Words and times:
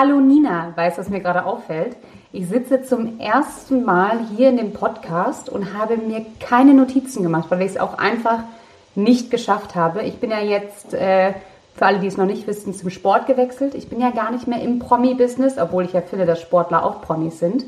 Hallo 0.00 0.20
Nina, 0.20 0.74
weißt 0.76 0.96
du, 0.96 1.00
was 1.02 1.08
mir 1.08 1.18
gerade 1.18 1.44
auffällt? 1.44 1.96
Ich 2.30 2.46
sitze 2.46 2.82
zum 2.82 3.18
ersten 3.18 3.84
Mal 3.84 4.20
hier 4.36 4.48
in 4.48 4.56
dem 4.56 4.72
Podcast 4.72 5.48
und 5.48 5.76
habe 5.76 5.96
mir 5.96 6.24
keine 6.38 6.72
Notizen 6.72 7.24
gemacht, 7.24 7.46
weil 7.50 7.62
ich 7.62 7.72
es 7.72 7.78
auch 7.78 7.98
einfach 7.98 8.44
nicht 8.94 9.28
geschafft 9.28 9.74
habe. 9.74 10.02
Ich 10.02 10.20
bin 10.20 10.30
ja 10.30 10.38
jetzt, 10.38 10.94
äh, 10.94 11.32
für 11.74 11.86
alle, 11.86 11.98
die 11.98 12.06
es 12.06 12.16
noch 12.16 12.26
nicht 12.26 12.46
wissen, 12.46 12.74
zum 12.74 12.90
Sport 12.90 13.26
gewechselt. 13.26 13.74
Ich 13.74 13.88
bin 13.88 14.00
ja 14.00 14.10
gar 14.10 14.30
nicht 14.30 14.46
mehr 14.46 14.62
im 14.62 14.78
Promi-Business, 14.78 15.58
obwohl 15.58 15.84
ich 15.84 15.94
ja 15.94 16.00
finde, 16.00 16.26
dass 16.26 16.40
Sportler 16.40 16.84
auch 16.84 17.02
Promis 17.02 17.40
sind. 17.40 17.64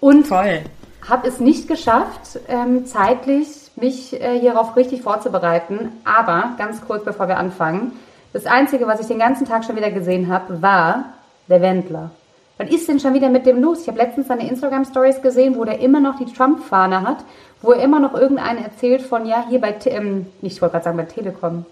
Und 0.00 0.30
habe 0.30 1.28
es 1.28 1.38
nicht 1.38 1.68
geschafft, 1.68 2.40
ähm, 2.48 2.86
zeitlich 2.86 3.72
mich 3.76 4.18
äh, 4.18 4.40
hierauf 4.40 4.74
richtig 4.74 5.02
vorzubereiten. 5.02 5.92
Aber 6.06 6.52
ganz 6.56 6.80
kurz, 6.80 7.04
bevor 7.04 7.28
wir 7.28 7.36
anfangen, 7.36 7.92
das 8.32 8.46
Einzige, 8.46 8.86
was 8.86 9.00
ich 9.00 9.06
den 9.06 9.18
ganzen 9.18 9.46
Tag 9.46 9.66
schon 9.66 9.76
wieder 9.76 9.90
gesehen 9.90 10.32
habe, 10.32 10.62
war 10.62 11.12
der 11.48 11.60
Wendler. 11.60 12.10
Was 12.58 12.70
ist 12.70 12.88
denn 12.88 12.98
schon 12.98 13.14
wieder 13.14 13.28
mit 13.28 13.46
dem 13.46 13.62
los? 13.62 13.82
Ich 13.82 13.88
habe 13.88 13.98
letztens 13.98 14.26
seine 14.26 14.48
Instagram-Stories 14.48 15.22
gesehen, 15.22 15.56
wo 15.56 15.64
der 15.64 15.78
immer 15.78 16.00
noch 16.00 16.18
die 16.18 16.32
Trump-Fahne 16.32 17.02
hat, 17.02 17.18
wo 17.62 17.72
er 17.72 17.82
immer 17.82 18.00
noch 18.00 18.14
irgendeinen 18.14 18.64
erzählt 18.64 19.02
von, 19.02 19.26
ja, 19.26 19.46
hier 19.48 19.60
bei, 19.60 19.76
ähm, 19.86 20.26
ich 20.42 20.60
wollte 20.60 20.72
gerade 20.72 20.84
sagen, 20.84 20.96
bei 20.96 21.04
Telekom. 21.04 21.66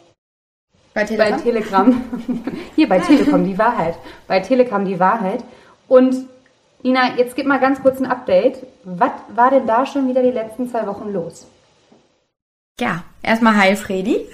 Bei 0.94 1.04
Telegram? 1.04 1.36
Bei 1.36 1.42
Telegram. 1.42 2.04
hier 2.76 2.88
bei 2.88 3.00
Telekom, 3.00 3.44
die 3.44 3.58
Wahrheit. 3.58 3.96
Bei 4.28 4.40
Telekom, 4.40 4.84
die 4.84 4.98
Wahrheit. 5.00 5.42
Und 5.88 6.26
Nina, 6.82 7.16
jetzt 7.16 7.34
gib 7.34 7.46
mal 7.46 7.58
ganz 7.58 7.82
kurz 7.82 7.98
ein 7.98 8.06
Update. 8.06 8.64
Was 8.84 9.10
war 9.34 9.50
denn 9.50 9.66
da 9.66 9.86
schon 9.86 10.08
wieder 10.08 10.22
die 10.22 10.30
letzten 10.30 10.70
zwei 10.70 10.86
Wochen 10.86 11.12
los? 11.12 11.46
Ja, 12.78 13.02
erstmal 13.22 13.56
hi 13.56 13.74
Fredi. 13.74 14.26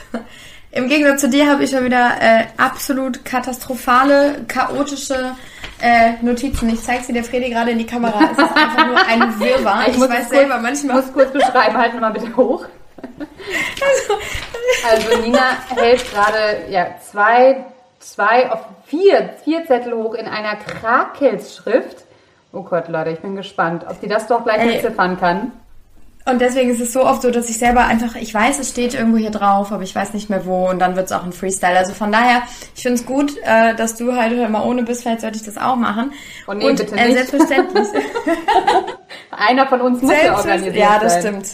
Im 0.72 0.88
Gegensatz 0.88 1.20
zu 1.20 1.28
dir 1.28 1.50
habe 1.50 1.64
ich 1.64 1.70
schon 1.70 1.84
wieder 1.84 2.12
äh, 2.18 2.44
absolut 2.56 3.26
katastrophale, 3.26 4.46
chaotische 4.48 5.36
äh, 5.82 6.12
Notizen. 6.22 6.70
Ich 6.70 6.82
zeige 6.82 7.04
sie 7.04 7.12
der 7.12 7.24
Fredi 7.24 7.50
gerade 7.50 7.72
in 7.72 7.78
die 7.78 7.86
Kamera. 7.86 8.30
Es 8.32 8.38
ist 8.38 8.56
einfach 8.56 8.86
nur 8.86 8.96
ein 8.96 9.20
Wirrwarr. 9.38 9.88
Ich, 9.88 9.96
ich 9.96 10.00
weiß 10.00 10.30
selber 10.30 10.58
manchmal. 10.58 11.00
Ich 11.00 11.04
muss 11.04 11.12
kurz 11.12 11.30
beschreiben, 11.30 11.76
halt 11.76 11.92
nochmal 11.92 12.12
bitte 12.14 12.34
hoch. 12.34 12.64
Also, 13.18 15.08
also 15.10 15.20
Nina 15.20 15.58
hält 15.76 16.10
gerade 16.10 16.70
ja, 16.70 16.86
zwei, 17.02 17.66
zwei 17.98 18.50
auf 18.50 18.60
vier, 18.86 19.28
vier 19.44 19.66
Zettel 19.66 19.92
hoch 19.92 20.14
in 20.14 20.26
einer 20.26 20.56
Krakelsschrift. 20.56 22.04
Oh 22.52 22.62
Gott, 22.62 22.88
Leute, 22.88 23.10
ich 23.10 23.20
bin 23.20 23.36
gespannt, 23.36 23.84
ob 23.86 24.00
sie 24.00 24.08
das 24.08 24.26
doch 24.26 24.44
gleich 24.44 24.60
entziffern 24.60 25.20
kann. 25.20 25.52
Und 26.24 26.40
deswegen 26.40 26.70
ist 26.70 26.80
es 26.80 26.92
so 26.92 27.04
oft 27.04 27.22
so, 27.22 27.30
dass 27.30 27.50
ich 27.50 27.58
selber 27.58 27.84
einfach, 27.84 28.14
ich 28.14 28.32
weiß, 28.32 28.60
es 28.60 28.70
steht 28.70 28.94
irgendwo 28.94 29.18
hier 29.18 29.30
drauf, 29.30 29.72
aber 29.72 29.82
ich 29.82 29.94
weiß 29.94 30.14
nicht 30.14 30.30
mehr 30.30 30.46
wo 30.46 30.68
und 30.68 30.78
dann 30.78 30.94
wird 30.94 31.06
es 31.06 31.12
auch 31.12 31.24
ein 31.24 31.32
Freestyle. 31.32 31.76
Also 31.76 31.94
von 31.94 32.12
daher, 32.12 32.42
ich 32.76 32.82
finde 32.82 33.00
es 33.00 33.06
gut, 33.06 33.36
äh, 33.44 33.74
dass 33.74 33.96
du 33.96 34.14
halt 34.14 34.50
mal 34.50 34.64
ohne 34.64 34.84
bist, 34.84 35.02
vielleicht 35.02 35.22
sollte 35.22 35.38
ich 35.38 35.42
das 35.42 35.58
auch 35.58 35.76
machen. 35.76 36.12
Oh 36.46 36.52
nee, 36.52 36.68
und 36.68 36.78
bitte 36.78 36.94
äh, 36.96 37.06
nicht. 37.06 37.16
selbstverständlich. 37.16 37.88
Einer 39.30 39.66
von 39.66 39.80
uns 39.80 40.02
muss 40.02 40.12
ja 40.12 40.36
organisieren. 40.36 40.76
Ja, 40.76 40.98
das 41.00 41.14
sein. 41.14 41.22
stimmt. 41.22 41.48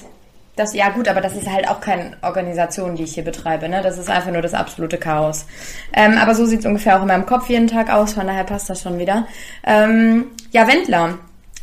Das, 0.55 0.75
ja 0.75 0.89
gut, 0.89 1.07
aber 1.07 1.21
das 1.21 1.37
ist 1.37 1.49
halt 1.49 1.69
auch 1.69 1.81
keine 1.81 2.17
Organisation, 2.21 2.97
die 2.97 3.05
ich 3.05 3.15
hier 3.15 3.23
betreibe. 3.23 3.69
Ne? 3.69 3.81
Das 3.81 3.97
ist 3.97 4.11
einfach 4.11 4.33
nur 4.33 4.43
das 4.43 4.55
absolute 4.55 4.99
Chaos. 4.99 5.47
Ähm, 5.93 6.19
aber 6.19 6.35
so 6.35 6.47
sieht 6.47 6.61
es 6.61 6.67
ungefähr 6.67 6.97
auch 6.97 7.03
in 7.03 7.09
meinem 7.09 7.27
Kopf 7.27 7.49
jeden 7.49 7.69
Tag 7.69 7.91
aus, 7.91 8.15
von 8.15 8.27
daher 8.27 8.43
passt 8.43 8.69
das 8.69 8.83
schon 8.83 8.99
wieder. 8.99 9.29
Ähm, 9.65 10.27
ja, 10.51 10.67
Wendler. 10.67 11.21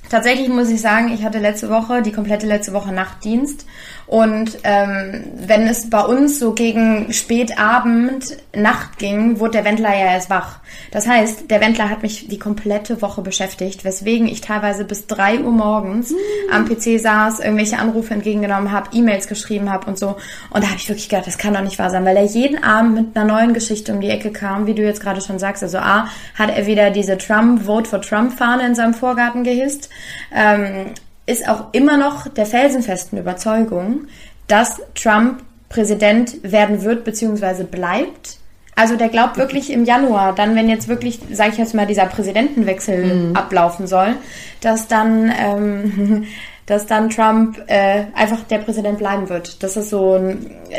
Tatsächlich 0.10 0.50
muss 0.50 0.70
ich 0.70 0.82
sagen, 0.82 1.12
ich 1.14 1.24
hatte 1.24 1.40
letzte 1.40 1.70
Woche, 1.70 2.02
die 2.02 2.12
komplette 2.12 2.46
letzte 2.46 2.74
Woche 2.74 2.92
Nachtdienst 2.92 3.66
und 4.08 4.60
ähm, 4.64 5.24
wenn 5.36 5.68
es 5.68 5.90
bei 5.90 6.02
uns 6.02 6.40
so 6.40 6.54
gegen 6.54 7.12
Spätabend, 7.12 8.38
Nacht 8.56 9.00
ging, 9.00 9.40
wurde 9.40 9.54
der 9.54 9.66
Wendler 9.66 9.90
ja 9.90 10.12
erst 10.14 10.30
wach. 10.30 10.60
Das 10.92 11.08
heißt, 11.08 11.50
der 11.50 11.60
Wendler 11.60 11.90
hat 11.90 12.04
mich 12.04 12.28
die 12.28 12.38
komplette 12.38 13.02
Woche 13.02 13.22
beschäftigt, 13.22 13.84
weswegen 13.84 14.28
ich 14.28 14.42
teilweise 14.42 14.86
bis 14.86 15.08
drei 15.08 15.40
Uhr 15.40 15.52
morgens 15.52 16.12
mhm. 16.12 16.16
am 16.52 16.66
PC 16.66 17.00
saß, 17.00 17.40
irgendwelche 17.40 17.80
Anrufe 17.80 18.14
entgegengenommen 18.14 18.72
habe, 18.72 18.90
E-Mails 18.94 19.28
geschrieben 19.28 19.72
habe 19.72 19.88
und 19.88 19.98
so. 19.98 20.18
Und 20.52 20.64
da 20.64 20.68
habe 20.68 20.78
ich 20.78 20.88
wirklich 20.88 21.10
gedacht, 21.10 21.28
das 21.28 21.38
kann 21.38 21.54
doch 21.54 21.62
nicht 21.62 21.80
wahr 21.80 21.90
sein, 21.90 22.06
weil 22.06 22.18
er 22.18 22.26
jeden 22.26 22.64
Abend 22.64 22.96
mit 22.96 23.18
einer 23.18 23.26
neuen 23.26 23.54
Geschichte 23.54 23.92
um 23.94 24.02
die 24.02 24.10
Ecke 24.10 24.32
kam, 24.32 24.68
wie 24.68 24.76
du 24.76 24.84
jetzt 24.84 25.02
gerade 25.02 25.22
schon 25.22 25.40
sagst. 25.40 25.64
Also 25.64 25.80
A, 25.80 26.08
hat 26.36 26.56
er 26.56 26.68
wieder 26.68 26.92
diese 26.92 27.18
Trump, 27.18 27.66
Vote 27.66 27.90
for 27.90 28.02
Trump-Fahne 28.02 28.66
in 28.68 28.76
seinem 28.76 28.94
Vorgarten 28.94 29.44
gehisst. 29.44 29.90
Ähm, 30.34 30.92
ist 31.26 31.48
auch 31.48 31.74
immer 31.74 31.98
noch 31.98 32.28
der 32.28 32.46
felsenfesten 32.46 33.18
Überzeugung, 33.18 34.08
dass 34.48 34.82
Trump 34.94 35.42
Präsident 35.70 36.38
werden 36.44 36.84
wird 36.84 37.04
bzw. 37.04 37.64
bleibt. 37.64 38.38
Also 38.76 38.98
der 38.98 39.10
glaubt 39.10 39.38
wirklich 39.38 39.72
im 39.72 39.86
Januar, 39.86 40.36
dann 40.36 40.56
wenn 40.56 40.70
jetzt 40.70 40.88
wirklich, 40.88 41.20
sage 41.32 41.52
ich 41.52 41.58
jetzt 41.58 41.74
mal, 41.74 41.88
dieser 41.88 42.06
Präsidentenwechsel 42.06 43.30
mhm. 43.30 43.36
ablaufen 43.36 43.88
soll, 43.88 44.16
dass 44.62 44.88
dann 44.88 45.32
ähm, 45.38 46.26
dass 46.66 46.88
dann 46.88 47.10
Trump 47.10 47.62
äh, 47.68 48.06
einfach 48.16 48.42
der 48.50 48.58
Präsident 48.58 48.98
bleiben 48.98 49.30
wird. 49.30 49.62
Das 49.62 49.78
ist 49.78 49.92
so, 49.92 50.20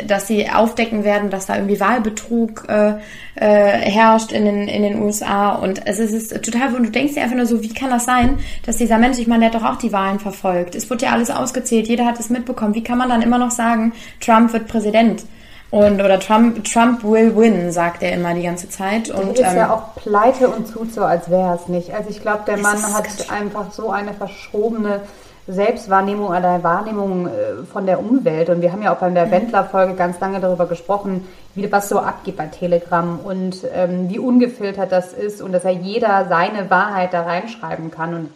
dass 0.05 0.27
sie 0.27 0.49
aufdecken 0.49 1.05
werden, 1.05 1.29
dass 1.29 1.45
da 1.45 1.55
irgendwie 1.55 1.79
Wahlbetrug 1.79 2.65
äh, 2.67 2.95
äh, 3.35 3.45
herrscht 3.89 4.33
in 4.33 4.43
den, 4.43 4.67
in 4.67 4.83
den 4.83 5.01
USA. 5.01 5.51
Und 5.51 5.87
es 5.87 5.99
ist, 5.99 6.13
es 6.13 6.31
ist 6.31 6.43
total, 6.43 6.75
und 6.75 6.83
du 6.83 6.91
denkst 6.91 7.13
dir 7.13 7.23
einfach 7.23 7.37
nur 7.37 7.45
so, 7.45 7.61
wie 7.63 7.73
kann 7.73 7.89
das 7.89 8.03
sein, 8.03 8.37
dass 8.65 8.77
dieser 8.77 8.97
Mensch, 8.97 9.17
ich 9.17 9.27
meine, 9.27 9.49
der 9.49 9.53
hat 9.53 9.61
doch 9.61 9.75
auch 9.75 9.77
die 9.77 9.93
Wahlen 9.93 10.19
verfolgt. 10.19 10.75
Es 10.75 10.89
wurde 10.89 11.05
ja 11.05 11.11
alles 11.13 11.29
ausgezählt, 11.29 11.87
jeder 11.87 12.05
hat 12.05 12.19
es 12.19 12.29
mitbekommen. 12.29 12.75
Wie 12.75 12.83
kann 12.83 12.97
man 12.97 13.07
dann 13.07 13.21
immer 13.21 13.37
noch 13.37 13.51
sagen, 13.51 13.93
Trump 14.19 14.51
wird 14.51 14.67
Präsident? 14.67 15.23
Und 15.69 16.01
oder 16.01 16.19
Trump, 16.19 16.63
Trump 16.63 17.03
will 17.03 17.35
win, 17.35 17.71
sagt 17.73 18.01
er 18.01 18.13
immer 18.13 18.33
die 18.33 18.43
ganze 18.43 18.69
Zeit. 18.69 19.09
Und 19.09 19.37
der 19.37 19.47
ist 19.47 19.51
ähm, 19.51 19.57
ja 19.57 19.73
auch 19.73 19.95
pleite 19.95 20.47
und 20.47 20.71
tut 20.71 20.93
so, 20.93 21.03
als 21.03 21.29
wäre 21.29 21.55
es 21.61 21.67
nicht. 21.67 21.93
Also 21.93 22.09
ich 22.09 22.21
glaube, 22.21 22.43
der 22.47 22.57
Mann 22.57 22.81
hat 22.93 23.05
einfach 23.29 23.73
so 23.73 23.89
eine 23.89 24.13
verschobene 24.13 25.01
Selbstwahrnehmung 25.47 26.27
oder 26.27 26.63
Wahrnehmung 26.63 27.27
äh, 27.27 27.63
von 27.71 27.85
der 27.85 27.99
Umwelt. 27.99 28.49
Und 28.49 28.61
wir 28.61 28.71
haben 28.71 28.81
ja 28.81 28.93
auch 28.93 28.99
bei 28.99 29.09
der 29.09 29.31
Wendler-Folge 29.31 29.93
ganz 29.93 30.19
lange 30.19 30.39
darüber 30.39 30.65
gesprochen, 30.65 31.25
wie 31.55 31.71
was 31.71 31.89
so 31.89 31.99
abgeht 31.99 32.35
bei 32.35 32.47
Telegram 32.47 33.19
und 33.19 33.65
ähm, 33.73 34.09
wie 34.09 34.19
ungefiltert 34.19 34.91
das 34.91 35.13
ist 35.13 35.41
und 35.41 35.53
dass 35.53 35.63
ja 35.63 35.71
jeder 35.71 36.25
seine 36.27 36.69
Wahrheit 36.69 37.13
da 37.13 37.21
reinschreiben 37.23 37.91
kann. 37.91 38.13
Und 38.13 38.29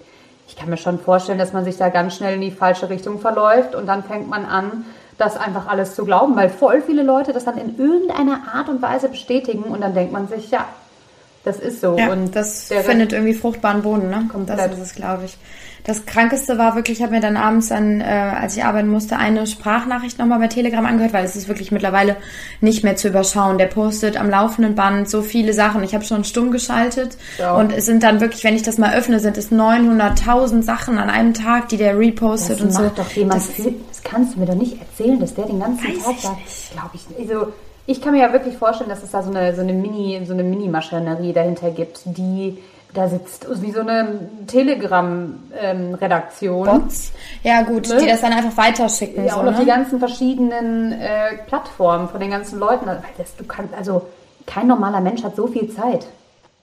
ich 0.47 0.55
kann 0.55 0.69
mir 0.69 0.77
schon 0.77 0.99
vorstellen, 0.99 1.37
dass 1.37 1.53
man 1.53 1.65
sich 1.65 1.77
da 1.77 1.89
ganz 1.89 2.15
schnell 2.15 2.35
in 2.35 2.41
die 2.41 2.51
falsche 2.51 2.89
Richtung 2.89 3.19
verläuft 3.19 3.75
und 3.75 3.87
dann 3.87 4.03
fängt 4.03 4.29
man 4.29 4.45
an, 4.45 4.85
das 5.17 5.37
einfach 5.37 5.67
alles 5.67 5.95
zu 5.95 6.03
glauben, 6.03 6.35
weil 6.35 6.49
voll 6.49 6.81
viele 6.81 7.03
Leute 7.03 7.31
das 7.31 7.45
dann 7.45 7.57
in 7.57 7.77
irgendeiner 7.77 8.53
Art 8.53 8.69
und 8.69 8.81
Weise 8.81 9.07
bestätigen 9.07 9.63
und 9.63 9.81
dann 9.81 9.93
denkt 9.93 10.11
man 10.11 10.27
sich, 10.27 10.49
ja, 10.49 10.65
das 11.43 11.59
ist 11.59 11.81
so. 11.81 11.97
Ja, 11.97 12.11
und 12.11 12.35
das 12.35 12.71
findet 12.83 13.13
irgendwie 13.13 13.33
fruchtbaren 13.33 13.81
Boden, 13.81 14.09
ne? 14.09 14.27
Komplett. 14.31 14.59
Das 14.59 14.73
ist 14.73 14.79
es, 14.79 14.95
glaube 14.95 15.25
ich. 15.25 15.37
Das 15.83 16.05
Krankeste 16.05 16.59
war 16.59 16.75
wirklich, 16.75 16.99
ich 16.99 17.03
habe 17.03 17.15
mir 17.15 17.21
dann 17.21 17.37
abends 17.37 17.69
dann, 17.69 18.01
äh, 18.01 18.03
als 18.03 18.55
ich 18.55 18.63
arbeiten 18.63 18.87
musste, 18.87 19.17
eine 19.17 19.47
Sprachnachricht 19.47 20.19
nochmal 20.19 20.37
bei 20.37 20.47
Telegram 20.47 20.85
angehört, 20.85 21.13
weil 21.13 21.25
es 21.25 21.35
ist 21.35 21.47
wirklich 21.47 21.71
mittlerweile 21.71 22.17
nicht 22.59 22.83
mehr 22.83 22.95
zu 22.95 23.07
überschauen. 23.07 23.57
Der 23.57 23.65
postet 23.65 24.15
am 24.15 24.29
laufenden 24.29 24.75
Band 24.75 25.09
so 25.09 25.23
viele 25.23 25.53
Sachen. 25.53 25.83
Ich 25.83 25.95
habe 25.95 26.05
schon 26.05 26.23
stumm 26.23 26.51
geschaltet 26.51 27.17
ja. 27.39 27.55
und 27.55 27.71
es 27.71 27.87
sind 27.87 28.03
dann 28.03 28.21
wirklich, 28.21 28.43
wenn 28.43 28.55
ich 28.55 28.61
das 28.61 28.77
mal 28.77 28.93
öffne, 28.93 29.19
sind 29.19 29.37
es 29.37 29.51
900.000 29.51 30.61
Sachen 30.61 30.99
an 30.99 31.09
einem 31.09 31.33
Tag, 31.33 31.69
die 31.69 31.77
der 31.77 31.97
repostet 31.97 32.57
das 32.57 32.61
und 32.61 32.71
so. 32.71 32.91
Doch 32.95 33.09
jemand 33.13 33.41
das, 33.41 33.65
das 33.89 34.03
kannst 34.03 34.35
du 34.35 34.39
mir 34.39 34.45
doch 34.45 34.55
nicht 34.55 34.77
erzählen, 34.79 35.19
dass 35.19 35.33
der 35.33 35.47
den 35.47 35.59
ganzen 35.59 35.83
Tag 35.83 36.15
da, 36.21 36.37
glaube 36.73 36.91
ich, 36.93 37.19
also 37.19 37.51
ich 37.91 38.01
kann 38.01 38.13
mir 38.13 38.21
ja 38.21 38.33
wirklich 38.33 38.57
vorstellen, 38.57 38.89
dass 38.89 39.03
es 39.03 39.11
da 39.11 39.21
so 39.21 39.29
eine, 39.29 39.53
so 39.55 39.61
eine 39.61 39.73
Mini, 39.73 40.19
so 40.25 40.33
eine 40.33 40.41
Mini-Maschinerie 40.43 41.33
dahinter 41.33 41.69
gibt, 41.71 42.01
die 42.05 42.57
da 42.93 43.07
sitzt 43.07 43.47
wie 43.61 43.71
so 43.71 43.79
eine 43.81 44.19
Telegram-Redaktion. 44.47 46.67
Ähm? 46.67 46.89
Ja, 47.43 47.61
gut, 47.61 47.87
ne? 47.87 47.97
die 47.97 48.07
das 48.07 48.21
dann 48.21 48.33
einfach 48.33 48.57
weiterschicken. 48.57 49.23
Ja, 49.25 49.35
so, 49.35 49.39
und 49.39 49.47
auf 49.47 49.53
ne? 49.55 49.61
die 49.61 49.67
ganzen 49.67 49.99
verschiedenen 49.99 50.91
äh, 50.91 51.37
Plattformen 51.47 52.09
von 52.09 52.19
den 52.19 52.31
ganzen 52.31 52.59
Leuten. 52.59 52.87
Das, 53.17 53.37
du 53.37 53.45
kannst, 53.45 53.73
also 53.73 54.07
kein 54.45 54.67
normaler 54.67 54.99
Mensch 54.99 55.23
hat 55.23 55.37
so 55.37 55.47
viel 55.47 55.73
Zeit. 55.73 56.05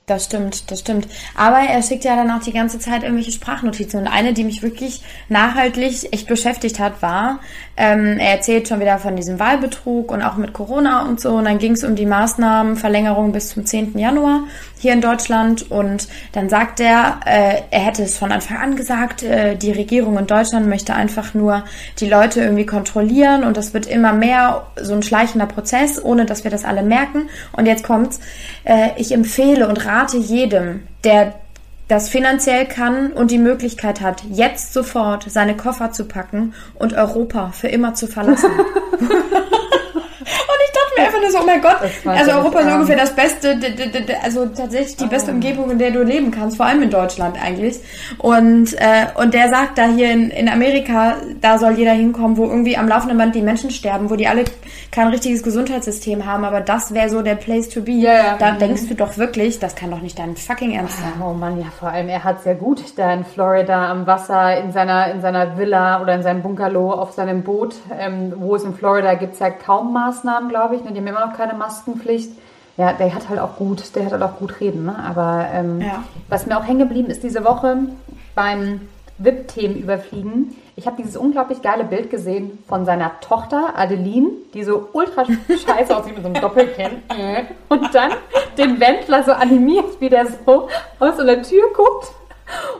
Das 0.09 0.25
stimmt, 0.25 0.71
das 0.71 0.81
stimmt. 0.81 1.07
Aber 1.35 1.59
er 1.59 1.83
schickt 1.83 2.03
ja 2.03 2.17
dann 2.17 2.31
auch 2.31 2.43
die 2.43 2.53
ganze 2.53 2.79
Zeit 2.79 3.03
irgendwelche 3.03 3.31
Sprachnotizen. 3.31 4.01
Und 4.01 4.07
eine, 4.07 4.33
die 4.33 4.43
mich 4.43 4.63
wirklich 4.63 5.03
nachhaltig 5.29 6.09
echt 6.13 6.27
beschäftigt 6.27 6.79
hat, 6.79 7.03
war, 7.03 7.41
ähm, 7.77 8.19
er 8.19 8.31
erzählt 8.31 8.67
schon 8.67 8.81
wieder 8.81 8.99
von 8.99 9.17
diesem 9.17 9.39
Wahlbetrug 9.39 10.11
und 10.11 10.23
auch 10.23 10.37
mit 10.37 10.55
Corona 10.55 11.03
und 11.03 11.21
so. 11.21 11.35
Und 11.35 11.45
dann 11.45 11.59
ging 11.59 11.73
es 11.73 11.85
um 11.85 11.95
die 11.95 12.07
Maßnahmenverlängerung 12.07 13.33
bis 13.33 13.51
zum 13.51 13.67
10. 13.67 13.99
Januar 13.99 14.45
hier 14.79 14.95
in 14.95 15.03
Deutschland. 15.03 15.71
Und 15.71 16.09
dann 16.33 16.49
sagt 16.49 16.81
er, 16.81 17.21
äh, 17.27 17.61
er 17.71 17.81
hätte 17.81 18.03
es 18.03 18.17
von 18.17 18.33
Anfang 18.33 18.57
an 18.57 18.77
gesagt, 18.77 19.23
äh, 19.23 19.57
die 19.57 19.73
Regierung 19.73 20.17
in 20.17 20.27
Deutschland 20.27 20.69
möchte 20.69 20.95
einfach 20.95 21.35
nur 21.35 21.65
die 22.01 22.09
Leute 22.09 22.41
irgendwie 22.41 22.67
kontrollieren. 22.67 23.45
Und 23.45 23.59
das 23.59 23.75
wird 23.75 23.85
immer 23.85 24.15
mehr 24.15 24.69
so 24.81 24.95
ein 24.95 25.03
schleichender 25.03 25.47
Prozess, 25.47 26.03
ohne 26.03 26.25
dass 26.25 26.45
wir 26.45 26.51
das 26.51 26.65
alle 26.65 26.83
merken. 26.83 27.29
Und 27.53 27.67
jetzt 27.67 27.85
kommt's. 27.85 28.21
Äh, 28.65 28.89
ich 28.97 29.13
empfehle 29.13 29.69
und 29.69 29.85
rate 29.85 29.98
rate 29.99 30.19
jedem, 30.19 30.87
der 31.05 31.35
das 31.89 32.09
finanziell 32.09 32.67
kann 32.67 33.13
und 33.13 33.31
die 33.31 33.39
Möglichkeit 33.39 34.01
hat, 34.01 34.23
jetzt 34.31 34.75
sofort 34.75 35.25
seine 35.29 35.57
Koffer 35.57 35.91
zu 35.91 36.05
packen 36.05 36.55
und 36.75 36.93
Europa 36.93 37.51
für 37.53 37.69
immer 37.69 37.95
zu 37.95 38.07
verlassen. 38.07 38.51
nur 41.21 41.31
so, 41.31 41.39
oh 41.41 41.47
mein 41.47 41.61
Gott, 41.61 41.77
Das 41.81 42.19
also 42.19 42.33
Europa 42.39 42.61
ist 42.61 42.73
ungefähr 42.73 42.97
das 42.97 43.15
Beste, 43.15 43.59
also 44.23 44.47
tatsächlich 44.47 44.97
die 44.97 45.07
beste 45.07 45.31
Umgebung, 45.33 45.71
in 45.71 45.79
der 45.79 45.91
du 45.91 46.03
leben 46.03 46.31
kannst, 46.31 46.57
vor 46.57 46.67
allem 46.67 46.83
in 46.83 46.91
Deutschland 46.91 47.37
eigentlich. 47.43 47.81
Und, 48.19 48.75
äh, 48.75 49.07
und 49.21 49.35
der 49.35 49.49
sagt 49.51 49.79
da 49.79 49.87
hier 49.87 50.11
in, 50.11 50.31
in 50.31 50.49
Amerika, 50.49 51.17
da 51.41 51.59
soll 51.59 51.73
jeder 51.73 51.93
hinkommen, 51.93 52.37
wo 52.37 52.45
irgendwie 52.47 52.77
am 52.77 52.89
laufenden 52.89 53.19
Band 53.19 53.35
die 53.35 53.43
Menschen 53.43 53.71
sterben, 53.71 54.11
wo 54.11 54.17
die 54.17 54.27
alle 54.29 54.45
kein 54.91 55.09
richtiges 55.09 55.43
Gesundheitssystem 55.43 56.25
haben, 56.27 56.45
aber 56.45 56.61
das 56.61 56.95
wäre 56.95 57.09
so 57.11 57.23
der 57.23 57.35
Place 57.35 57.69
to 57.69 57.83
be. 57.83 57.93
Ja, 57.93 58.13
ja. 58.13 58.37
Da 58.39 58.53
Mhm. 58.53 58.59
denkst 58.59 58.89
du 58.89 58.95
doch 58.95 59.19
wirklich, 59.19 59.59
das 59.59 59.75
kann 59.75 59.91
doch 59.91 60.01
nicht 60.01 60.19
dein 60.19 60.37
fucking 60.37 60.73
Ernst 60.73 60.99
sein. 60.99 61.13
Oh 61.23 61.35
Mann, 61.35 61.59
ja, 61.61 61.67
vor 61.79 61.91
allem, 61.91 62.09
er 62.09 62.25
hat 62.25 62.39
es 62.41 62.45
ja 62.47 62.55
gut 62.55 62.83
da 62.97 63.13
in 63.13 63.25
Florida 63.25 63.91
am 63.91 64.07
Wasser, 64.07 64.59
in 64.59 64.73
seiner, 64.73 65.11
in 65.13 65.21
seiner 65.21 65.59
Villa 65.59 66.01
oder 66.01 66.15
in 66.15 66.23
seinem 66.23 66.43
Bungalow 66.43 66.93
auf 66.93 67.13
seinem 67.13 67.43
Boot. 67.43 67.75
Ähm, 67.99 68.33
wo 68.37 68.57
es 68.57 68.65
in 68.65 68.75
Florida 68.75 69.15
gibt 69.15 69.35
es 69.35 69.41
ja 69.41 69.51
kaum 69.51 69.93
Maßnahmen, 69.93 70.49
glaube 70.49 70.77
ich. 70.77 70.85
Ne? 70.85 70.93
Die 70.93 71.01
haben 71.09 71.17
immer 71.17 71.27
noch 71.27 71.37
keine 71.37 71.55
Maskenpflicht. 71.55 72.31
Ja, 72.77 72.93
der 72.93 73.13
hat 73.15 73.29
halt 73.29 73.41
auch 73.41 73.57
gut, 73.57 73.95
der 73.97 74.05
hat 74.05 74.13
halt 74.13 74.23
auch 74.23 74.39
gut 74.39 74.61
reden. 74.61 74.85
Ne? 74.87 74.97
Aber 75.05 75.47
ähm, 75.53 75.81
Ja. 75.81 76.05
was 76.29 76.47
mir 76.47 76.57
auch 76.59 76.65
hängen 76.67 76.79
geblieben 76.79 77.11
ist 77.11 77.23
diese 77.23 77.45
Woche 77.45 77.77
beim 78.37 78.83
VIP-Themen 79.19 79.77
überfliegen. 79.79 80.57
Ich 80.77 80.87
habe 80.87 80.97
dieses 80.97 81.17
unglaublich 81.17 81.61
geile 81.61 81.83
Bild 81.83 82.09
gesehen 82.09 82.63
von 82.69 82.85
seiner 82.85 83.19
Tochter 83.21 83.73
Adeline, 83.77 84.29
die 84.55 84.63
so 84.63 84.91
ultra 84.93 85.25
scheiße 85.49 85.97
aussieht 85.97 86.15
mit 86.15 86.23
so 86.23 86.31
einem 86.31 86.41
Doppelkinn. 86.41 87.03
Und 87.69 87.93
dann 87.93 88.13
den 88.57 88.79
Wendler 88.79 89.25
so 89.25 89.33
animiert, 89.33 90.01
wie 90.01 90.09
der 90.09 90.27
so 90.27 90.69
aus 91.01 91.17
so 91.17 91.23
einer 91.23 91.43
Tür 91.43 91.65
guckt. 91.75 92.13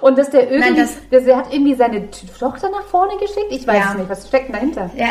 Und 0.01 0.17
dass 0.17 0.31
der 0.31 0.49
irgendwie, 0.49 0.81
das- 0.81 0.97
dass 1.11 1.25
der 1.25 1.39
hat 1.39 1.53
irgendwie 1.53 1.75
seine 1.75 2.09
Tochter 2.39 2.71
nach 2.71 2.85
vorne 2.85 3.15
geschickt. 3.19 3.49
Ich 3.51 3.67
weiß 3.67 3.77
Ja. 3.85 3.91
es 3.91 3.99
nicht, 3.99 4.09
was 4.09 4.29
steckt 4.29 4.47
denn 4.47 4.55
dahinter? 4.55 4.91
Ja, 4.95 5.09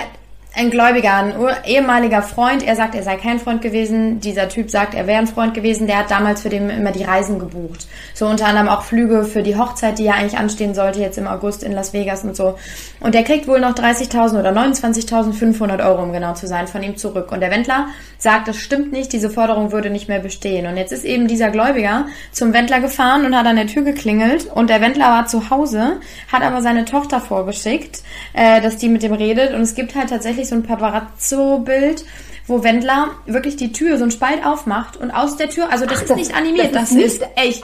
ein 0.58 0.72
Gläubiger, 0.72 1.14
ein 1.14 1.36
ehemaliger 1.66 2.24
Freund. 2.24 2.64
Er 2.64 2.76
sagt, 2.76 2.96
er 2.96 3.04
sei 3.04 3.16
kein 3.16 3.40
Freund 3.40 3.62
gewesen. 3.62 4.20
Dieser 4.20 4.50
Typ 4.50 4.72
sagt, 4.72 4.96
er 4.96 5.06
wäre 5.06 5.20
ein 5.20 5.28
Freund 5.28 5.54
gewesen. 5.54 5.86
Der 5.86 6.00
hat 6.00 6.10
damals 6.10 6.42
für 6.42 6.50
den 6.50 6.72
immer 6.72 6.92
die 6.92 7.04
Reisen 7.04 7.38
gebucht. 7.38 7.88
So 8.16 8.26
unter 8.26 8.48
anderem 8.48 8.68
auch 8.68 8.82
Flüge 8.82 9.24
für 9.24 9.44
die 9.44 9.56
Hochzeit, 9.56 10.00
die 10.00 10.06
ja 10.06 10.14
eigentlich 10.14 10.40
anstehen 10.40 10.74
sollte, 10.74 11.00
jetzt 11.00 11.20
im 11.20 11.28
August 11.28 11.62
in 11.62 11.74
Las 11.74 11.94
Vegas 11.94 12.24
und 12.24 12.36
so. 12.36 12.58
Und 13.00 13.14
der 13.14 13.24
kriegt 13.24 13.48
wohl 13.48 13.60
noch 13.60 13.76
30.000 13.76 14.40
oder 14.40 14.52
29.500 14.52 15.88
Euro, 15.88 16.02
um 16.02 16.12
genau 16.12 16.34
zu 16.34 16.48
sein, 16.48 16.68
von 16.68 16.82
ihm 16.82 16.98
zurück. 16.98 17.32
Und 17.32 17.42
der 17.42 17.52
Wendler 17.52 17.90
sagt, 18.18 18.48
das 18.48 18.58
stimmt 18.58 18.92
nicht, 18.92 19.14
diese 19.14 19.30
Forderung 19.30 19.72
würde 19.72 19.92
nicht 19.92 20.08
mehr 20.08 20.20
bestehen. 20.20 20.66
Und 20.66 20.76
jetzt 20.76 20.92
ist 20.92 21.06
eben 21.06 21.28
dieser 21.28 21.52
Gläubiger 21.52 22.08
zum 22.32 22.52
Wendler 22.54 22.80
gefahren 22.80 23.28
und 23.28 23.38
hat 23.38 23.46
an 23.46 23.58
der 23.58 23.68
Tür 23.68 23.84
geklingelt. 23.84 24.48
Und 24.48 24.72
der 24.72 24.82
Wendler 24.82 25.06
war 25.06 25.28
zu 25.28 25.52
Hause, 25.52 25.98
hat 26.32 26.42
aber 26.42 26.64
seine 26.64 26.86
Tochter 26.86 27.20
vorgeschickt, 27.20 28.02
äh, 28.34 28.60
dass 28.60 28.78
die 28.78 28.90
mit 28.90 29.04
dem 29.04 29.14
redet. 29.14 29.54
Und 29.54 29.62
es 29.62 29.76
gibt 29.76 29.94
halt 29.94 30.10
tatsächlich 30.10 30.47
so 30.48 30.56
ein 30.56 30.64
Paparazzo-Bild, 30.64 32.06
wo 32.48 32.64
Wendler 32.64 33.10
wirklich 33.26 33.56
die 33.58 33.72
Tür, 33.72 33.98
so 33.98 34.06
ein 34.06 34.12
Spalt 34.12 34.46
aufmacht 34.46 34.98
und 34.98 35.12
aus 35.12 35.36
der 35.38 35.50
Tür, 35.50 35.72
also 35.72 35.86
das 35.86 36.02
ist 36.02 36.10
das- 36.10 36.18
nicht 36.18 36.36
animiert, 36.36 36.74
das 36.74 36.90
das, 36.90 36.92
ist 36.92 37.22
ist 37.22 37.28
echt. 37.36 37.64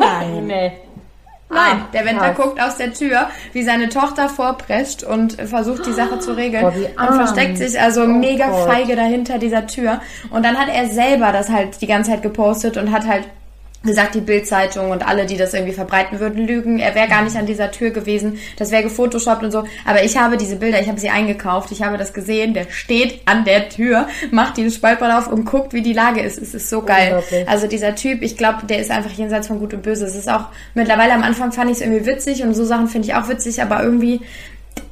Nein. 0.00 0.46
Nee. 0.46 0.72
Nein, 1.48 1.82
Ah, 1.82 1.88
der 1.92 2.04
Wendler 2.04 2.32
krass. 2.32 2.44
guckt 2.44 2.60
aus 2.60 2.76
der 2.76 2.92
Tür, 2.92 3.28
wie 3.52 3.62
seine 3.62 3.88
Tochter 3.88 4.28
vorprescht 4.28 5.04
und 5.04 5.34
versucht 5.34 5.86
die 5.86 5.92
Sache 5.92 6.18
zu 6.18 6.32
regeln 6.36 6.66
wie 6.74 6.86
und 7.00 7.14
versteckt 7.14 7.58
sich 7.58 7.80
also 7.80 8.02
Oh 8.02 8.06
mega 8.08 8.48
Gott. 8.48 8.68
feige 8.68 8.96
dahinter 8.96 9.38
dieser 9.38 9.64
Tür. 9.68 10.00
Und 10.30 10.44
dann 10.44 10.58
hat 10.58 10.68
er 10.68 10.88
selber 10.88 11.30
das 11.30 11.48
halt 11.48 11.80
die 11.80 11.86
ganze 11.86 12.10
Zeit 12.10 12.22
gepostet 12.22 12.76
und 12.76 12.90
hat 12.90 13.06
halt 13.06 13.28
gesagt, 13.86 14.14
die 14.14 14.20
Bildzeitung 14.20 14.90
und 14.90 15.06
alle, 15.06 15.26
die 15.26 15.36
das 15.36 15.54
irgendwie 15.54 15.72
verbreiten 15.72 16.20
würden, 16.20 16.46
lügen. 16.46 16.78
Er 16.78 16.94
wäre 16.94 17.08
gar 17.08 17.22
nicht 17.22 17.36
an 17.36 17.46
dieser 17.46 17.70
Tür 17.70 17.90
gewesen. 17.90 18.38
Das 18.58 18.70
wäre 18.70 18.82
gefotoshoppt 18.82 19.44
und 19.44 19.50
so. 19.50 19.64
Aber 19.84 20.02
ich 20.04 20.16
habe 20.16 20.36
diese 20.36 20.56
Bilder, 20.56 20.80
ich 20.80 20.88
habe 20.88 21.00
sie 21.00 21.08
eingekauft, 21.08 21.72
ich 21.72 21.82
habe 21.82 21.96
das 21.96 22.12
gesehen. 22.12 22.54
Der 22.54 22.66
steht 22.70 23.20
an 23.24 23.44
der 23.44 23.68
Tür, 23.68 24.08
macht 24.30 24.56
dieses 24.56 24.74
Spaltband 24.74 25.14
auf 25.14 25.28
und 25.28 25.44
guckt, 25.44 25.72
wie 25.72 25.82
die 25.82 25.92
Lage 25.92 26.20
ist. 26.20 26.38
Es 26.38 26.54
ist 26.54 26.68
so 26.68 26.82
geil. 26.82 27.22
Also 27.46 27.66
dieser 27.66 27.94
Typ, 27.94 28.22
ich 28.22 28.36
glaube, 28.36 28.66
der 28.66 28.80
ist 28.80 28.90
einfach 28.90 29.12
jenseits 29.12 29.46
von 29.46 29.58
Gut 29.58 29.74
und 29.74 29.82
Böse. 29.82 30.04
Es 30.04 30.14
ist 30.14 30.28
auch 30.28 30.46
mittlerweile 30.74 31.12
am 31.12 31.22
Anfang 31.22 31.52
fand 31.52 31.70
ich 31.70 31.78
es 31.78 31.82
irgendwie 31.82 32.06
witzig 32.06 32.42
und 32.42 32.54
so 32.54 32.64
Sachen 32.64 32.88
finde 32.88 33.08
ich 33.08 33.14
auch 33.14 33.28
witzig, 33.28 33.62
aber 33.62 33.82
irgendwie 33.82 34.20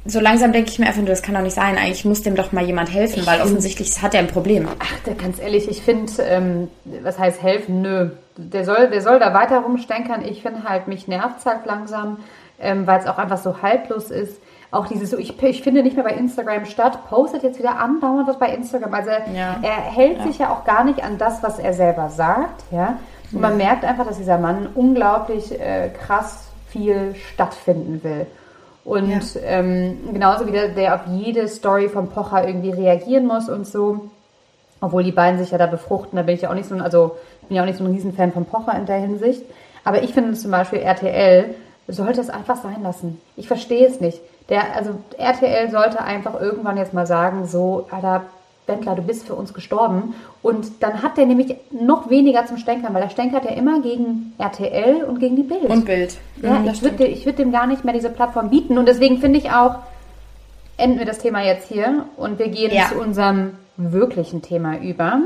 so 0.07 0.19
langsam 0.19 0.51
denke 0.51 0.69
ich 0.69 0.77
mir 0.77 0.85
einfach 0.85 0.99
nur, 0.99 1.09
das 1.09 1.23
kann 1.23 1.33
doch 1.33 1.41
nicht 1.41 1.55
sein. 1.55 1.77
Eigentlich 1.77 2.05
muss 2.05 2.21
dem 2.21 2.35
doch 2.35 2.51
mal 2.51 2.63
jemand 2.63 2.93
helfen, 2.93 3.25
weil 3.25 3.41
offensichtlich 3.41 4.01
hat 4.01 4.13
er 4.13 4.19
ein 4.19 4.27
Problem. 4.27 4.67
Ach, 4.79 4.93
da 5.03 5.13
ganz 5.13 5.39
ehrlich, 5.39 5.67
ich 5.67 5.81
finde, 5.81 6.11
ähm, 6.21 6.67
was 7.01 7.17
heißt 7.17 7.41
helfen? 7.41 7.81
Nö. 7.81 8.09
Der 8.37 8.65
soll, 8.65 8.89
der 8.89 9.01
soll 9.01 9.17
da 9.19 9.33
weiter 9.33 9.59
rumstenkern. 9.59 10.23
Ich 10.23 10.43
finde 10.43 10.63
halt, 10.63 10.87
mich 10.87 11.07
nervt 11.07 11.43
halt 11.45 11.65
langsam, 11.65 12.17
ähm, 12.59 12.85
weil 12.85 12.99
es 12.99 13.07
auch 13.07 13.17
einfach 13.17 13.39
so 13.39 13.61
haltlos 13.63 14.11
ist. 14.11 14.39
Auch 14.69 14.87
dieses 14.87 15.09
so, 15.09 15.17
ich, 15.17 15.41
ich 15.41 15.63
finde 15.63 15.81
nicht 15.81 15.95
mehr 15.95 16.03
bei 16.05 16.11
Instagram 16.11 16.65
statt, 16.65 16.99
postet 17.09 17.43
jetzt 17.43 17.57
wieder 17.57 17.79
andauernd 17.79 18.27
was 18.27 18.37
bei 18.37 18.49
Instagram. 18.53 18.93
Also 18.93 19.09
Ja. 19.09 19.57
er 19.61 19.91
hält 19.91 20.21
sich 20.23 20.37
ja 20.37 20.49
auch 20.49 20.65
gar 20.65 20.83
nicht 20.83 21.03
an 21.03 21.17
das, 21.17 21.41
was 21.41 21.57
er 21.59 21.73
selber 21.73 22.09
sagt, 22.09 22.63
ja. 22.71 22.97
Und 23.31 23.41
man 23.41 23.57
merkt 23.57 23.83
einfach, 23.83 24.05
dass 24.05 24.17
dieser 24.17 24.37
Mann 24.37 24.67
unglaublich 24.75 25.59
äh, 25.59 25.89
krass 25.89 26.43
viel 26.69 27.15
stattfinden 27.33 28.03
will. 28.03 28.27
Und 28.85 29.09
Ja. 29.09 29.19
ähm, 29.43 29.97
genauso 30.13 30.47
wie 30.47 30.51
der, 30.51 30.69
der 30.69 30.95
auf 30.95 31.01
jede 31.07 31.47
Story 31.47 31.89
von 31.89 32.07
Pocher 32.09 32.47
irgendwie 32.47 32.69
reagieren 32.69 33.25
muss 33.25 33.49
und 33.49 33.67
so. 33.67 34.09
Obwohl 34.79 35.03
die 35.03 35.11
beiden 35.11 35.39
sich 35.39 35.51
ja 35.51 35.57
da 35.57 35.65
befruchten, 35.65 36.15
da 36.15 36.21
bin 36.21 36.35
ich 36.35 36.41
ja 36.43 36.49
auch 36.51 36.53
nicht 36.53 36.69
so 36.69 36.75
ein, 36.75 36.81
also 36.81 37.17
ich 37.41 37.47
bin 37.47 37.57
ja 37.57 37.63
auch 37.63 37.67
nicht 37.67 37.77
so 37.79 37.83
ein 37.83 37.91
Riesenfan 37.91 38.31
von 38.31 38.45
Pocher 38.45 38.77
in 38.77 38.85
der 38.85 38.97
Hinsicht. 38.97 39.41
Aber 39.83 40.03
ich 40.03 40.13
finde 40.13 40.33
zum 40.33 40.51
Beispiel 40.51 40.79
RTL 40.79 41.55
sollte 41.87 42.21
es 42.21 42.29
einfach 42.29 42.57
sein 42.57 42.81
lassen. 42.83 43.19
Ich 43.35 43.47
verstehe 43.47 43.87
es 43.87 43.99
nicht. 44.01 44.19
Der, 44.49 44.75
also 44.75 44.91
RTL 45.17 45.71
sollte 45.71 46.01
einfach 46.03 46.39
irgendwann 46.39 46.77
jetzt 46.77 46.93
mal 46.93 47.07
sagen, 47.07 47.45
so, 47.47 47.87
Alter, 47.89 48.23
Bentler, 48.65 48.95
du 48.95 49.01
bist 49.03 49.27
für 49.27 49.35
uns 49.35 49.53
gestorben. 49.53 50.15
Und 50.41 50.81
dann 50.83 51.03
hat 51.03 51.17
der 51.17 51.25
nämlich 51.25 51.55
noch 51.71 52.09
weniger 52.09 52.45
zum 52.45 52.57
Stänkern, 52.57 52.93
weil 52.93 53.03
er 53.03 53.09
stänkert 53.09 53.45
ja 53.45 53.51
immer 53.51 53.81
gegen 53.81 54.33
RTL 54.37 55.03
und 55.03 55.19
gegen 55.19 55.35
die 55.35 55.43
Bild. 55.43 55.63
Und 55.65 55.85
Bild. 55.85 56.17
Ja, 56.41 56.59
Mhm, 56.59 56.67
ich 56.69 56.81
würde 56.81 56.99
würd 57.25 57.37
dem 57.39 57.51
gar 57.51 57.67
nicht 57.67 57.83
mehr 57.85 57.93
diese 57.93 58.09
Plattform 58.09 58.49
bieten. 58.49 58.77
Und 58.77 58.87
deswegen 58.87 59.19
finde 59.19 59.39
ich 59.39 59.51
auch, 59.51 59.75
enden 60.77 60.99
wir 60.99 61.05
das 61.05 61.19
Thema 61.19 61.41
jetzt 61.43 61.67
hier 61.69 62.05
und 62.17 62.39
wir 62.39 62.47
gehen 62.49 62.71
Ja. 62.73 62.87
zu 62.89 62.95
unserem 62.99 63.51
wirklichen 63.77 64.41
Thema 64.41 64.77
über. 64.77 65.19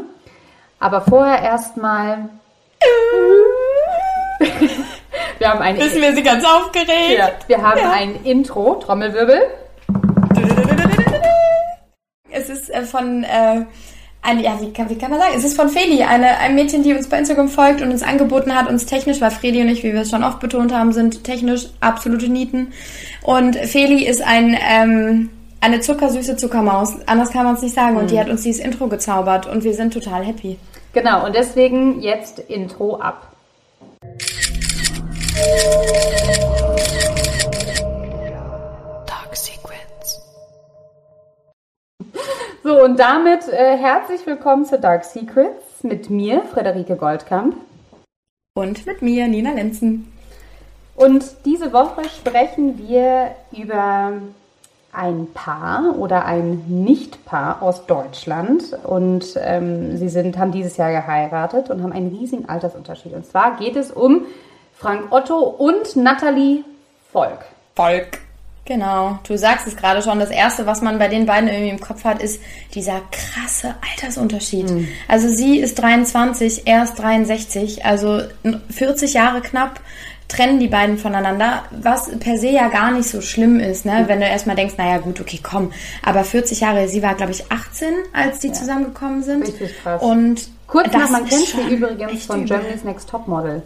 Aber 0.80 1.02
vorher 1.02 1.42
erstmal. 1.42 2.30
wir 5.40 5.50
haben 5.50 5.60
ein, 5.62 5.78
Wissen 5.78 6.02
wir 6.02 6.14
sie 6.16 6.24
ganz 6.24 6.44
aufgeregt. 6.46 7.18
ja, 7.18 7.30
wir 7.48 7.62
haben 7.62 7.80
Ja. 7.80 7.92
ein 7.92 8.24
Intro, 8.24 8.76
Trommelwirbel. 8.76 9.42
Von 12.86 13.24
äh, 13.24 13.66
eine, 14.22 14.44
ja, 14.44 14.60
wie 14.62 14.72
kann, 14.74 14.90
wie 14.90 14.98
kann 14.98 15.12
man 15.12 15.20
sagen? 15.20 15.34
Es 15.36 15.46
ist 15.46 15.56
von 15.56 15.70
Feli, 15.70 16.04
eine, 16.04 16.38
ein 16.40 16.56
Mädchen, 16.56 16.84
die 16.84 16.94
uns 16.94 17.08
bei 17.08 17.20
Instagram 17.20 17.48
folgt 17.48 17.82
und 17.82 17.90
uns 17.90 18.04
angeboten 18.04 18.54
hat, 18.54 18.70
uns 18.70 18.86
technisch, 18.86 19.22
weil 19.22 19.32
Fredi 19.32 19.62
und 19.62 19.70
ich, 19.70 19.84
wie 19.84 19.94
wir 19.94 20.02
es 20.02 20.10
schon 20.10 20.24
oft 20.24 20.40
betont 20.40 20.74
haben, 20.74 20.92
sind 20.92 21.24
technisch 21.24 21.68
absolute 21.80 22.28
Nieten. 22.28 22.74
Und 23.24 23.56
Feli 23.56 24.06
ist 24.06 24.22
ein, 24.22 24.58
ähm, 24.70 25.30
eine 25.62 25.80
zuckersüße 25.80 26.36
Zuckermaus. 26.36 26.96
Anders 27.06 27.32
kann 27.32 27.46
man 27.46 27.56
es 27.56 27.62
nicht 27.62 27.76
sagen. 27.76 27.98
Und 27.98 28.12
die 28.12 28.20
hat 28.20 28.30
uns 28.30 28.44
dieses 28.44 28.64
Intro 28.64 28.88
gezaubert 28.88 29.48
und 29.48 29.64
wir 29.64 29.74
sind 29.74 29.94
total 29.94 30.26
happy. 30.26 30.58
Genau, 30.94 31.26
und 31.26 31.36
deswegen 31.36 32.02
jetzt 32.02 32.40
Intro 32.40 32.98
ab. 32.98 33.28
So, 42.70 42.84
und 42.84 43.00
damit 43.00 43.48
äh, 43.48 43.78
herzlich 43.78 44.28
willkommen 44.28 44.64
zu 44.64 44.78
Dark 44.78 45.04
Secrets 45.04 45.82
mit 45.82 46.12
mir, 46.12 46.44
Frederike 46.54 46.98
Goldkamp. 46.98 47.56
Und 48.54 48.86
mit 48.86 49.02
mir, 49.02 49.28
Nina 49.28 49.54
Lenzen. 49.54 50.14
Und 50.96 51.26
diese 51.46 51.74
Woche 51.74 52.04
sprechen 52.08 52.78
wir 52.78 53.32
über 53.58 54.12
ein 54.92 55.28
Paar 55.34 55.96
oder 55.98 56.26
ein 56.26 56.64
Nichtpaar 56.68 57.64
aus 57.64 57.88
Deutschland. 57.88 58.78
Und 58.84 59.34
ähm, 59.38 59.98
sie 59.98 60.10
sind, 60.10 60.38
haben 60.38 60.52
dieses 60.52 60.78
Jahr 60.78 60.92
geheiratet 60.92 61.72
und 61.72 61.82
haben 61.82 61.92
einen 61.92 62.16
riesigen 62.16 62.48
Altersunterschied. 62.48 63.14
Und 63.14 63.26
zwar 63.26 63.58
geht 63.58 63.78
es 63.78 63.90
um 63.90 64.28
Frank 64.78 65.12
Otto 65.12 65.40
und 65.40 65.96
Nathalie 65.96 66.64
Volk. 67.12 67.46
Volk. 67.76 68.29
Genau, 68.70 69.18
du 69.28 69.36
sagst 69.36 69.66
es 69.66 69.76
gerade 69.76 70.04
schon. 70.04 70.20
Das 70.20 70.30
erste, 70.30 70.68
was 70.68 70.84
man 70.84 71.00
bei 71.00 71.08
den 71.08 71.26
beiden 71.26 71.50
irgendwie 71.50 71.72
im 71.72 71.80
Kopf 71.80 72.04
hat, 72.04 72.22
ist 72.22 72.40
dieser 72.76 73.02
krasse 73.10 73.74
Altersunterschied. 73.92 74.72
Also 75.08 75.28
sie 75.28 75.58
ist 75.58 75.82
23, 75.82 76.68
er 76.68 76.84
ist 76.84 76.94
63, 76.94 77.84
also 77.84 78.22
40 78.70 79.16
Jahre 79.16 79.42
knapp 79.42 79.82
trennen 80.28 80.60
die 80.60 80.68
beiden 80.68 81.00
voneinander, 81.00 81.64
was 81.72 82.12
per 82.20 82.38
se 82.38 82.50
ja 82.50 82.68
gar 82.68 82.92
nicht 82.92 83.10
so 83.10 83.22
schlimm 83.22 83.60
ist, 83.60 83.86
ne? 83.86 84.04
Wenn 84.06 84.20
du 84.20 84.28
erstmal 84.28 84.56
denkst, 84.56 84.76
naja 84.78 85.00
gut, 85.00 85.20
okay, 85.20 85.40
komm. 85.42 85.74
Aber 86.04 86.24
40 86.24 86.60
Jahre, 86.60 86.88
sie 86.88 87.02
war, 87.02 87.16
glaube 87.16 87.32
ich, 87.32 87.52
18, 87.52 87.88
als 88.14 88.38
die 88.38 88.52
zusammengekommen 88.52 89.24
sind. 89.24 89.48
Richtig 89.48 89.76
krass. 89.82 90.00
Und 90.00 90.48
Kurz 90.68 90.94
nach, 90.94 91.10
man 91.10 91.26
kennt 91.26 91.48
sie 91.48 91.74
übrigens 91.74 92.28
von. 92.28 92.46
Germany's 92.46 92.84
Next 92.84 93.10
Topmodel. 93.10 93.64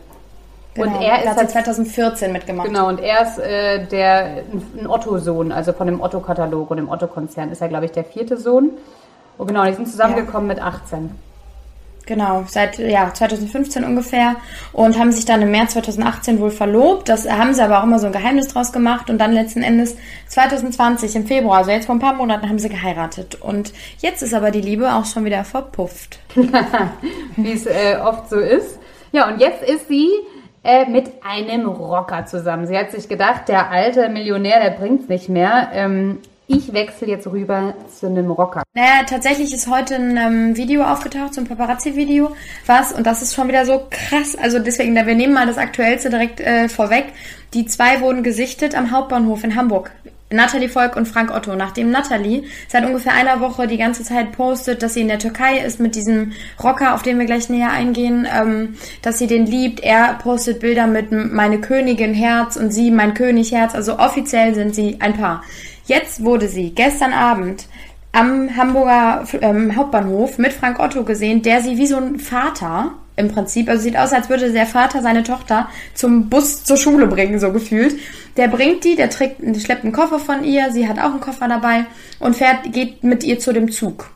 Genau, 0.76 0.88
Und 0.88 1.04
er 1.04 1.20
ist 1.20 1.28
hat 1.28 1.50
sie 1.50 1.56
halt 1.56 1.68
2014 1.68 2.32
mitgemacht. 2.32 2.68
Genau, 2.68 2.88
und 2.88 3.00
er 3.00 3.22
ist 3.22 3.38
äh, 3.38 3.86
der, 3.86 4.44
ein 4.78 4.88
Otto-Sohn, 4.88 5.52
also 5.52 5.72
von 5.72 5.88
dem 5.88 6.02
Otto-Katalog 6.02 6.72
und 6.72 6.78
dem 6.78 6.90
Otto-Konzern 6.90 7.52
ist 7.52 7.62
er, 7.62 7.70
glaube 7.70 7.86
ich, 7.86 7.92
der 7.92 8.04
vierte 8.04 8.38
Sohn. 8.38 8.72
Oh 9.38 9.46
genau, 9.46 9.66
die 9.66 9.74
sind 9.74 9.88
zusammengekommen 9.88 10.50
ja. 10.50 10.56
mit 10.56 10.64
18. 10.64 11.12
Genau, 12.06 12.44
seit 12.48 12.80
ja, 12.80 13.14
2015 13.14 13.86
ungefähr 13.86 14.36
und 14.74 15.00
haben 15.00 15.14
sich 15.14 15.24
dann 15.24 15.42
im 15.42 15.52
März 15.52 15.74
2018 15.74 16.40
wohl 16.42 16.52
verlobt. 16.52 17.08
Das 17.08 17.30
haben 17.30 17.54
sie 17.54 17.62
aber 17.62 17.80
auch 17.80 17.84
immer 17.84 17.98
so 17.98 18.08
ein 18.08 18.12
Geheimnis 18.12 18.50
draus 18.50 18.74
gemacht 18.74 19.10
und 19.10 19.20
dann 19.20 19.32
letzten 19.32 19.64
Endes 19.64 19.96
2020 20.28 21.16
im 21.16 21.26
Februar, 21.26 21.60
also 21.60 21.72
jetzt 21.72 21.86
vor 21.86 21.96
ein 21.96 22.00
paar 22.00 22.16
Monaten, 22.16 22.50
haben 22.50 22.60
sie 22.60 22.68
geheiratet. 22.68 23.36
Und 23.36 23.72
jetzt 24.00 24.22
ist 24.22 24.34
aber 24.34 24.52
die 24.52 24.60
Liebe 24.60 24.94
auch 24.94 25.06
schon 25.06 25.24
wieder 25.24 25.46
verpufft. 25.46 26.20
Wie 27.38 27.54
es 27.54 27.66
äh, 27.66 27.96
oft 28.04 28.30
so 28.30 28.38
ist. 28.38 28.80
Ja, 29.14 29.30
und 29.30 29.40
jetzt 29.40 29.64
ist 29.64 29.88
sie 29.88 30.10
äh, 30.64 30.86
mit 30.86 31.12
einem 31.24 31.66
Rocker 31.68 32.26
zusammen. 32.26 32.68
Sie 32.68 32.78
hat 32.78 32.92
sich 32.92 33.10
gedacht, 33.10 33.48
der 33.48 33.70
alte 33.72 34.10
Millionär, 34.10 34.62
der 34.62 34.72
bringt's 34.72 35.10
nicht 35.10 35.30
mehr. 35.30 35.70
Ähm, 35.74 36.20
ich 36.48 36.74
wechsle 36.74 37.08
jetzt 37.08 37.26
rüber 37.28 37.74
zu 37.90 38.08
einem 38.08 38.30
Rocker. 38.30 38.64
Naja, 38.74 39.04
tatsächlich 39.08 39.54
ist 39.54 39.70
heute 39.70 39.96
ein 39.96 40.18
ähm, 40.18 40.58
Video 40.58 40.84
aufgetaucht, 40.84 41.34
so 41.34 41.42
ein 41.42 41.48
Paparazzi-Video, 41.48 42.36
was, 42.66 42.92
und 42.92 43.08
das 43.08 43.22
ist 43.22 43.34
schon 43.34 43.48
wieder 43.48 43.66
so 43.66 43.88
krass, 43.90 44.36
also 44.36 44.60
deswegen, 44.60 44.94
wir 44.94 45.16
nehmen 45.16 45.34
mal 45.34 45.48
das 45.48 45.58
Aktuellste 45.58 46.10
direkt 46.10 46.42
äh, 46.42 46.68
vorweg. 46.68 47.06
Die 47.54 47.66
zwei 47.66 48.02
wurden 48.02 48.24
gesichtet 48.24 48.76
am 48.76 48.92
Hauptbahnhof 48.92 49.44
in 49.44 49.56
Hamburg. 49.56 49.92
Nathalie 50.34 50.70
Volk 50.70 50.96
und 50.96 51.08
Frank 51.08 51.32
Otto. 51.32 51.56
Nachdem 51.56 51.92
Nathalie 51.92 52.44
seit 52.68 52.86
ungefähr 52.86 53.14
einer 53.14 53.40
Woche 53.40 53.68
die 53.68 53.78
ganze 53.78 54.04
Zeit 54.04 54.32
postet, 54.32 54.84
dass 54.84 54.96
sie 54.96 55.02
in 55.02 55.08
der 55.08 55.20
Türkei 55.20 55.60
ist 55.60 55.80
mit 55.80 55.96
diesem 55.96 56.34
Rocker, 56.62 56.94
auf 56.94 57.04
den 57.04 57.20
wir 57.20 57.26
gleich 57.26 57.50
näher 57.50 57.72
eingehen, 57.72 58.28
ähm, 58.34 58.76
dass 59.02 59.20
sie 59.20 59.28
den 59.28 59.46
liebt. 59.46 59.80
Er 59.80 60.16
postet 60.16 60.60
Bilder 60.60 60.88
mit 60.88 61.12
meine 61.12 61.62
Königin 61.62 62.14
Herz 62.14 62.56
und 62.56 62.72
sie 62.72 62.92
mein 62.92 63.14
König 63.14 63.52
Herz. 63.52 63.76
Also 63.76 64.00
offiziell 64.00 64.56
sind 64.56 64.76
sie 64.76 64.98
ein 65.00 65.14
Paar. 65.14 65.44
Jetzt 65.86 66.24
wurde 66.24 66.48
sie 66.48 66.72
gestern 66.72 67.14
Abend 67.14 67.68
am 68.12 68.56
Hamburger 68.56 69.26
ähm, 69.42 69.76
Hauptbahnhof 69.76 70.38
mit 70.38 70.54
Frank 70.54 70.80
Otto 70.80 71.04
gesehen, 71.04 71.42
der 71.42 71.62
sie 71.62 71.78
wie 71.78 71.88
so 71.88 71.98
ein 71.98 72.20
Vater 72.20 72.94
im 73.16 73.30
Prinzip, 73.32 73.70
also 73.70 73.84
sieht 73.84 73.98
aus, 73.98 74.12
als 74.12 74.30
würde 74.30 74.52
der 74.52 74.66
Vater 74.66 75.02
seine 75.02 75.24
Tochter 75.24 75.70
zum 75.94 76.30
Bus 76.30 76.64
zur 76.64 76.78
Schule 76.78 77.08
bringen, 77.08 77.40
so 77.40 77.52
gefühlt. 77.52 77.96
Der 78.38 78.48
bringt 78.48 78.84
die, 78.84 78.96
der 78.96 79.10
trägt, 79.10 79.40
schleppt 79.62 79.84
einen 79.84 79.94
Koffer 79.94 80.20
von 80.20 80.44
ihr, 80.44 80.72
sie 80.72 80.88
hat 80.88 80.98
auch 80.98 81.12
einen 81.12 81.20
Koffer 81.20 81.48
dabei 81.48 81.86
und 82.20 82.36
fährt, 82.36 82.72
geht 82.72 83.04
mit 83.04 83.24
ihr 83.24 83.40
zu 83.40 83.54
dem 83.54 83.72
Zug 83.72 84.10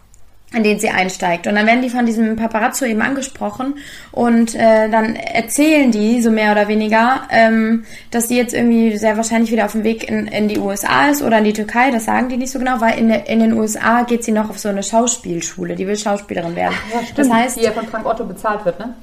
in 0.53 0.63
den 0.63 0.79
sie 0.79 0.89
einsteigt. 0.89 1.45
Und 1.45 1.55
dann 1.55 1.67
werden 1.67 1.81
die 1.81 1.89
von 1.89 2.05
diesem 2.05 2.37
Paparazzo 2.37 2.85
eben 2.85 3.01
angesprochen 3.01 3.75
und 4.13 4.55
äh, 4.55 4.89
dann 4.89 5.15
erzählen 5.17 5.91
die 5.91 6.21
so 6.21 6.31
mehr 6.31 6.53
oder 6.53 6.69
weniger, 6.69 7.23
ähm, 7.29 7.83
dass 8.11 8.29
sie 8.29 8.37
jetzt 8.37 8.53
irgendwie 8.53 8.97
sehr 8.97 9.17
wahrscheinlich 9.17 9.51
wieder 9.51 9.65
auf 9.65 9.73
dem 9.73 9.83
Weg 9.83 10.09
in, 10.09 10.27
in 10.27 10.47
die 10.47 10.57
USA 10.57 11.09
ist 11.09 11.21
oder 11.21 11.39
in 11.39 11.43
die 11.43 11.53
Türkei. 11.53 11.91
Das 11.91 12.05
sagen 12.05 12.29
die 12.29 12.37
nicht 12.37 12.51
so 12.51 12.59
genau, 12.59 12.79
weil 12.79 12.97
in, 12.97 13.09
in 13.09 13.39
den 13.39 13.53
USA 13.53 14.03
geht 14.03 14.23
sie 14.23 14.31
noch 14.31 14.49
auf 14.49 14.57
so 14.57 14.69
eine 14.69 14.83
Schauspielschule. 14.83 15.75
Die 15.75 15.85
will 15.85 15.97
Schauspielerin 15.97 16.55
werden. 16.55 16.75
Ach, 16.77 16.93
ja, 16.93 16.99
stimmt. 17.01 17.19
Das 17.19 17.29
heißt, 17.29 17.57
die 17.57 17.63
ja 17.63 17.71
von 17.71 17.85
Frank 17.87 18.05
Otto 18.05 18.23
bezahlt 18.23 18.63
wird, 18.63 18.79
ne? 18.79 18.93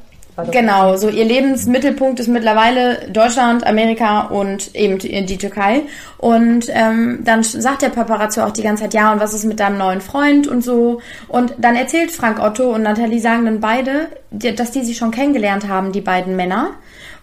Genau, 0.50 0.96
so 0.96 1.08
ihr 1.08 1.24
Lebensmittelpunkt 1.24 2.18
ist 2.18 2.26
mittlerweile 2.26 3.08
Deutschland, 3.08 3.64
Amerika 3.64 4.22
und 4.22 4.74
eben 4.74 4.98
die 4.98 5.38
Türkei. 5.38 5.82
Und 6.18 6.66
ähm, 6.70 7.20
dann 7.22 7.44
sagt 7.44 7.82
der 7.82 7.90
Paparazzo 7.90 8.42
auch 8.42 8.50
die 8.50 8.62
ganze 8.62 8.82
Zeit, 8.82 8.94
ja, 8.94 9.12
und 9.12 9.20
was 9.20 9.32
ist 9.32 9.44
mit 9.44 9.60
deinem 9.60 9.78
neuen 9.78 10.00
Freund 10.00 10.48
und 10.48 10.62
so. 10.62 11.00
Und 11.28 11.54
dann 11.58 11.76
erzählt 11.76 12.10
Frank 12.10 12.40
Otto 12.40 12.74
und 12.74 12.82
Nathalie 12.82 13.20
sagen 13.20 13.44
dann 13.44 13.60
beide, 13.60 14.08
dass 14.30 14.72
die 14.72 14.82
sich 14.82 14.96
schon 14.96 15.12
kennengelernt 15.12 15.68
haben, 15.68 15.92
die 15.92 16.00
beiden 16.00 16.34
Männer. 16.34 16.70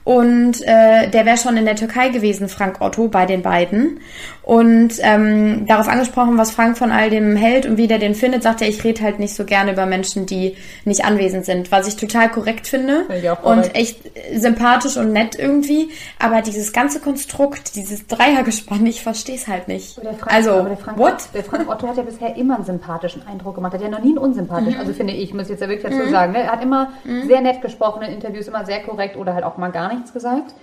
Und 0.03 0.61
äh, 0.63 1.09
der 1.09 1.25
wäre 1.25 1.37
schon 1.37 1.57
in 1.57 1.65
der 1.65 1.75
Türkei 1.75 2.09
gewesen, 2.09 2.49
Frank 2.49 2.81
Otto, 2.81 3.07
bei 3.07 3.25
den 3.25 3.43
beiden. 3.43 3.99
Und 4.43 4.93
ähm, 5.01 5.67
darauf 5.67 5.87
angesprochen, 5.87 6.37
was 6.37 6.49
Frank 6.49 6.77
von 6.77 6.91
all 6.91 7.11
dem 7.11 7.35
hält 7.35 7.67
und 7.67 7.77
wie 7.77 7.87
der 7.87 7.99
den 7.99 8.15
findet, 8.15 8.41
sagt 8.41 8.61
er, 8.61 8.67
ich 8.67 8.83
rede 8.83 9.03
halt 9.03 9.19
nicht 9.19 9.35
so 9.35 9.45
gerne 9.45 9.73
über 9.73 9.85
Menschen, 9.85 10.25
die 10.25 10.57
nicht 10.83 11.05
anwesend 11.05 11.45
sind, 11.45 11.71
was 11.71 11.87
ich 11.87 11.95
total 11.95 12.29
korrekt 12.29 12.67
finde 12.67 13.05
korrekt. 13.05 13.45
und 13.45 13.75
echt 13.75 13.99
sympathisch 14.35 14.97
und 14.97 15.13
nett 15.13 15.37
irgendwie. 15.37 15.91
Aber 16.17 16.41
dieses 16.41 16.73
ganze 16.73 16.99
Konstrukt, 16.99 17.75
dieses 17.75 18.07
Dreiergespann, 18.07 18.83
ich 18.87 19.03
verstehe 19.03 19.35
es 19.35 19.47
halt 19.47 19.67
nicht. 19.67 19.93
Frank, 19.93 20.33
also, 20.33 20.63
der 20.63 20.77
Frank, 20.77 20.97
what? 20.97 21.27
Der 21.35 21.43
Frank 21.43 21.69
Otto 21.69 21.87
hat 21.87 21.97
ja 21.97 22.03
bisher 22.03 22.35
immer 22.35 22.55
einen 22.55 22.65
sympathischen 22.65 23.21
Eindruck 23.27 23.55
gemacht, 23.55 23.73
hat 23.73 23.81
ja 23.81 23.89
noch 23.89 24.01
nie 24.01 24.09
einen 24.09 24.17
unsympathischen, 24.17 24.73
mhm. 24.73 24.79
also 24.79 24.93
finde 24.93 25.13
ich, 25.13 25.33
muss 25.33 25.43
ich 25.43 25.49
jetzt 25.51 25.61
ja 25.61 25.69
wirklich 25.69 25.91
dazu 25.91 26.07
mhm. 26.07 26.11
sagen. 26.11 26.31
Ne? 26.31 26.39
Er 26.39 26.51
hat 26.51 26.63
immer 26.63 26.89
mhm. 27.03 27.27
sehr 27.27 27.41
nett 27.41 27.61
gesprochen 27.61 28.01
in 28.01 28.13
Interviews, 28.13 28.47
immer 28.47 28.65
sehr 28.65 28.81
korrekt 28.81 29.17
oder 29.17 29.35
halt 29.35 29.43
auch 29.43 29.57
mal 29.57 29.71
gar 29.71 29.90
nichts 29.93 30.13
gesagt. 30.13 30.53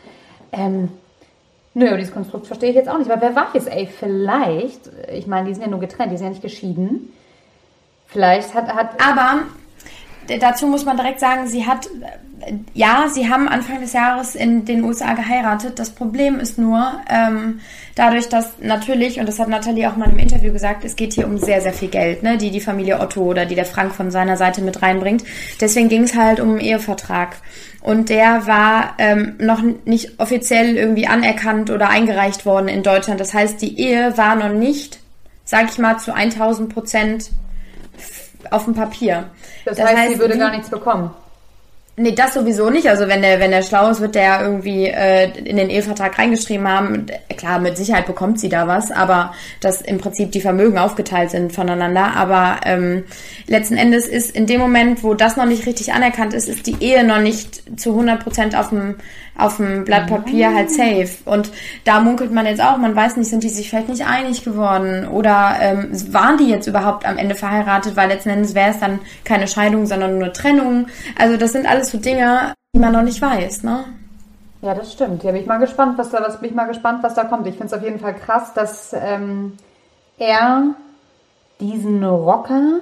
Ähm, 0.52 0.90
Nö, 1.78 1.96
dieses 1.96 2.12
Konstrukt 2.12 2.48
verstehe 2.48 2.70
ich 2.70 2.74
jetzt 2.74 2.88
auch 2.88 2.98
nicht. 2.98 3.08
Aber 3.08 3.20
wer 3.20 3.36
weiß, 3.36 3.66
ey, 3.66 3.86
vielleicht, 3.86 4.90
ich 5.12 5.28
meine, 5.28 5.46
die 5.46 5.54
sind 5.54 5.62
ja 5.62 5.68
nur 5.68 5.78
getrennt, 5.78 6.10
die 6.10 6.16
sind 6.16 6.26
ja 6.26 6.30
nicht 6.30 6.42
geschieden. 6.42 7.12
Vielleicht 8.08 8.52
hat, 8.52 8.74
hat. 8.74 9.00
Aber 9.00 9.42
dazu 10.40 10.66
muss 10.66 10.84
man 10.84 10.96
direkt 10.96 11.20
sagen, 11.20 11.46
sie 11.46 11.66
hat, 11.66 11.88
ja, 12.74 13.08
sie 13.12 13.28
haben 13.28 13.48
Anfang 13.48 13.80
des 13.80 13.92
Jahres 13.92 14.34
in 14.34 14.64
den 14.64 14.84
USA 14.84 15.14
geheiratet. 15.14 15.78
Das 15.78 15.90
Problem 15.90 16.38
ist 16.38 16.58
nur, 16.58 17.00
ähm, 17.10 17.60
dadurch, 17.94 18.28
dass 18.28 18.58
natürlich, 18.60 19.18
und 19.18 19.26
das 19.26 19.38
hat 19.38 19.48
Nathalie 19.48 19.90
auch 19.90 19.96
mal 19.96 20.10
im 20.10 20.18
Interview 20.18 20.52
gesagt, 20.52 20.84
es 20.84 20.96
geht 20.96 21.14
hier 21.14 21.26
um 21.26 21.38
sehr, 21.38 21.60
sehr 21.60 21.72
viel 21.72 21.88
Geld, 21.88 22.22
ne, 22.22 22.38
die 22.38 22.50
die 22.50 22.60
Familie 22.60 23.00
Otto 23.00 23.22
oder 23.22 23.46
die 23.46 23.54
der 23.54 23.64
Frank 23.64 23.94
von 23.94 24.10
seiner 24.10 24.36
Seite 24.36 24.60
mit 24.60 24.82
reinbringt. 24.82 25.24
Deswegen 25.60 25.88
ging 25.88 26.04
es 26.04 26.14
halt 26.14 26.40
um 26.40 26.50
einen 26.50 26.60
Ehevertrag. 26.60 27.36
Und 27.80 28.08
der 28.08 28.46
war 28.46 28.94
ähm, 28.98 29.34
noch 29.38 29.62
nicht 29.84 30.20
offiziell 30.20 30.76
irgendwie 30.76 31.06
anerkannt 31.06 31.70
oder 31.70 31.88
eingereicht 31.88 32.44
worden 32.44 32.68
in 32.68 32.82
Deutschland. 32.82 33.20
Das 33.20 33.34
heißt, 33.34 33.60
die 33.62 33.80
Ehe 33.80 34.16
war 34.16 34.36
noch 34.36 34.52
nicht, 34.52 35.00
sag 35.44 35.70
ich 35.70 35.78
mal, 35.78 35.98
zu 35.98 36.14
1000 36.14 36.72
Prozent 36.72 37.30
auf 38.50 38.64
dem 38.64 38.74
Papier. 38.74 39.24
Das, 39.64 39.76
das 39.76 39.86
heißt, 39.86 39.98
heißt, 39.98 40.12
sie 40.14 40.18
würde 40.18 40.38
gar 40.38 40.50
nichts 40.50 40.68
bekommen. 40.68 41.10
Nee, 42.00 42.12
das 42.12 42.34
sowieso 42.34 42.70
nicht. 42.70 42.88
Also 42.88 43.08
wenn 43.08 43.22
der, 43.22 43.40
wenn 43.40 43.50
der 43.50 43.62
schlau 43.62 43.90
ist, 43.90 44.00
wird 44.00 44.14
der 44.14 44.40
irgendwie 44.40 44.86
äh, 44.86 45.36
in 45.40 45.56
den 45.56 45.68
Ehevertrag 45.68 46.16
reingeschrieben 46.16 46.68
haben. 46.68 47.06
Klar, 47.36 47.58
mit 47.58 47.76
Sicherheit 47.76 48.06
bekommt 48.06 48.38
sie 48.38 48.48
da 48.48 48.68
was, 48.68 48.92
aber 48.92 49.34
dass 49.60 49.82
im 49.82 49.98
Prinzip 49.98 50.30
die 50.30 50.40
Vermögen 50.40 50.78
aufgeteilt 50.78 51.30
sind 51.32 51.52
voneinander. 51.52 52.14
Aber 52.14 52.60
ähm, 52.64 53.02
letzten 53.48 53.76
Endes 53.76 54.06
ist 54.06 54.30
in 54.30 54.46
dem 54.46 54.60
Moment, 54.60 55.02
wo 55.02 55.14
das 55.14 55.36
noch 55.36 55.46
nicht 55.46 55.66
richtig 55.66 55.92
anerkannt 55.92 56.34
ist, 56.34 56.48
ist 56.48 56.68
die 56.68 56.76
Ehe 56.78 57.02
noch 57.02 57.18
nicht 57.18 57.80
zu 57.80 57.90
100 57.90 58.22
Prozent 58.22 58.56
auf 58.56 58.68
dem 58.68 58.94
auf 59.38 59.56
dem 59.56 59.84
Blatt 59.84 60.08
Papier 60.08 60.52
halt 60.52 60.70
safe. 60.70 61.08
Und 61.24 61.50
da 61.84 62.00
munkelt 62.00 62.32
man 62.32 62.44
jetzt 62.44 62.60
auch, 62.60 62.76
man 62.76 62.94
weiß 62.94 63.16
nicht, 63.16 63.30
sind 63.30 63.44
die 63.44 63.48
sich 63.48 63.70
vielleicht 63.70 63.88
nicht 63.88 64.04
einig 64.04 64.44
geworden 64.44 65.08
oder 65.08 65.56
ähm, 65.60 65.90
waren 66.12 66.36
die 66.36 66.48
jetzt 66.50 66.66
überhaupt 66.66 67.06
am 67.06 67.16
Ende 67.16 67.34
verheiratet, 67.34 67.96
weil 67.96 68.08
letzten 68.08 68.30
Endes 68.30 68.54
wäre 68.54 68.70
es 68.70 68.80
dann 68.80 68.98
keine 69.24 69.48
Scheidung, 69.48 69.86
sondern 69.86 70.18
nur 70.18 70.32
Trennung. 70.32 70.88
Also 71.16 71.36
das 71.36 71.52
sind 71.52 71.66
alles 71.66 71.90
so 71.90 71.98
Dinge, 71.98 72.52
die 72.74 72.80
man 72.80 72.92
noch 72.92 73.02
nicht 73.02 73.22
weiß, 73.22 73.62
ne? 73.62 73.84
Ja, 74.60 74.74
das 74.74 74.92
stimmt. 74.92 75.22
Ja, 75.22 75.30
bin 75.30 75.40
ich 75.40 75.46
mal 75.46 75.58
gespannt, 75.58 75.96
was 75.98 76.10
da, 76.10 76.20
was 76.20 76.40
bin 76.40 76.50
ich 76.50 76.56
mal 76.56 76.66
gespannt, 76.66 77.04
was 77.04 77.14
da 77.14 77.24
kommt. 77.24 77.46
Ich 77.46 77.54
finde 77.54 77.66
es 77.66 77.72
auf 77.72 77.82
jeden 77.82 78.00
Fall 78.00 78.14
krass, 78.14 78.52
dass 78.54 78.92
ähm, 78.92 79.52
er 80.18 80.74
diesen 81.60 82.04
Rocker 82.04 82.80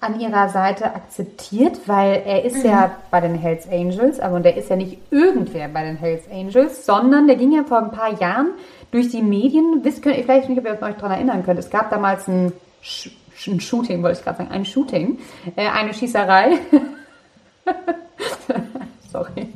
an 0.00 0.18
ihrer 0.18 0.48
Seite 0.48 0.86
akzeptiert, 0.94 1.80
weil 1.86 2.22
er 2.24 2.44
ist 2.44 2.64
mhm. 2.64 2.70
ja 2.70 2.90
bei 3.10 3.20
den 3.20 3.34
Hells 3.34 3.68
Angels, 3.70 4.18
aber 4.18 4.36
und 4.36 4.44
der 4.44 4.56
ist 4.56 4.70
ja 4.70 4.76
nicht 4.76 4.98
irgendwer 5.10 5.68
bei 5.68 5.84
den 5.84 5.96
Hells 5.96 6.24
Angels, 6.30 6.86
sondern 6.86 7.26
der 7.26 7.36
ging 7.36 7.52
ja 7.52 7.64
vor 7.64 7.78
ein 7.78 7.90
paar 7.90 8.18
Jahren 8.18 8.52
durch 8.90 9.10
die 9.10 9.22
Medien, 9.22 9.84
wisst 9.84 10.02
könnt 10.02 10.16
ihr 10.16 10.24
vielleicht 10.24 10.48
nicht, 10.48 10.58
ob 10.58 10.64
ihr 10.64 10.72
euch 10.72 10.96
daran 10.96 11.12
erinnern 11.12 11.44
könnt, 11.44 11.58
es 11.58 11.70
gab 11.70 11.90
damals 11.90 12.26
ein, 12.28 12.52
Sh 12.80 13.10
ein 13.46 13.60
Shooting, 13.60 14.02
wollte 14.02 14.18
ich 14.18 14.24
gerade 14.24 14.38
sagen, 14.38 14.50
ein 14.50 14.64
Shooting, 14.64 15.18
äh, 15.56 15.68
eine 15.68 15.94
Schießerei. 15.94 16.58
Sorry, 19.10 19.48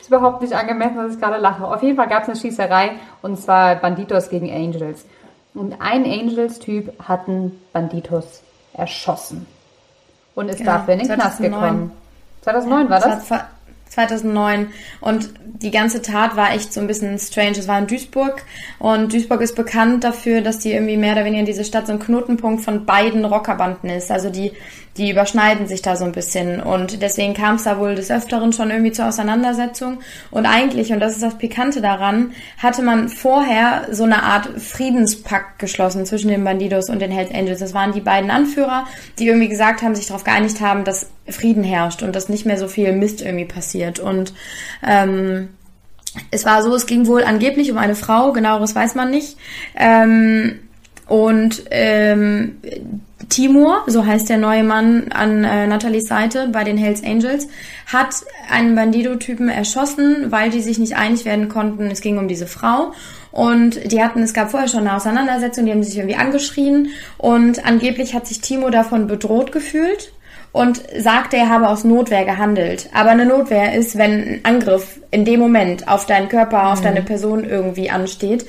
ist 0.00 0.08
überhaupt 0.08 0.42
nicht 0.42 0.52
angemessen, 0.54 0.96
dass 0.96 1.14
ich 1.14 1.20
gerade 1.20 1.38
lache. 1.38 1.66
Auf 1.66 1.82
jeden 1.82 1.96
Fall 1.96 2.08
gab 2.08 2.22
es 2.22 2.28
eine 2.28 2.38
Schießerei 2.38 2.92
und 3.20 3.38
zwar 3.40 3.76
Banditos 3.76 4.30
gegen 4.30 4.50
Angels. 4.50 5.04
Und 5.54 5.74
ein 5.80 6.04
Angels-Typ 6.04 6.92
hat 7.02 7.28
einen 7.28 7.60
Banditos 7.72 8.42
erschossen 8.74 9.46
und 10.34 10.48
ist 10.48 10.58
genau, 10.58 10.72
dafür 10.72 10.94
in 10.94 11.00
den 11.00 11.06
2009. 11.08 11.18
Knast 11.18 11.42
gekommen. 11.42 11.92
2009 12.42 12.90
war 12.90 13.00
das? 13.00 13.28
das 13.28 13.40
2009 13.92 14.68
und 15.00 15.30
die 15.44 15.70
ganze 15.70 16.02
Tat 16.02 16.34
war 16.34 16.52
echt 16.52 16.72
so 16.72 16.80
ein 16.80 16.86
bisschen 16.86 17.18
strange. 17.18 17.58
Es 17.58 17.68
war 17.68 17.78
in 17.78 17.86
Duisburg 17.86 18.42
und 18.78 19.12
Duisburg 19.12 19.42
ist 19.42 19.54
bekannt 19.54 20.02
dafür, 20.02 20.40
dass 20.40 20.58
die 20.58 20.72
irgendwie 20.72 20.96
mehr 20.96 21.12
oder 21.12 21.24
weniger 21.24 21.40
in 21.40 21.46
diese 21.46 21.64
Stadt 21.64 21.86
so 21.86 21.92
ein 21.92 21.98
Knotenpunkt 21.98 22.64
von 22.64 22.86
beiden 22.86 23.24
Rockerbanden 23.24 23.90
ist. 23.90 24.10
Also 24.10 24.30
die 24.30 24.52
die 24.96 25.10
überschneiden 25.10 25.66
sich 25.66 25.80
da 25.80 25.96
so 25.96 26.04
ein 26.04 26.12
bisschen 26.12 26.60
und 26.60 27.00
deswegen 27.00 27.34
kam 27.34 27.56
es 27.56 27.64
da 27.64 27.78
wohl 27.78 27.94
des 27.94 28.10
Öfteren 28.10 28.52
schon 28.52 28.70
irgendwie 28.70 28.92
zur 28.92 29.06
Auseinandersetzung 29.06 30.00
und 30.30 30.46
eigentlich, 30.46 30.92
und 30.92 31.00
das 31.00 31.12
ist 31.12 31.22
das 31.22 31.38
Pikante 31.38 31.80
daran, 31.80 32.32
hatte 32.58 32.82
man 32.82 33.08
vorher 33.08 33.88
so 33.90 34.04
eine 34.04 34.22
Art 34.22 34.48
Friedenspakt 34.60 35.58
geschlossen 35.58 36.04
zwischen 36.04 36.28
den 36.28 36.44
Bandidos 36.44 36.90
und 36.90 37.00
den 37.00 37.10
Hells 37.10 37.32
Angels. 37.32 37.60
Das 37.60 37.74
waren 37.74 37.92
die 37.92 38.00
beiden 38.00 38.30
Anführer, 38.30 38.86
die 39.18 39.26
irgendwie 39.28 39.48
gesagt 39.48 39.82
haben, 39.82 39.94
sich 39.94 40.08
darauf 40.08 40.24
geeinigt 40.24 40.60
haben, 40.60 40.84
dass 40.84 41.08
Frieden 41.28 41.64
herrscht 41.64 42.02
und 42.02 42.14
dass 42.14 42.28
nicht 42.28 42.44
mehr 42.44 42.58
so 42.58 42.68
viel 42.68 42.92
Mist 42.92 43.22
irgendwie 43.22 43.46
passiert 43.46 43.98
und 43.98 44.34
ähm, 44.86 45.48
es 46.30 46.44
war 46.44 46.62
so, 46.62 46.74
es 46.74 46.86
ging 46.86 47.06
wohl 47.06 47.24
angeblich 47.24 47.70
um 47.70 47.78
eine 47.78 47.94
Frau, 47.94 48.32
genaueres 48.32 48.74
weiß 48.74 48.94
man 48.94 49.10
nicht. 49.10 49.36
Ähm, 49.74 50.60
und 51.06 51.64
ähm, 51.70 52.56
Timur, 53.28 53.82
so 53.86 54.04
heißt 54.04 54.28
der 54.28 54.38
neue 54.38 54.62
Mann 54.62 55.06
an 55.10 55.44
äh, 55.44 55.66
Nathalies 55.66 56.06
Seite 56.06 56.48
bei 56.52 56.64
den 56.64 56.76
Hells 56.76 57.02
Angels, 57.02 57.48
hat 57.86 58.14
einen 58.50 58.74
Bandido-Typen 58.74 59.48
erschossen, 59.48 60.30
weil 60.30 60.50
die 60.50 60.60
sich 60.60 60.78
nicht 60.78 60.96
einig 60.96 61.24
werden 61.24 61.48
konnten. 61.48 61.90
Es 61.90 62.02
ging 62.02 62.18
um 62.18 62.28
diese 62.28 62.46
Frau. 62.46 62.92
Und 63.30 63.90
die 63.90 64.02
hatten, 64.02 64.22
es 64.22 64.34
gab 64.34 64.50
vorher 64.50 64.68
schon 64.68 64.80
eine 64.80 64.94
Auseinandersetzung, 64.94 65.64
die 65.64 65.72
haben 65.72 65.82
sich 65.82 65.96
irgendwie 65.96 66.16
angeschrien. 66.16 66.88
Und 67.16 67.64
angeblich 67.64 68.14
hat 68.14 68.26
sich 68.26 68.40
Timo 68.40 68.68
davon 68.68 69.06
bedroht 69.06 69.50
gefühlt 69.52 70.12
und 70.52 70.82
sagte, 70.98 71.38
er 71.38 71.48
habe 71.48 71.68
aus 71.68 71.84
Notwehr 71.84 72.26
gehandelt. 72.26 72.90
Aber 72.92 73.10
eine 73.10 73.24
Notwehr 73.24 73.74
ist, 73.74 73.96
wenn 73.96 74.12
ein 74.12 74.40
Angriff 74.42 75.00
in 75.10 75.24
dem 75.24 75.40
Moment 75.40 75.88
auf 75.88 76.04
deinen 76.04 76.28
Körper, 76.28 76.70
auf 76.70 76.80
mhm. 76.80 76.84
deine 76.84 77.02
Person 77.02 77.44
irgendwie 77.44 77.88
ansteht 77.90 78.44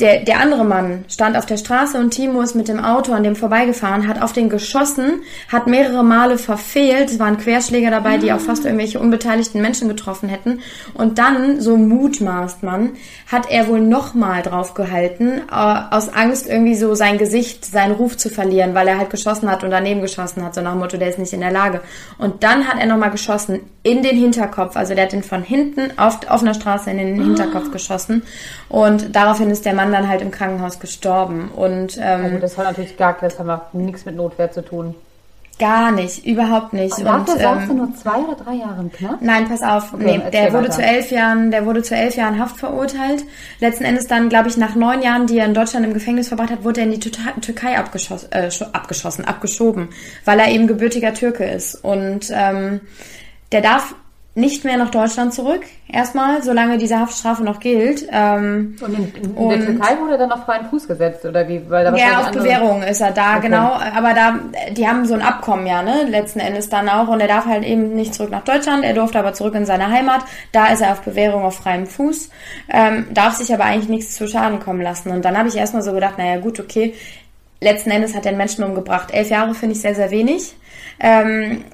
der, 0.00 0.20
der 0.20 0.40
andere 0.40 0.64
Mann 0.64 1.06
stand 1.08 1.38
auf 1.38 1.46
der 1.46 1.56
Straße 1.56 1.98
und 1.98 2.10
Timo 2.10 2.42
ist 2.42 2.54
mit 2.54 2.68
dem 2.68 2.84
Auto 2.84 3.12
an 3.12 3.22
dem 3.22 3.34
vorbeigefahren, 3.34 4.06
hat 4.06 4.20
auf 4.20 4.34
den 4.34 4.50
geschossen, 4.50 5.22
hat 5.50 5.66
mehrere 5.66 6.04
Male 6.04 6.36
verfehlt. 6.36 7.10
Es 7.10 7.18
waren 7.18 7.38
Querschläger 7.38 7.90
dabei, 7.90 8.18
die 8.18 8.30
auch 8.32 8.40
fast 8.40 8.66
irgendwelche 8.66 9.00
unbeteiligten 9.00 9.62
Menschen 9.62 9.88
getroffen 9.88 10.28
hätten. 10.28 10.60
Und 10.92 11.18
dann, 11.18 11.62
so 11.62 11.78
mutmaßt 11.78 12.62
man, 12.62 12.90
hat 13.32 13.50
er 13.50 13.68
wohl 13.68 13.80
nochmal 13.80 14.42
draufgehalten, 14.42 15.42
äh, 15.50 15.80
aus 15.90 16.12
Angst 16.12 16.46
irgendwie 16.46 16.74
so 16.74 16.94
sein 16.94 17.16
Gesicht, 17.16 17.64
seinen 17.64 17.92
Ruf 17.92 18.18
zu 18.18 18.28
verlieren, 18.28 18.74
weil 18.74 18.88
er 18.88 18.98
halt 18.98 19.08
geschossen 19.08 19.50
hat 19.50 19.64
und 19.64 19.70
daneben 19.70 20.02
geschossen 20.02 20.44
hat, 20.44 20.54
so 20.54 20.60
nach 20.60 20.72
dem 20.72 20.80
Motto, 20.80 20.98
der 20.98 21.08
ist 21.08 21.18
nicht 21.18 21.32
in 21.32 21.40
der 21.40 21.52
Lage. 21.52 21.80
Und 22.18 22.44
dann 22.44 22.68
hat 22.68 22.78
er 22.78 22.86
nochmal 22.86 23.10
geschossen 23.10 23.60
in 23.82 24.02
den 24.02 24.16
Hinterkopf. 24.16 24.76
Also 24.76 24.94
der 24.94 25.04
hat 25.04 25.12
ihn 25.14 25.22
von 25.22 25.42
hinten 25.42 25.98
auf 25.98 26.18
offener 26.28 26.54
Straße 26.54 26.90
in 26.90 26.98
den 26.98 27.14
Hinterkopf 27.14 27.70
geschossen. 27.70 28.22
Und 28.68 29.14
daraufhin 29.14 29.50
ist 29.50 29.64
der 29.64 29.74
Mann 29.74 29.85
Mann 29.86 30.02
dann 30.02 30.08
halt 30.08 30.22
im 30.22 30.30
Krankenhaus 30.30 30.80
gestorben. 30.80 31.50
Und, 31.54 31.96
ähm, 31.96 32.22
ja, 32.22 32.28
gut, 32.28 32.42
das 32.42 32.58
hat 32.58 32.66
natürlich 32.66 32.96
gar 32.96 33.16
das 33.20 33.38
hat 33.38 33.74
nichts 33.74 34.04
mit 34.04 34.16
Notwehr 34.16 34.50
zu 34.50 34.62
tun. 34.62 34.94
Gar 35.58 35.90
nicht, 35.92 36.26
überhaupt 36.26 36.74
nicht. 36.74 36.98
Und 36.98 37.06
und, 37.06 37.28
ähm, 37.38 37.76
nur 37.78 37.94
zwei 37.94 38.18
oder 38.18 38.34
drei 38.34 38.56
Jahre 38.56 38.78
im 38.82 38.92
Knast? 38.92 39.22
Nein, 39.22 39.48
pass 39.48 39.62
auf. 39.62 39.94
Okay, 39.94 40.20
nee, 40.22 40.30
der 40.30 40.52
wurde 40.52 40.64
weiter. 40.64 40.72
zu 40.72 40.82
elf 40.82 41.10
Jahren, 41.10 41.50
der 41.50 41.64
wurde 41.64 41.82
zu 41.82 41.96
elf 41.96 42.14
Jahren 42.14 42.38
Haft 42.38 42.58
verurteilt. 42.58 43.24
Letzten 43.58 43.84
Endes 43.84 44.06
dann, 44.06 44.28
glaube 44.28 44.50
ich, 44.50 44.58
nach 44.58 44.74
neun 44.74 45.00
Jahren, 45.00 45.26
die 45.26 45.38
er 45.38 45.46
in 45.46 45.54
Deutschland 45.54 45.86
im 45.86 45.94
Gefängnis 45.94 46.28
verbracht 46.28 46.50
hat, 46.50 46.62
wurde 46.62 46.82
er 46.82 46.86
in 46.86 47.00
die 47.00 47.10
Türkei 47.10 47.78
abgeschoss, 47.78 48.24
äh, 48.32 48.50
abgeschossen, 48.74 49.24
abgeschoben, 49.24 49.88
weil 50.26 50.38
er 50.40 50.48
eben 50.48 50.66
gebürtiger 50.66 51.14
Türke 51.14 51.44
ist. 51.44 51.74
Und 51.76 52.30
ähm, 52.34 52.82
der 53.50 53.62
darf 53.62 53.94
nicht 54.36 54.64
mehr 54.64 54.76
nach 54.76 54.90
Deutschland 54.90 55.32
zurück, 55.32 55.62
erstmal, 55.88 56.42
solange 56.42 56.76
diese 56.76 57.00
Haftstrafe 57.00 57.42
noch 57.42 57.58
gilt. 57.58 58.06
Ähm, 58.12 58.76
und 58.82 58.94
in, 58.94 59.14
in 59.14 59.30
und, 59.30 59.48
der 59.48 59.64
Türkei 59.64 59.98
wurde 59.98 60.12
er 60.12 60.18
dann 60.18 60.30
auf 60.30 60.44
freien 60.44 60.66
Fuß 60.66 60.86
gesetzt, 60.86 61.24
oder 61.24 61.48
wie? 61.48 61.62
Weil 61.70 61.86
da 61.86 61.96
ja, 61.96 62.20
auf 62.20 62.32
Bewährung 62.32 62.82
ist 62.82 63.00
er 63.00 63.12
da, 63.12 63.38
okay. 63.38 63.46
genau. 63.46 63.72
Aber 63.72 64.12
da, 64.12 64.38
die 64.72 64.86
haben 64.86 65.06
so 65.06 65.14
ein 65.14 65.22
Abkommen 65.22 65.66
ja, 65.66 65.82
ne, 65.82 66.04
letzten 66.10 66.40
Endes 66.40 66.68
dann 66.68 66.90
auch. 66.90 67.08
Und 67.08 67.20
er 67.20 67.28
darf 67.28 67.46
halt 67.46 67.64
eben 67.64 67.94
nicht 67.94 68.14
zurück 68.14 68.30
nach 68.30 68.44
Deutschland, 68.44 68.84
er 68.84 68.92
durfte 68.92 69.18
aber 69.18 69.32
zurück 69.32 69.54
in 69.54 69.64
seine 69.64 69.88
Heimat. 69.88 70.20
Da 70.52 70.66
ist 70.66 70.82
er 70.82 70.92
auf 70.92 71.00
Bewährung 71.00 71.42
auf 71.42 71.56
freiem 71.56 71.86
Fuß, 71.86 72.28
ähm, 72.68 73.06
darf 73.14 73.36
sich 73.36 73.54
aber 73.54 73.64
eigentlich 73.64 73.88
nichts 73.88 74.16
zu 74.16 74.28
Schaden 74.28 74.60
kommen 74.60 74.82
lassen. 74.82 75.12
Und 75.12 75.24
dann 75.24 75.38
habe 75.38 75.48
ich 75.48 75.56
erstmal 75.56 75.82
so 75.82 75.94
gedacht, 75.94 76.18
naja 76.18 76.36
gut, 76.40 76.60
okay, 76.60 76.92
letzten 77.60 77.90
Endes 77.90 78.14
hat 78.14 78.24
er 78.24 78.30
einen 78.30 78.38
Menschen 78.38 78.64
umgebracht. 78.64 79.12
Elf 79.12 79.30
Jahre 79.30 79.54
finde 79.54 79.74
ich 79.74 79.80
sehr, 79.80 79.94
sehr 79.94 80.10
wenig. 80.10 80.54
Ähm, 81.00 81.64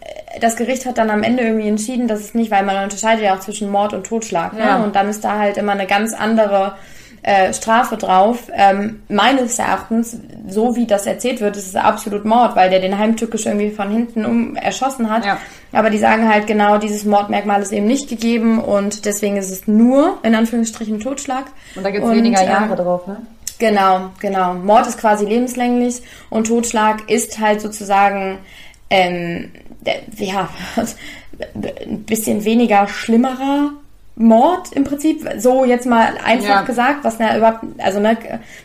das 0.40 0.56
Gericht 0.56 0.86
hat 0.86 0.98
dann 0.98 1.10
am 1.10 1.22
Ende 1.22 1.44
irgendwie 1.44 1.68
entschieden, 1.68 2.08
dass 2.08 2.20
es 2.20 2.34
nicht, 2.34 2.50
weil 2.50 2.64
man 2.64 2.82
unterscheidet 2.82 3.24
ja 3.24 3.34
auch 3.34 3.40
zwischen 3.40 3.70
Mord 3.70 3.92
und 3.92 4.06
Totschlag. 4.06 4.52
Ne? 4.54 4.60
Ja. 4.60 4.78
Ne? 4.78 4.84
Und 4.84 4.96
dann 4.96 5.08
ist 5.08 5.24
da 5.24 5.38
halt 5.38 5.56
immer 5.56 5.72
eine 5.72 5.86
ganz 5.86 6.14
andere 6.14 6.74
äh, 7.22 7.52
Strafe 7.52 7.96
drauf. 7.96 8.50
Ähm, 8.52 9.02
meines 9.08 9.58
Erachtens, 9.58 10.16
so 10.48 10.74
wie 10.74 10.86
das 10.86 11.06
erzählt 11.06 11.40
wird, 11.40 11.56
ist 11.56 11.68
es 11.68 11.76
absolut 11.76 12.24
Mord, 12.24 12.56
weil 12.56 12.68
der 12.68 12.80
den 12.80 12.98
heimtückisch 12.98 13.46
irgendwie 13.46 13.70
von 13.70 13.90
hinten 13.90 14.24
um 14.24 14.56
erschossen 14.56 15.08
hat. 15.08 15.24
Ja. 15.24 15.38
Aber 15.72 15.88
die 15.90 15.98
sagen 15.98 16.28
halt 16.28 16.46
genau, 16.46 16.78
dieses 16.78 17.04
Mordmerkmal 17.04 17.62
ist 17.62 17.72
eben 17.72 17.86
nicht 17.86 18.08
gegeben 18.08 18.58
und 18.58 19.04
deswegen 19.04 19.36
ist 19.36 19.50
es 19.50 19.68
nur, 19.68 20.18
in 20.24 20.34
Anführungsstrichen, 20.34 20.98
Totschlag. 20.98 21.44
Und 21.76 21.84
da 21.84 21.90
gibt 21.90 22.04
es 22.04 22.10
weniger 22.10 22.42
Jahre 22.42 22.74
äh, 22.74 22.76
drauf, 22.76 23.06
ne? 23.06 23.18
Genau, 23.62 24.10
genau. 24.18 24.54
Mord 24.54 24.88
ist 24.88 24.98
quasi 24.98 25.24
lebenslänglich 25.24 26.02
und 26.30 26.48
Totschlag 26.48 27.08
ist 27.08 27.38
halt 27.38 27.60
sozusagen 27.60 28.38
ähm, 28.90 29.52
ja, 30.16 30.48
ein 31.54 32.02
bisschen 32.02 32.44
weniger 32.44 32.88
schlimmerer 32.88 33.70
Mord 34.16 34.72
im 34.72 34.82
Prinzip, 34.82 35.28
so 35.38 35.64
jetzt 35.64 35.86
mal 35.86 36.14
einfach 36.24 36.48
ja. 36.48 36.62
gesagt, 36.62 37.04
was 37.04 37.20
ne, 37.20 37.36
überhaupt, 37.36 37.60
also 37.78 38.00
ne, 38.00 38.18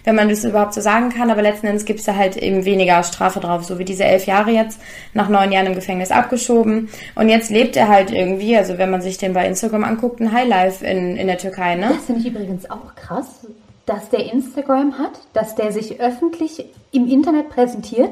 wenn 0.03 0.15
man 0.15 0.29
das 0.29 0.43
überhaupt 0.43 0.73
so 0.73 0.81
sagen 0.81 1.10
kann, 1.10 1.29
aber 1.29 1.43
letzten 1.43 1.67
Endes 1.67 1.86
gibt 1.86 1.99
es 1.99 2.05
da 2.07 2.15
halt 2.15 2.36
eben 2.36 2.65
weniger 2.65 3.03
Strafe 3.03 3.39
drauf, 3.39 3.65
so 3.65 3.77
wie 3.77 3.86
diese 3.86 4.03
elf 4.03 4.25
Jahre 4.25 4.49
jetzt 4.49 4.81
nach 5.13 5.29
neun 5.29 5.51
Jahren 5.51 5.67
im 5.67 5.75
Gefängnis 5.75 6.10
abgeschoben 6.10 6.89
und 7.13 7.29
jetzt 7.29 7.51
lebt 7.51 7.77
er 7.77 7.88
halt 7.88 8.12
irgendwie, 8.12 8.57
also 8.57 8.79
wenn 8.79 8.89
man 8.89 9.03
sich 9.03 9.19
den 9.19 9.33
bei 9.33 9.47
Instagram 9.47 9.83
anguckt, 9.83 10.19
ein 10.21 10.31
Highlife 10.31 10.83
in, 10.83 11.15
in 11.17 11.27
der 11.27 11.38
Türkei, 11.38 11.75
ne? 11.75 11.89
Das 11.93 12.05
finde 12.05 12.21
ich 12.21 12.27
übrigens 12.27 12.67
auch 12.69 12.95
krass, 12.95 13.45
dass 13.88 14.10
der 14.10 14.32
Instagram 14.32 15.00
hat, 15.00 15.13
dass 15.34 15.56
der 15.56 15.71
sich 15.71 16.00
öffentlich 16.00 16.65
im 16.91 17.08
Internet 17.08 17.50
präsentiert, 17.50 18.12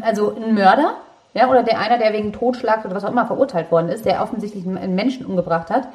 also 0.00 0.34
ein 0.34 0.54
Mörder, 0.54 0.94
ja, 1.34 1.50
oder 1.50 1.62
der 1.62 1.80
einer, 1.80 1.98
der 1.98 2.14
wegen 2.14 2.32
Totschlag 2.32 2.84
oder 2.84 2.94
was 2.94 3.04
auch 3.04 3.10
immer 3.10 3.26
verurteilt 3.26 3.70
worden 3.70 3.90
ist, 3.90 4.06
der 4.06 4.22
offensichtlich 4.22 4.64
einen 4.64 4.94
Menschen 4.94 5.26
umgebracht 5.26 5.68
hat. 5.68 5.88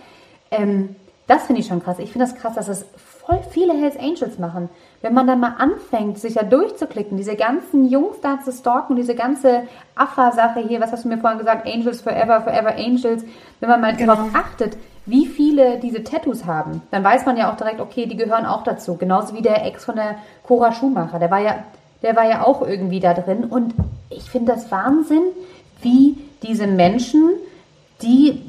Ähm, 0.51 0.95
das 1.27 1.43
finde 1.43 1.61
ich 1.61 1.67
schon 1.67 1.81
krass. 1.81 1.97
Ich 1.99 2.11
finde 2.11 2.27
das 2.27 2.35
krass, 2.35 2.55
dass 2.55 2.67
es 2.67 2.85
voll 3.25 3.39
viele 3.51 3.73
Hells 3.73 3.97
Angels 3.97 4.37
machen. 4.37 4.69
Wenn 5.01 5.13
man 5.13 5.25
dann 5.25 5.39
mal 5.39 5.55
anfängt, 5.57 6.19
sich 6.19 6.33
da 6.33 6.43
durchzuklicken, 6.43 7.17
diese 7.17 7.35
ganzen 7.35 7.89
Jungs 7.89 8.17
da 8.21 8.39
zu 8.43 8.51
stalken, 8.51 8.97
diese 8.97 9.15
ganze 9.15 9.63
Affa-Sache 9.95 10.59
hier, 10.59 10.81
was 10.81 10.91
hast 10.91 11.05
du 11.05 11.07
mir 11.07 11.17
vorhin 11.17 11.39
gesagt, 11.39 11.65
Angels 11.65 12.01
Forever, 12.01 12.41
Forever 12.41 12.75
Angels, 12.75 13.23
wenn 13.61 13.69
man 13.69 13.79
mal 13.79 13.95
genau. 13.95 14.15
darauf 14.15 14.35
achtet, 14.35 14.77
wie 15.05 15.25
viele 15.25 15.79
diese 15.79 16.03
Tattoos 16.03 16.45
haben, 16.45 16.81
dann 16.91 17.03
weiß 17.03 17.25
man 17.25 17.37
ja 17.37 17.51
auch 17.51 17.57
direkt, 17.57 17.81
okay, 17.81 18.05
die 18.05 18.17
gehören 18.17 18.45
auch 18.45 18.63
dazu. 18.63 18.97
Genauso 18.97 19.35
wie 19.35 19.41
der 19.41 19.65
Ex 19.65 19.85
von 19.85 19.95
der 19.95 20.15
Cora 20.43 20.71
Schumacher. 20.71 21.19
Der 21.19 21.31
war 21.31 21.39
ja 21.39 21.63
der 22.01 22.15
war 22.15 22.27
ja 22.27 22.45
auch 22.45 22.61
irgendwie 22.67 22.99
da 22.99 23.13
drin. 23.13 23.45
Und 23.45 23.73
ich 24.09 24.29
finde 24.29 24.53
das 24.53 24.71
Wahnsinn, 24.71 25.23
wie 25.81 26.17
diese 26.43 26.67
Menschen, 26.67 27.31
die 28.01 28.41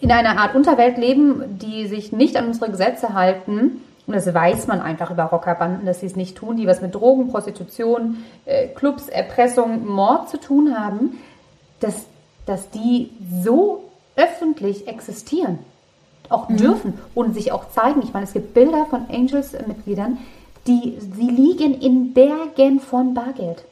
in 0.00 0.12
einer 0.12 0.38
Art 0.38 0.54
Unterwelt 0.54 0.98
leben, 0.98 1.58
die 1.58 1.86
sich 1.86 2.12
nicht 2.12 2.36
an 2.36 2.46
unsere 2.46 2.70
Gesetze 2.70 3.14
halten, 3.14 3.82
und 4.06 4.14
das 4.14 4.32
weiß 4.32 4.68
man 4.68 4.80
einfach 4.80 5.10
über 5.10 5.24
Rockerbanden, 5.24 5.84
dass 5.84 5.98
sie 5.98 6.06
es 6.06 6.14
nicht 6.14 6.36
tun, 6.36 6.56
die 6.56 6.68
was 6.68 6.80
mit 6.80 6.94
Drogen, 6.94 7.28
Prostitution, 7.28 8.18
äh, 8.44 8.68
Clubs, 8.68 9.08
Erpressung, 9.08 9.84
Mord 9.84 10.28
zu 10.28 10.38
tun 10.38 10.78
haben, 10.78 11.18
dass, 11.80 12.06
dass 12.44 12.70
die 12.70 13.10
so 13.42 13.82
öffentlich 14.16 14.88
existieren, 14.88 15.58
auch 16.28 16.48
mhm. 16.48 16.56
dürfen 16.56 16.94
und 17.14 17.34
sich 17.34 17.52
auch 17.52 17.70
zeigen. 17.70 18.02
Ich 18.02 18.12
meine, 18.12 18.24
es 18.24 18.32
gibt 18.32 18.54
Bilder 18.54 18.86
von 18.86 19.06
Angels-Mitgliedern, 19.08 20.18
die, 20.66 20.98
sie 21.00 21.30
liegen 21.30 21.80
in 21.80 22.12
Bergen 22.12 22.80
von 22.80 23.14
Bargeld. 23.14 23.64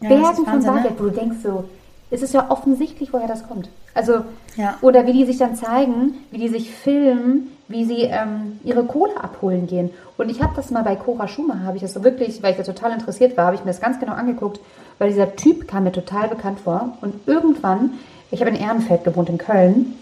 Ja, 0.00 0.08
Bergen 0.08 0.44
von 0.44 0.58
ne? 0.58 0.66
Bargeld, 0.66 0.94
wo 0.98 1.04
du 1.04 1.10
denkst 1.10 1.38
so, 1.42 1.64
es 2.10 2.22
ist 2.22 2.34
ja 2.34 2.50
offensichtlich, 2.50 3.12
woher 3.12 3.28
das 3.28 3.46
kommt. 3.46 3.68
Also, 3.94 4.24
ja. 4.56 4.76
oder 4.82 5.06
wie 5.06 5.12
die 5.12 5.24
sich 5.24 5.38
dann 5.38 5.54
zeigen, 5.54 6.14
wie 6.30 6.38
die 6.38 6.48
sich 6.48 6.70
filmen, 6.70 7.52
wie 7.68 7.84
sie 7.84 8.02
ähm, 8.02 8.58
ihre 8.64 8.84
Kohle 8.84 9.22
abholen 9.22 9.66
gehen. 9.66 9.90
Und 10.18 10.28
ich 10.28 10.42
habe 10.42 10.52
das 10.56 10.70
mal 10.70 10.82
bei 10.82 10.96
Cora 10.96 11.28
Schumacher, 11.28 11.64
habe 11.64 11.76
ich 11.76 11.82
das 11.82 11.92
so 11.92 12.02
wirklich, 12.02 12.42
weil 12.42 12.52
ich 12.52 12.56
da 12.56 12.64
total 12.64 12.92
interessiert 12.92 13.36
war, 13.36 13.46
habe 13.46 13.54
ich 13.54 13.64
mir 13.64 13.70
das 13.70 13.80
ganz 13.80 14.00
genau 14.00 14.12
angeguckt, 14.12 14.60
weil 14.98 15.10
dieser 15.10 15.36
Typ 15.36 15.68
kam 15.68 15.84
mir 15.84 15.92
total 15.92 16.28
bekannt 16.28 16.60
vor. 16.60 16.98
Und 17.00 17.14
irgendwann, 17.26 17.92
ich 18.30 18.40
habe 18.40 18.50
in 18.50 18.56
Ehrenfeld 18.56 19.04
gewohnt, 19.04 19.28
in 19.28 19.38
Köln, 19.38 19.94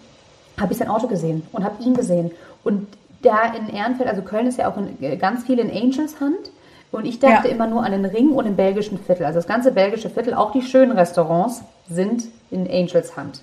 habe 0.60 0.72
ich 0.72 0.78
sein 0.78 0.88
Auto 0.88 1.06
gesehen 1.06 1.42
und 1.52 1.64
habe 1.64 1.82
ihn 1.82 1.94
gesehen. 1.94 2.30
Und 2.64 2.86
da 3.22 3.52
in 3.52 3.74
Ehrenfeld, 3.74 4.08
also 4.08 4.22
Köln 4.22 4.46
ist 4.46 4.58
ja 4.58 4.70
auch 4.70 4.76
in, 4.76 5.02
äh, 5.02 5.16
ganz 5.16 5.44
viel 5.44 5.58
in 5.58 5.70
Angels 5.70 6.20
Hand. 6.20 6.50
Und 6.90 7.04
ich 7.04 7.18
dachte 7.18 7.48
ja. 7.48 7.54
immer 7.54 7.66
nur 7.66 7.84
an 7.84 7.92
den 7.92 8.04
Ring 8.04 8.30
und 8.30 8.44
den 8.44 8.56
belgischen 8.56 8.98
Viertel. 8.98 9.26
Also 9.26 9.38
das 9.38 9.46
ganze 9.46 9.72
belgische 9.72 10.08
Viertel, 10.08 10.34
auch 10.34 10.52
die 10.52 10.62
schönen 10.62 10.92
Restaurants, 10.92 11.62
sind 11.88 12.24
in 12.50 12.66
Angels 12.66 13.16
Hand. 13.16 13.42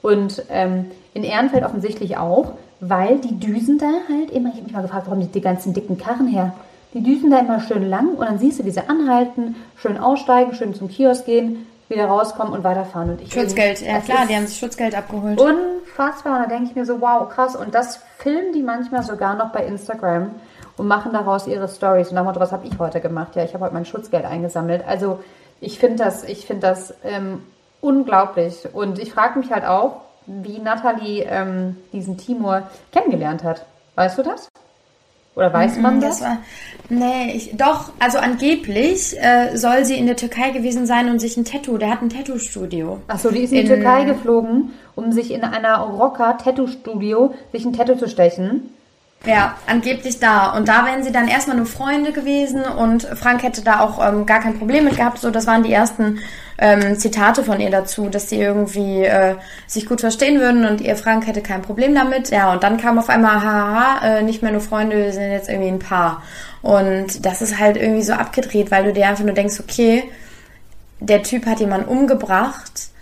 Und 0.00 0.44
ähm, 0.50 0.86
in 1.12 1.24
Ehrenfeld 1.24 1.64
offensichtlich 1.64 2.16
auch, 2.18 2.52
weil 2.80 3.18
die 3.18 3.38
düsen 3.40 3.78
da 3.78 3.86
halt 4.08 4.30
immer, 4.30 4.50
ich 4.50 4.56
habe 4.56 4.64
mich 4.64 4.72
mal 4.72 4.82
gefragt, 4.82 5.06
warum 5.06 5.20
die, 5.20 5.26
die 5.26 5.40
ganzen 5.40 5.74
dicken 5.74 5.98
Karren 5.98 6.28
her? 6.28 6.52
Die 6.92 7.02
düsen 7.02 7.30
da 7.30 7.38
immer 7.38 7.60
schön 7.60 7.88
lang 7.88 8.14
und 8.14 8.26
dann 8.26 8.38
siehst 8.38 8.60
du 8.60 8.62
diese 8.62 8.88
anhalten, 8.88 9.56
schön 9.76 9.96
aussteigen, 9.96 10.54
schön 10.54 10.74
zum 10.74 10.88
Kiosk 10.88 11.26
gehen, 11.26 11.66
wieder 11.88 12.06
rauskommen 12.06 12.52
und 12.52 12.64
weiterfahren. 12.64 13.10
Und 13.10 13.20
ich 13.20 13.32
Schutzgeld, 13.32 13.80
ja 13.82 14.00
klar, 14.00 14.26
die 14.28 14.34
haben 14.34 14.46
sich 14.46 14.58
Schutzgeld 14.58 14.94
abgeholt. 14.94 15.40
Unfassbar. 15.40 16.36
Und 16.36 16.42
da 16.44 16.48
denke 16.48 16.70
ich 16.70 16.76
mir 16.76 16.86
so, 16.86 17.00
wow, 17.00 17.28
krass. 17.28 17.56
Und 17.56 17.74
das 17.74 18.00
filmen 18.18 18.52
die 18.52 18.62
manchmal 18.62 19.02
sogar 19.02 19.34
noch 19.34 19.52
bei 19.52 19.66
Instagram 19.66 20.30
und 20.76 20.86
machen 20.86 21.12
daraus 21.12 21.46
ihre 21.46 21.68
Stories. 21.68 22.08
Und 22.08 22.16
dann 22.16 22.26
was 22.26 22.52
habe 22.52 22.66
ich 22.66 22.78
heute 22.78 23.00
gemacht? 23.00 23.36
Ja, 23.36 23.44
ich 23.44 23.54
habe 23.54 23.64
heute 23.64 23.74
mein 23.74 23.84
Schutzgeld 23.84 24.24
eingesammelt. 24.24 24.84
Also 24.86 25.20
ich 25.60 25.78
finde 25.78 26.04
das, 26.04 26.24
ich 26.24 26.46
finde 26.46 26.66
das 26.66 26.94
ähm, 27.04 27.42
unglaublich. 27.80 28.68
Und 28.72 28.98
ich 28.98 29.12
frage 29.12 29.38
mich 29.38 29.52
halt 29.52 29.64
auch, 29.64 30.00
wie 30.26 30.58
Nathalie 30.58 31.24
ähm, 31.24 31.76
diesen 31.92 32.16
Timur 32.16 32.62
kennengelernt 32.92 33.44
hat. 33.44 33.66
Weißt 33.94 34.18
du 34.18 34.22
das? 34.22 34.48
Oder 35.36 35.52
weiß 35.52 35.78
man 35.78 36.00
das? 36.00 36.20
das 36.20 36.28
war, 36.28 36.38
nee, 36.88 37.32
ich, 37.34 37.56
doch, 37.56 37.90
also 37.98 38.18
angeblich 38.18 39.16
äh, 39.20 39.56
soll 39.56 39.84
sie 39.84 39.98
in 39.98 40.06
der 40.06 40.16
Türkei 40.16 40.50
gewesen 40.50 40.86
sein 40.86 41.10
und 41.10 41.18
sich 41.18 41.36
ein 41.36 41.44
Tattoo, 41.44 41.76
der 41.76 41.90
hat 41.90 42.02
ein 42.02 42.08
Tattoo-Studio. 42.08 43.00
Achso, 43.08 43.30
die 43.30 43.40
ist 43.40 43.52
in 43.52 43.62
die 43.62 43.66
Türkei 43.66 44.04
geflogen, 44.04 44.70
um 44.94 45.10
sich 45.10 45.32
in 45.32 45.42
einer 45.42 45.78
Rocker-Tattoo-Studio 45.78 47.34
sich 47.52 47.64
ein 47.64 47.72
Tattoo 47.72 47.96
zu 47.96 48.08
stechen. 48.08 48.70
Ja, 49.26 49.56
angeblich 49.66 50.20
da. 50.20 50.52
Und 50.52 50.68
da 50.68 50.84
wären 50.84 51.02
sie 51.02 51.12
dann 51.12 51.28
erstmal 51.28 51.56
nur 51.56 51.66
Freunde 51.66 52.12
gewesen 52.12 52.62
und 52.62 53.02
Frank 53.02 53.42
hätte 53.42 53.62
da 53.62 53.80
auch 53.80 54.06
ähm, 54.06 54.26
gar 54.26 54.40
kein 54.40 54.58
Problem 54.58 54.84
mit 54.84 54.96
gehabt. 54.96 55.18
So, 55.18 55.30
das 55.30 55.46
waren 55.46 55.62
die 55.62 55.72
ersten 55.72 56.18
ähm, 56.58 56.98
Zitate 56.98 57.42
von 57.42 57.58
ihr 57.60 57.70
dazu, 57.70 58.08
dass 58.08 58.28
sie 58.28 58.40
irgendwie 58.40 59.04
äh, 59.04 59.36
sich 59.66 59.86
gut 59.86 60.00
verstehen 60.00 60.40
würden 60.40 60.66
und 60.66 60.80
ihr 60.80 60.96
Frank 60.96 61.26
hätte 61.26 61.40
kein 61.40 61.62
Problem 61.62 61.94
damit. 61.94 62.30
Ja, 62.30 62.52
und 62.52 62.62
dann 62.62 62.76
kam 62.76 62.98
auf 62.98 63.08
einmal, 63.08 63.42
haha, 63.42 64.18
äh, 64.18 64.22
nicht 64.22 64.42
mehr 64.42 64.52
nur 64.52 64.60
Freunde, 64.60 64.96
wir 64.96 65.12
sind 65.12 65.30
jetzt 65.30 65.48
irgendwie 65.48 65.70
ein 65.70 65.78
Paar. 65.78 66.22
Und 66.60 67.24
das 67.24 67.42
ist 67.42 67.58
halt 67.58 67.76
irgendwie 67.76 68.02
so 68.02 68.12
abgedreht, 68.12 68.70
weil 68.70 68.84
du 68.84 68.92
dir 68.92 69.08
einfach 69.08 69.24
nur 69.24 69.34
denkst, 69.34 69.60
okay, 69.60 70.04
der 71.00 71.22
Typ 71.22 71.46
hat 71.46 71.60
jemanden 71.60 71.88
umgebracht 71.88 72.93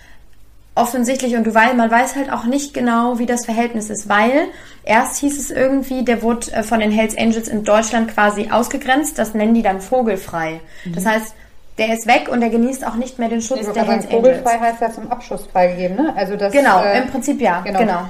offensichtlich 0.74 1.36
und 1.36 1.46
du 1.46 1.54
weißt, 1.54 1.74
man 1.74 1.90
weiß 1.90 2.16
halt 2.16 2.32
auch 2.32 2.44
nicht 2.44 2.72
genau, 2.72 3.18
wie 3.18 3.26
das 3.26 3.44
Verhältnis 3.44 3.90
ist, 3.90 4.08
weil 4.08 4.48
erst 4.84 5.18
hieß 5.18 5.38
es 5.38 5.50
irgendwie, 5.50 6.04
der 6.04 6.22
wurde 6.22 6.50
äh, 6.52 6.62
von 6.62 6.80
den 6.80 6.90
Hells 6.90 7.16
Angels 7.16 7.48
in 7.48 7.64
Deutschland 7.64 8.12
quasi 8.12 8.50
ausgegrenzt, 8.50 9.18
das 9.18 9.34
nennen 9.34 9.54
die 9.54 9.62
dann 9.62 9.80
vogelfrei. 9.80 10.60
Das 10.94 11.04
heißt, 11.04 11.34
der 11.78 11.94
ist 11.94 12.06
weg 12.06 12.28
und 12.30 12.40
der 12.40 12.50
genießt 12.50 12.86
auch 12.86 12.96
nicht 12.96 13.18
mehr 13.18 13.28
den 13.28 13.42
Schutz 13.42 13.60
Ich 13.60 13.68
der 13.68 13.86
Hells 13.86 14.06
Angels. 14.06 14.12
Vogelfrei 14.12 14.58
heißt 14.58 14.80
ja 14.80 14.92
zum 14.92 15.10
Abschuss 15.10 15.46
freigegeben, 15.46 15.96
ne? 15.96 16.12
Also 16.16 16.36
das, 16.36 16.52
Genau, 16.52 16.82
äh, 16.82 16.98
im 16.98 17.08
Prinzip 17.08 17.40
ja, 17.40 17.60
genau. 17.60 17.78
genau. 17.78 18.02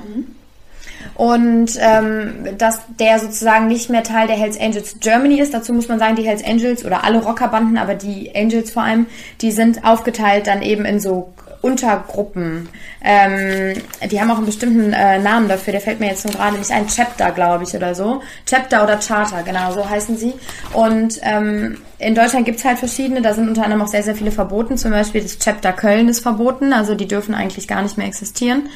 Und 1.14 1.78
ähm, 1.80 2.56
dass 2.58 2.80
der 2.98 3.18
sozusagen 3.18 3.66
nicht 3.66 3.90
mehr 3.90 4.02
Teil 4.02 4.28
der 4.28 4.36
Hells 4.36 4.58
Angels 4.58 4.96
Germany 5.00 5.40
ist. 5.40 5.52
Dazu 5.52 5.72
muss 5.72 5.88
man 5.88 5.98
sagen, 5.98 6.16
die 6.16 6.22
Hells 6.22 6.44
Angels 6.44 6.84
oder 6.84 7.04
alle 7.04 7.22
Rockerbanden, 7.22 7.76
aber 7.76 7.94
die 7.94 8.32
Angels 8.34 8.70
vor 8.70 8.82
allem, 8.82 9.06
die 9.40 9.50
sind 9.50 9.84
aufgeteilt 9.84 10.46
dann 10.46 10.62
eben 10.62 10.84
in 10.84 11.00
so 11.00 11.32
Untergruppen. 11.62 12.68
Ähm, 13.02 13.80
die 14.10 14.20
haben 14.20 14.30
auch 14.30 14.36
einen 14.36 14.46
bestimmten 14.46 14.92
äh, 14.92 15.18
Namen 15.18 15.48
dafür, 15.48 15.72
der 15.72 15.80
fällt 15.80 16.00
mir 16.00 16.08
jetzt 16.08 16.24
nur 16.24 16.34
gerade 16.34 16.58
nicht 16.58 16.70
ein. 16.70 16.86
Chapter, 16.88 17.30
glaube 17.30 17.64
ich, 17.64 17.74
oder 17.74 17.94
so. 17.94 18.20
Chapter 18.46 18.82
oder 18.82 18.98
Charter, 18.98 19.42
genau, 19.44 19.72
so 19.72 19.88
heißen 19.88 20.16
sie. 20.18 20.34
Und 20.72 21.20
ähm, 21.22 21.78
in 21.98 22.14
Deutschland 22.14 22.44
gibt's 22.44 22.64
halt 22.64 22.78
verschiedene, 22.78 23.22
da 23.22 23.32
sind 23.32 23.48
unter 23.48 23.64
anderem 23.64 23.82
auch 23.82 23.88
sehr, 23.88 24.02
sehr 24.02 24.16
viele 24.16 24.32
verboten. 24.32 24.76
Zum 24.76 24.90
Beispiel 24.90 25.22
das 25.22 25.38
Chapter 25.38 25.72
Köln 25.72 26.08
ist 26.08 26.20
verboten, 26.20 26.72
also 26.72 26.94
die 26.96 27.06
dürfen 27.06 27.34
eigentlich 27.34 27.68
gar 27.68 27.82
nicht 27.82 27.96
mehr 27.96 28.08
existieren. 28.08 28.68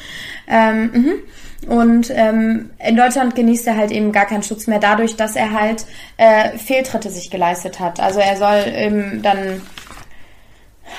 Ähm, 0.47 0.91
mhm. 0.93 1.13
Und 1.67 2.11
ähm, 2.15 2.69
in 2.79 2.95
Deutschland 2.95 3.35
genießt 3.35 3.67
er 3.67 3.75
halt 3.75 3.91
eben 3.91 4.11
gar 4.11 4.25
keinen 4.25 4.43
Schutz 4.43 4.67
mehr 4.67 4.79
dadurch, 4.79 5.17
dass 5.17 5.35
er 5.35 5.51
halt 5.51 5.85
äh, 6.15 6.57
Fehltritte 6.57 7.09
sich 7.09 7.29
geleistet 7.29 7.79
hat. 7.79 7.99
Also 7.99 8.19
er 8.19 8.37
soll 8.37 8.71
eben 8.73 9.21
dann 9.21 9.61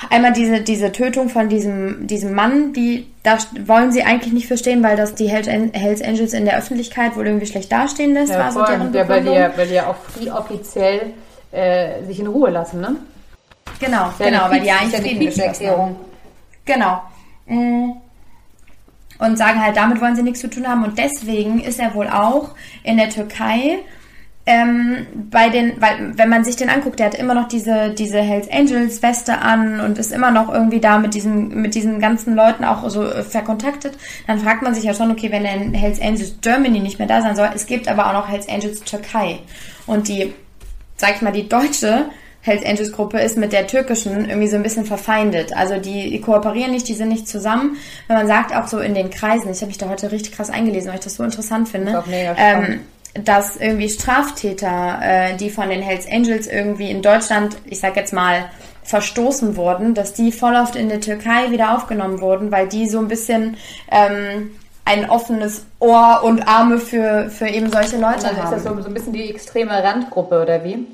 einmal 0.09 0.33
diese, 0.33 0.61
diese 0.61 0.91
Tötung 0.91 1.29
von 1.29 1.49
diesem, 1.49 2.07
diesem 2.07 2.33
Mann, 2.33 2.73
die 2.73 3.07
da 3.23 3.37
wollen 3.65 3.91
sie 3.91 4.03
eigentlich 4.03 4.33
nicht 4.33 4.47
verstehen, 4.47 4.81
weil 4.81 4.95
das 4.95 5.15
die 5.15 5.27
Hells, 5.27 5.47
Angels 5.47 6.33
in 6.33 6.45
der 6.45 6.57
Öffentlichkeit 6.57 7.15
wohl 7.15 7.27
irgendwie 7.27 7.45
schlecht 7.45 7.71
dastehen 7.71 8.13
lässt, 8.13 8.31
Ja, 8.31 8.39
war 8.39 8.51
so 8.51 8.65
deren 8.65 8.91
der, 8.91 9.07
weil 9.09 9.23
die 9.23 9.31
ja, 9.31 9.51
weil 9.55 9.67
die 9.67 9.73
ja 9.73 9.87
auch 9.87 9.95
die 10.19 10.31
offiziell 10.31 11.13
äh, 11.51 12.03
sich 12.05 12.19
in 12.19 12.27
Ruhe 12.27 12.49
lassen, 12.49 12.81
ne? 12.81 12.95
Genau, 13.79 14.11
Ja, 14.19 14.25
genau, 14.25 14.49
weil 14.49 14.61
die 14.61 14.71
eigentlich 14.71 14.93
ja 14.93 14.99
Frieden 14.99 15.25
geschlossen 15.25 15.69
haben. 15.69 15.95
Genau. 16.65 17.01
Mm. 17.47 17.91
Und 19.19 19.37
sagen 19.37 19.61
halt, 19.61 19.75
damit 19.75 19.99
wollen 19.99 20.15
sie 20.15 20.23
nichts 20.23 20.39
zu 20.39 20.49
tun 20.49 20.67
haben. 20.67 20.83
Und 20.85 20.97
deswegen 20.97 21.59
ist 21.59 21.79
er 21.79 21.93
wohl 21.93 22.07
auch 22.07 22.51
in 22.83 22.97
der 22.97 23.09
Türkei 23.09 23.79
ähm, 24.49 25.05
bei 25.29 25.49
den, 25.49 25.79
weil 25.79 26.17
wenn 26.17 26.27
man 26.27 26.43
sich 26.43 26.55
den 26.55 26.69
anguckt, 26.69 26.97
der 26.97 27.05
hat 27.05 27.13
immer 27.13 27.35
noch 27.35 27.47
diese, 27.47 27.91
diese 27.91 28.19
Hells 28.19 28.49
Angels 28.51 29.03
Weste 29.03 29.37
an 29.37 29.79
und 29.79 29.99
ist 29.99 30.11
immer 30.11 30.31
noch 30.31 30.51
irgendwie 30.51 30.79
da 30.79 30.97
mit 30.97 31.13
diesen, 31.13 31.61
mit 31.61 31.75
diesen 31.75 31.99
ganzen 31.99 32.35
Leuten 32.35 32.63
auch 32.63 32.89
so 32.89 33.03
äh, 33.03 33.21
verkontaktet, 33.21 33.95
dann 34.25 34.39
fragt 34.39 34.63
man 34.63 34.73
sich 34.73 34.85
ja 34.85 34.95
schon, 34.95 35.11
okay, 35.11 35.31
wenn 35.31 35.43
der 35.43 35.53
in 35.53 35.75
Hells 35.75 36.01
Angels 36.01 36.33
Germany 36.41 36.79
nicht 36.79 36.97
mehr 36.97 37.07
da 37.07 37.21
sein 37.21 37.35
soll, 37.35 37.47
es 37.53 37.67
gibt 37.67 37.87
aber 37.87 38.07
auch 38.07 38.13
noch 38.13 38.27
Hells 38.27 38.49
Angels 38.49 38.81
Türkei. 38.81 39.37
Und 39.85 40.07
die, 40.07 40.33
sag 40.97 41.15
ich 41.15 41.21
mal, 41.21 41.31
die 41.31 41.47
deutsche 41.47 42.05
Hells 42.41 42.65
Angels 42.65 42.91
Gruppe 42.91 43.19
ist 43.19 43.37
mit 43.37 43.53
der 43.53 43.67
türkischen 43.67 44.27
irgendwie 44.27 44.47
so 44.47 44.55
ein 44.55 44.63
bisschen 44.63 44.85
verfeindet. 44.85 45.55
Also 45.55 45.77
die 45.77 46.19
kooperieren 46.21 46.71
nicht, 46.71 46.87
die 46.87 46.95
sind 46.95 47.09
nicht 47.09 47.27
zusammen. 47.27 47.77
Wenn 48.07 48.17
man 48.17 48.25
sagt 48.25 48.55
auch 48.55 48.65
so 48.67 48.79
in 48.79 48.95
den 48.95 49.11
Kreisen, 49.11 49.51
ich 49.51 49.57
habe 49.57 49.67
mich 49.67 49.77
da 49.77 49.89
heute 49.89 50.11
richtig 50.11 50.31
krass 50.35 50.49
eingelesen, 50.49 50.87
weil 50.89 50.95
ich 50.97 51.03
das 51.03 51.15
so 51.15 51.23
interessant 51.23 51.69
finde, 51.69 51.91
Ist 51.91 51.97
auch 51.97 52.07
mega 52.07 52.33
spannend. 52.35 52.69
ähm, 52.69 52.79
dass 53.13 53.57
irgendwie 53.57 53.89
Straftäter, 53.89 54.99
äh, 55.01 55.37
die 55.37 55.49
von 55.49 55.69
den 55.69 55.81
Hells 55.81 56.07
Angels 56.09 56.47
irgendwie 56.47 56.91
in 56.91 57.01
Deutschland, 57.01 57.57
ich 57.65 57.79
sag 57.79 57.95
jetzt 57.95 58.13
mal, 58.13 58.49
verstoßen 58.83 59.55
wurden, 59.55 59.93
dass 59.93 60.13
die 60.13 60.31
voll 60.31 60.55
oft 60.55 60.75
in 60.75 60.89
der 60.89 60.99
Türkei 60.99 61.51
wieder 61.51 61.75
aufgenommen 61.75 62.21
wurden, 62.21 62.51
weil 62.51 62.67
die 62.67 62.87
so 62.87 62.99
ein 62.99 63.07
bisschen 63.07 63.57
ähm, 63.91 64.51
ein 64.85 65.09
offenes 65.09 65.65
Ohr 65.79 66.21
und 66.23 66.47
Arme 66.47 66.79
für, 66.79 67.29
für 67.29 67.47
eben 67.47 67.71
solche 67.71 67.97
Leute 67.97 68.23
dann 68.23 68.35
ist 68.35 68.41
haben. 68.41 68.51
das 68.51 68.63
so, 68.63 68.81
so 68.81 68.87
ein 68.87 68.93
bisschen 68.93 69.13
die 69.13 69.29
extreme 69.29 69.83
Randgruppe, 69.83 70.41
oder 70.41 70.63
wie? 70.63 70.87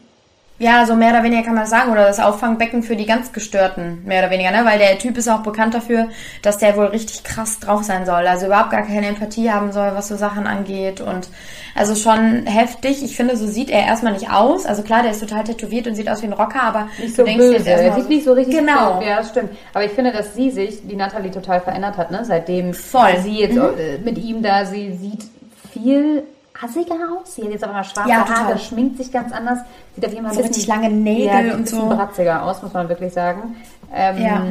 Ja, 0.58 0.86
so 0.86 0.96
mehr 0.96 1.10
oder 1.10 1.22
weniger 1.24 1.44
kann 1.44 1.54
man 1.56 1.63
das 1.63 1.70
sagen. 1.70 1.91
Oder 1.91 2.06
das 2.08 2.22
Auffangbecken 2.22 2.82
für 2.82 2.96
die 2.96 3.06
ganz 3.06 3.34
Gestörten, 3.34 4.02
mehr 4.06 4.22
oder 4.22 4.32
weniger, 4.32 4.52
ne? 4.52 4.62
Weil 4.63 4.80
der 4.80 4.98
Typ 4.98 5.18
ist 5.18 5.28
auch 5.28 5.44
bekannt 5.44 5.74
dafür, 5.74 6.08
dass 6.44 6.60
der 6.60 6.78
wohl 6.78 6.86
richtig 6.86 7.26
krass 7.26 7.60
drauf 7.60 7.84
sein 7.84 8.06
soll. 8.06 8.26
Also 8.26 8.46
überhaupt 8.46 8.70
gar 8.72 8.84
keine 8.84 9.08
Empathie 9.08 9.52
haben 9.52 9.74
soll, 9.74 9.91
was 9.96 10.08
so 10.08 10.15
Sachen 10.15 10.48
angeht. 10.48 11.02
Und 11.02 11.28
also 11.76 11.94
schon 11.94 12.46
heftig. 12.46 13.04
Ich 13.04 13.18
finde, 13.18 13.36
so 13.36 13.48
sieht 13.48 13.70
er 13.70 13.86
erstmal 13.86 14.13
nicht 14.13 14.32
aus. 14.32 14.65
Also 14.65 14.82
klar, 14.84 15.02
der 15.04 15.12
ist 15.12 15.20
total 15.20 15.44
tätowiert 15.44 15.88
und 15.88 15.96
sieht 15.96 16.10
aus 16.10 16.22
wie 16.22 16.28
ein 16.28 16.34
Rocker, 16.34 16.63
aber 16.63 16.88
Nicht 17.02 17.18
so 17.18 17.24
du 17.24 17.30
denkst 17.30 17.44
jetzt 17.48 17.58
böse. 17.58 17.70
erstmal 17.72 17.89
Er 17.91 17.96
sieht 18.02 18.10
nicht 18.10 18.24
so 18.24 18.32
richtig 18.32 18.56
Genau. 18.58 18.94
böse. 19.00 19.10
Ja, 19.10 19.24
stimmt. 19.26 19.50
Aber 19.74 19.84
ich 19.84 19.91
finde, 19.91 20.13
dass 20.13 20.36
sie 20.36 20.52
sich, 20.52 20.88
die 20.88 20.96
Nathalie, 20.96 21.32
total 21.32 21.60
verändert 21.60 21.98
hat, 21.98 22.12
ne? 22.12 22.24
Seitdem 22.24 22.74
Voll. 22.74 23.18
sie 23.22 23.39
jetzt 23.39 23.56
Mhm. 23.56 23.78
äh, 23.78 23.98
mit 24.06 24.18
ihm 24.18 24.41
da, 24.41 24.63
sie 24.65 24.94
sieht 24.94 25.26
viel 25.74 26.24
assiger 26.63 26.96
aus. 27.20 27.36
Sie 27.36 27.44
hat 27.44 27.52
jetzt 27.52 27.63
aber 27.63 27.74
mal 27.74 27.84
schwarze 27.84 28.10
Ja. 28.10 28.28
Haare, 28.28 28.58
schminkt 28.58 28.98
sich 28.98 29.12
ganz 29.12 29.32
anders. 29.34 29.60
Sieht 29.96 30.06
auf 30.06 30.12
jeden 30.13 30.26
Fall 30.26 30.34
So 30.34 30.39
ein 30.41 30.46
richtig 30.48 30.65
bisschen- 30.68 30.82
lange 30.82 30.94
Nägel 30.96 31.48
ja, 31.48 31.54
und 31.56 31.68
so. 31.68 31.88
bratziger 31.88 32.44
aus, 32.44 32.62
muss 32.63 32.74
man 32.74 32.88
wirklich 32.89 33.13
sagen. 33.13 33.56
Ähm, 33.94 34.18
Ja. 34.18 34.44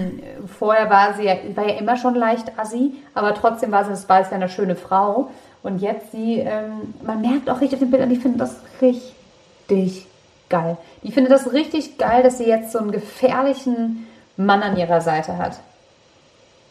Vorher 0.58 0.88
war 0.90 1.14
sie 1.14 1.24
ja, 1.24 1.34
war 1.54 1.68
ja 1.68 1.74
immer 1.78 1.96
schon 1.96 2.14
leicht 2.14 2.58
assi, 2.58 2.92
aber 3.14 3.34
trotzdem 3.34 3.72
war 3.72 3.84
sie, 3.84 4.08
war 4.08 4.24
sie 4.24 4.32
eine 4.34 4.48
schöne 4.48 4.76
Frau. 4.76 5.30
Und 5.62 5.78
jetzt 5.80 6.12
sie, 6.12 6.40
ähm, 6.40 6.94
man 7.02 7.20
merkt 7.22 7.48
auch 7.48 7.60
richtig 7.60 7.74
auf 7.74 7.78
den 7.80 7.90
Bildern, 7.90 8.10
die 8.10 8.16
finden 8.16 8.38
das 8.38 8.56
richtig 8.82 10.06
geil. 10.50 10.76
Die 11.02 11.10
finden 11.10 11.30
das 11.30 11.52
richtig 11.52 11.96
geil, 11.96 12.22
dass 12.22 12.36
sie 12.38 12.44
jetzt 12.44 12.70
so 12.72 12.78
einen 12.78 12.92
gefährlichen 12.92 14.06
Mann 14.36 14.62
an 14.62 14.76
ihrer 14.76 15.00
Seite 15.00 15.38
hat. 15.38 15.58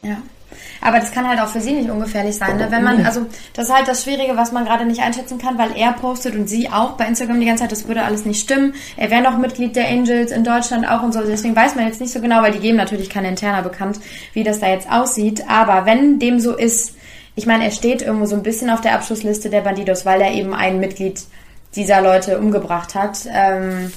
Ja. 0.04 0.18
Aber 0.82 1.00
das 1.00 1.12
kann 1.12 1.28
halt 1.28 1.40
auch 1.40 1.48
für 1.48 1.62
sie 1.62 1.74
nicht 1.74 1.90
ungefährlich 1.90 2.36
sein, 2.36 2.58
ne? 2.58 2.68
Wenn 2.70 2.84
man, 2.84 3.06
also, 3.06 3.26
das 3.54 3.68
ist 3.68 3.74
halt 3.74 3.88
das 3.88 4.04
Schwierige, 4.04 4.36
was 4.36 4.52
man 4.52 4.66
gerade 4.66 4.86
nicht 4.86 5.02
einschätzen 5.02 5.38
kann, 5.38 5.58
weil 5.58 5.76
er 5.76 5.94
postet 5.94 6.36
und 6.36 6.48
sie 6.48 6.70
auch 6.70 6.92
bei 6.92 7.06
Instagram 7.06 7.40
die 7.40 7.46
ganze 7.46 7.64
Zeit, 7.64 7.72
das 7.72 7.88
würde 7.88 8.04
alles 8.04 8.26
nicht 8.26 8.42
stimmen. 8.42 8.74
Er 8.98 9.10
wäre 9.12 9.22
noch 9.22 9.38
Mitglied 9.38 9.76
der 9.76 9.88
Angels 9.88 10.32
in 10.32 10.44
Deutschland 10.44 10.88
auch 10.88 11.04
und 11.04 11.14
so. 11.14 11.22
Deswegen 11.22 11.56
weiß 11.56 11.76
man 11.76 11.88
jetzt 11.88 12.02
nicht 12.02 12.14
so 12.14 12.22
genau, 12.22 12.42
weil 12.42 12.52
die 12.52 12.60
geben 12.60 12.78
natürlich 12.78 13.10
keine 13.10 13.30
interner 13.30 13.62
bekannt, 13.62 14.00
wie 14.34 14.44
das 14.44 14.60
da 14.60 14.68
jetzt 14.68 14.90
aussieht. 14.92 15.44
Aber 15.48 15.86
wenn 15.86 16.20
dem 16.20 16.40
so 16.40 16.56
ist, 16.56 16.96
ich 17.36 17.46
meine, 17.46 17.66
er 17.66 17.72
steht 17.72 18.02
irgendwo 18.02 18.26
so 18.26 18.36
ein 18.36 18.44
bisschen 18.44 18.70
auf 18.70 18.82
der 18.82 18.94
Abschlussliste 18.94 19.50
der 19.50 19.62
Bandidos, 19.62 20.06
weil 20.06 20.22
er 20.22 20.32
eben 20.32 20.54
ein 20.54 20.80
Mitglied 20.80 21.22
dieser 21.76 22.02
Leute 22.02 22.38
umgebracht 22.38 22.96
hat. 22.96 23.20
Ähm, 23.32 23.92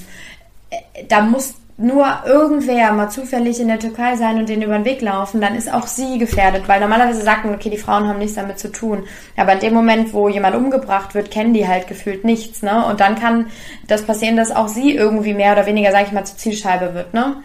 da 1.07 1.21
muss 1.21 1.53
nur 1.79 2.05
irgendwer 2.25 2.91
mal 2.93 3.09
zufällig 3.09 3.59
in 3.59 3.67
der 3.67 3.77
Türkei 3.77 4.15
sein 4.15 4.37
und 4.39 4.49
den 4.49 4.63
über 4.63 4.73
den 4.75 4.85
Weg 4.85 4.99
laufen, 5.01 5.41
dann 5.41 5.53
ist 5.55 5.71
auch 5.71 5.85
sie 5.85 6.17
gefährdet, 6.17 6.67
weil 6.67 6.79
normalerweise 6.79 7.21
sagt 7.21 7.45
man, 7.45 7.53
okay, 7.53 7.69
die 7.69 7.77
Frauen 7.77 8.07
haben 8.07 8.17
nichts 8.17 8.33
damit 8.35 8.57
zu 8.57 8.71
tun. 8.71 9.03
Aber 9.35 9.53
in 9.53 9.59
dem 9.59 9.73
Moment, 9.75 10.11
wo 10.11 10.27
jemand 10.27 10.55
umgebracht 10.55 11.13
wird, 11.13 11.29
kennen 11.29 11.53
die 11.53 11.67
halt 11.67 11.87
gefühlt 11.87 12.23
nichts, 12.25 12.63
ne? 12.63 12.83
Und 12.87 12.99
dann 12.99 13.13
kann 13.15 13.47
das 13.87 14.01
passieren, 14.03 14.37
dass 14.37 14.49
auch 14.55 14.67
sie 14.69 14.95
irgendwie 14.95 15.35
mehr 15.35 15.53
oder 15.53 15.67
weniger, 15.67 15.91
sag 15.91 16.07
ich 16.07 16.11
mal, 16.11 16.25
zur 16.25 16.37
Zielscheibe 16.37 16.95
wird, 16.95 17.13
ne? 17.13 17.35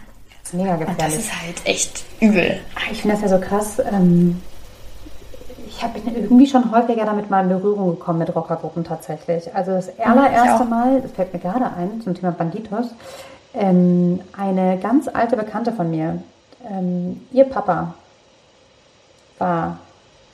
Das 0.41 0.51
ist 0.51 0.59
mega 0.59 0.73
Und 0.73 0.81
das 0.81 0.87
gefährlich. 0.95 1.19
ist 1.19 1.41
halt 1.41 1.61
echt 1.65 2.03
übel. 2.19 2.59
Ah, 2.75 2.91
Ich 2.91 3.01
finde 3.03 3.15
das 3.21 3.29
ja 3.31 3.37
so 3.37 3.43
krass. 3.43 3.77
Ähm, 3.91 4.41
ich 5.67 5.83
habe 5.83 5.99
irgendwie 6.05 6.47
schon 6.47 6.71
häufiger 6.71 7.05
damit 7.05 7.29
mal 7.29 7.43
in 7.43 7.49
Berührung 7.49 7.91
gekommen 7.91 8.19
mit 8.19 8.35
Rockergruppen 8.35 8.83
tatsächlich. 8.83 9.53
Also 9.55 9.71
das 9.73 9.89
allererste. 9.99 10.65
Mal, 10.65 11.01
das 11.01 11.11
fällt 11.11 11.33
mir 11.33 11.39
gerade 11.39 11.65
ein, 11.65 12.01
zum 12.01 12.13
Thema 12.15 12.31
Banditos, 12.31 12.87
ähm, 13.53 14.19
eine 14.37 14.77
ganz 14.79 15.07
alte 15.07 15.35
Bekannte 15.35 15.71
von 15.71 15.89
mir, 15.89 16.21
ähm, 16.69 17.21
ihr 17.31 17.45
Papa 17.45 17.93
war 19.37 19.77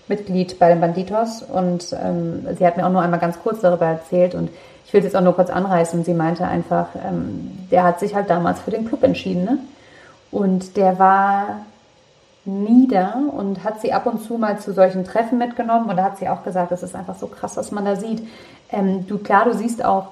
Mitglied 0.08 0.60
bei 0.60 0.70
den 0.70 0.82
Banditos 0.82 1.44
und 1.44 1.96
ähm, 2.04 2.48
sie 2.58 2.66
hat 2.66 2.78
mir 2.78 2.86
auch 2.86 2.92
nur 2.92 3.02
einmal 3.02 3.20
ganz 3.20 3.40
kurz 3.42 3.62
darüber 3.62 3.86
erzählt 3.86 4.36
und 4.36 4.50
ich 4.86 4.94
will 4.94 5.00
es 5.00 5.06
jetzt 5.06 5.16
auch 5.16 5.22
nur 5.22 5.36
kurz 5.36 5.52
anreißen. 5.52 6.04
Sie 6.04 6.16
meinte 6.16 6.46
einfach, 6.46 6.88
ähm, 6.96 7.68
der 7.70 7.84
hat 7.84 8.00
sich 8.00 8.16
halt 8.16 8.30
damals 8.30 8.60
für 8.60 8.72
den 8.72 8.88
Club 8.88 9.04
entschieden, 9.04 9.46
ne? 9.46 9.60
Und 10.32 10.78
der 10.78 11.00
war 11.00 11.62
nieder 12.46 13.18
und 13.36 13.64
hat 13.64 13.82
sie 13.82 13.94
ab 13.94 14.06
und 14.06 14.24
zu 14.24 14.38
mal 14.38 14.60
zu 14.60 14.74
solchen 14.74 15.04
Treffen 15.04 15.38
mitgenommen 15.38 15.90
und 15.90 15.98
da 15.98 16.04
hat 16.04 16.18
sie 16.18 16.30
auch 16.30 16.44
gesagt, 16.44 16.72
das 16.72 16.84
ist 16.84 16.96
einfach 16.96 17.16
so 17.16 17.28
krass, 17.28 17.58
was 17.58 17.72
man 17.72 17.86
da 17.86 17.96
sieht. 17.96 18.28
Ähm, 18.72 19.06
du 19.08 19.18
klar, 19.20 19.46
du 19.46 19.54
siehst 19.54 19.84
auch, 19.84 20.08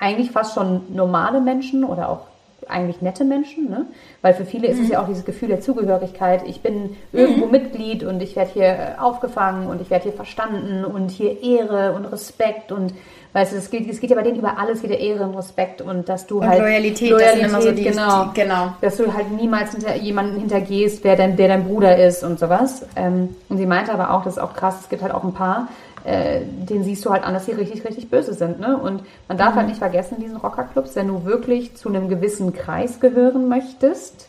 eigentlich 0.00 0.30
fast 0.30 0.54
schon 0.54 0.82
normale 0.94 1.40
Menschen 1.40 1.84
oder 1.84 2.08
auch 2.08 2.20
eigentlich 2.68 3.02
nette 3.02 3.24
Menschen, 3.24 3.68
ne? 3.68 3.86
weil 4.22 4.34
für 4.34 4.44
viele 4.44 4.68
ist 4.68 4.80
es 4.80 4.88
ja 4.88 5.02
auch 5.02 5.06
dieses 5.06 5.24
Gefühl 5.24 5.48
der 5.48 5.60
Zugehörigkeit. 5.60 6.42
Ich 6.46 6.60
bin 6.60 6.96
irgendwo 7.12 7.46
Mitglied 7.46 8.04
und 8.04 8.22
ich 8.22 8.36
werde 8.36 8.50
hier 8.52 8.64
äh, 8.64 8.98
aufgefangen 8.98 9.68
und 9.68 9.80
ich 9.80 9.90
werde 9.90 10.04
hier 10.04 10.12
verstanden 10.12 10.84
und 10.84 11.10
hier 11.10 11.42
Ehre 11.42 11.92
und 11.94 12.04
Respekt 12.06 12.70
und 12.70 12.94
weißt 13.32 13.52
du, 13.52 13.56
es 13.56 13.70
geht, 13.70 13.88
es 13.88 14.00
geht 14.00 14.10
ja 14.10 14.16
bei 14.16 14.22
denen 14.22 14.38
über 14.38 14.58
alles 14.58 14.82
wieder 14.82 14.98
Ehre 14.98 15.24
und 15.24 15.36
Respekt 15.36 15.80
und 15.80 16.08
dass 16.08 16.26
du 16.26 16.38
Und 16.38 16.48
halt 16.48 16.60
Loyalität, 16.60 17.10
Loyalität 17.10 17.44
das 17.44 17.50
sind 17.50 17.50
immer 17.50 17.62
so 17.62 17.72
die, 17.72 17.82
genau, 17.82 18.24
die 18.24 18.40
genau. 18.40 18.72
dass 18.80 18.96
du 18.96 19.12
halt 19.12 19.30
niemals 19.32 19.72
hinter 19.72 19.96
jemanden 19.96 20.38
hintergehst, 20.38 21.02
wer 21.04 21.16
dein, 21.16 21.36
der 21.36 21.48
dein 21.48 21.64
Bruder 21.64 21.96
ist 21.96 22.22
und 22.22 22.38
sowas. 22.38 22.86
Ähm, 22.96 23.34
und 23.48 23.58
sie 23.58 23.66
meinte 23.66 23.92
aber 23.92 24.12
auch, 24.12 24.24
das 24.24 24.34
ist 24.34 24.42
auch 24.42 24.54
krass, 24.54 24.80
es 24.80 24.88
gibt 24.88 25.02
halt 25.02 25.14
auch 25.14 25.24
ein 25.24 25.34
paar, 25.34 25.68
äh, 26.04 26.40
denen 26.44 26.84
siehst 26.84 27.04
du 27.04 27.10
halt 27.10 27.24
an, 27.24 27.34
dass 27.34 27.46
sie 27.46 27.52
richtig, 27.52 27.84
richtig 27.84 28.10
böse 28.10 28.34
sind. 28.34 28.60
Ne? 28.60 28.76
Und 28.76 29.02
man 29.28 29.38
darf 29.38 29.54
halt 29.54 29.68
nicht 29.68 29.78
vergessen, 29.78 30.16
in 30.16 30.22
diesen 30.22 30.36
Rockerclubs, 30.36 30.96
wenn 30.96 31.08
du 31.08 31.24
wirklich 31.24 31.76
zu 31.76 31.88
einem 31.88 32.08
gewissen 32.08 32.52
Kreis 32.52 33.00
gehören 33.00 33.48
möchtest, 33.48 34.28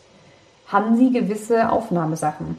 haben 0.68 0.96
sie 0.96 1.12
gewisse 1.12 1.70
Aufnahmesachen. 1.70 2.56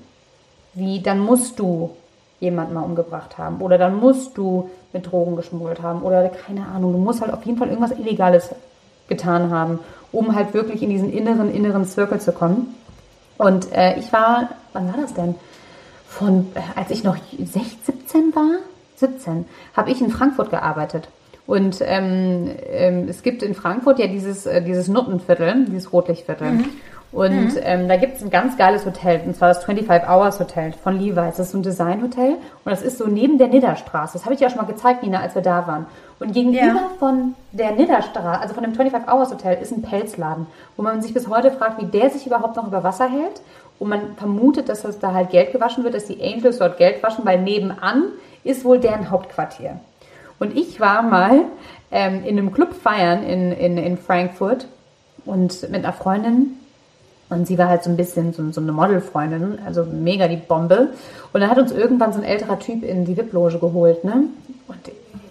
Wie, 0.74 1.02
dann 1.02 1.20
musst 1.20 1.60
du 1.60 1.92
jemanden 2.40 2.74
mal 2.74 2.82
umgebracht 2.82 3.38
haben 3.38 3.62
oder 3.62 3.78
dann 3.78 4.00
musst 4.00 4.38
du 4.38 4.70
mit 4.92 5.12
Drogen 5.12 5.36
geschmuggelt 5.36 5.82
haben 5.82 6.02
oder 6.02 6.28
keine 6.30 6.68
Ahnung, 6.68 6.92
du 6.92 6.98
musst 7.00 7.22
halt 7.22 7.34
auf 7.34 7.46
jeden 7.46 7.58
Fall 7.58 7.70
irgendwas 7.70 7.98
Illegales 7.98 8.50
getan 9.08 9.50
haben, 9.50 9.80
um 10.12 10.36
halt 10.36 10.54
wirklich 10.54 10.84
in 10.84 10.90
diesen 10.90 11.12
inneren, 11.12 11.54
inneren 11.54 11.86
Zirkel 11.86 12.20
zu 12.20 12.32
kommen. 12.32 12.76
Und 13.38 13.72
äh, 13.72 13.98
ich 13.98 14.12
war, 14.12 14.50
wann 14.74 14.88
war 14.88 15.00
das 15.02 15.14
denn? 15.14 15.36
Von, 16.08 16.48
äh, 16.54 16.60
als 16.80 16.92
ich 16.92 17.04
noch 17.04 17.18
16, 17.38 17.78
17 17.86 18.36
war, 18.36 18.60
17, 19.04 19.46
habe 19.76 19.92
ich 19.92 20.02
in 20.02 20.10
Frankfurt 20.10 20.50
gearbeitet. 20.50 21.08
Und 21.46 21.80
ähm, 21.82 22.50
ähm, 22.72 23.08
es 23.10 23.22
gibt 23.22 23.44
in 23.44 23.54
Frankfurt 23.54 24.00
ja 24.00 24.08
dieses, 24.08 24.46
äh, 24.46 24.62
dieses 24.62 24.88
Nuttenviertel, 24.88 25.66
dieses 25.66 25.92
Rotlichtviertel. 25.92 26.64
Und 27.12 27.52
ähm, 27.62 27.88
da 27.90 27.98
gibt 27.98 28.16
es 28.18 28.24
ein 28.24 28.32
ganz 28.32 28.58
geiles 28.58 28.86
Hotel, 28.88 29.22
und 29.26 29.36
zwar 29.36 29.50
das 29.50 29.64
25 29.66 30.10
Hours 30.10 30.40
Hotel 30.40 30.74
von 30.82 30.98
Levi's. 31.00 31.36
Das 31.38 31.40
ist 31.48 31.52
so 31.52 31.60
ein 31.60 31.64
Designhotel 31.64 32.32
und 32.66 32.72
das 32.72 32.82
ist 32.82 32.98
so 32.98 33.06
neben 33.08 33.38
der 33.38 33.50
Nidderstraße. 33.50 34.14
Das 34.14 34.26
habe 34.26 34.34
ich 34.34 34.44
auch 34.44 34.50
schon 34.50 34.62
mal 34.62 34.66
gezeigt, 34.72 35.04
Nina, 35.04 35.20
als 35.20 35.36
wir 35.36 35.44
da 35.44 35.68
waren. 35.68 35.86
Und 36.20 36.34
gegenüber 36.34 36.66
Ja. 36.66 36.90
von 36.98 37.36
der 37.52 37.74
Nidderstraße, 37.74 38.42
also 38.42 38.54
von 38.56 38.64
dem 38.64 38.74
25 38.74 39.14
Hours 39.14 39.30
Hotel, 39.32 39.62
ist 39.62 39.72
ein 39.72 39.84
Pelzladen, 39.84 40.48
wo 40.76 40.82
man 40.82 41.02
sich 41.04 41.14
bis 41.14 41.28
heute 41.28 41.52
fragt, 41.52 41.80
wie 41.82 41.86
der 41.86 42.10
sich 42.10 42.26
überhaupt 42.26 42.56
noch 42.56 42.66
über 42.66 42.84
Wasser 42.84 43.08
hält. 43.10 43.42
Und 43.78 43.90
man 43.90 44.16
vermutet, 44.18 44.70
dass 44.70 44.82
das 44.84 44.98
da 45.00 45.14
halt 45.14 45.30
Geld 45.30 45.52
gewaschen 45.52 45.84
wird, 45.84 45.94
dass 45.94 46.06
die 46.06 46.20
Angels 46.24 46.58
dort 46.58 46.78
Geld 46.78 47.04
waschen, 47.04 47.26
weil 47.26 47.40
nebenan 47.42 48.06
ist 48.44 48.66
wohl 48.66 48.80
deren 48.80 49.10
Hauptquartier. 49.10 49.80
Und 50.40 50.58
ich 50.58 50.80
war 50.80 51.04
mal 51.04 51.46
ähm, 51.92 52.24
in 52.26 52.38
einem 52.38 52.52
Club 52.52 52.74
feiern 52.74 53.24
in, 53.24 53.52
in, 53.52 53.78
in 53.78 53.98
Frankfurt 53.98 54.68
und 55.26 55.70
mit 55.70 55.84
einer 55.84 55.94
Freundin. 55.94 56.58
Und 57.30 57.48
sie 57.48 57.58
war 57.58 57.70
halt 57.70 57.84
so 57.84 57.90
ein 57.90 57.98
bisschen 57.98 58.34
so, 58.34 58.52
so 58.52 58.62
eine 58.62 58.72
Modelfreundin, 58.72 59.60
also 59.66 59.86
mega 59.86 60.28
die 60.28 60.38
Bombe. 60.38 60.90
Und 61.32 61.42
dann 61.42 61.50
hat 61.50 61.58
uns 61.58 61.72
irgendwann 61.72 62.14
so 62.14 62.20
ein 62.20 62.26
älterer 62.26 62.60
Typ 62.60 62.84
in 62.84 63.06
die 63.06 63.18
VIP-Loge 63.18 63.60
geholt, 63.60 64.04
ne? 64.04 64.26
Und 64.68 64.78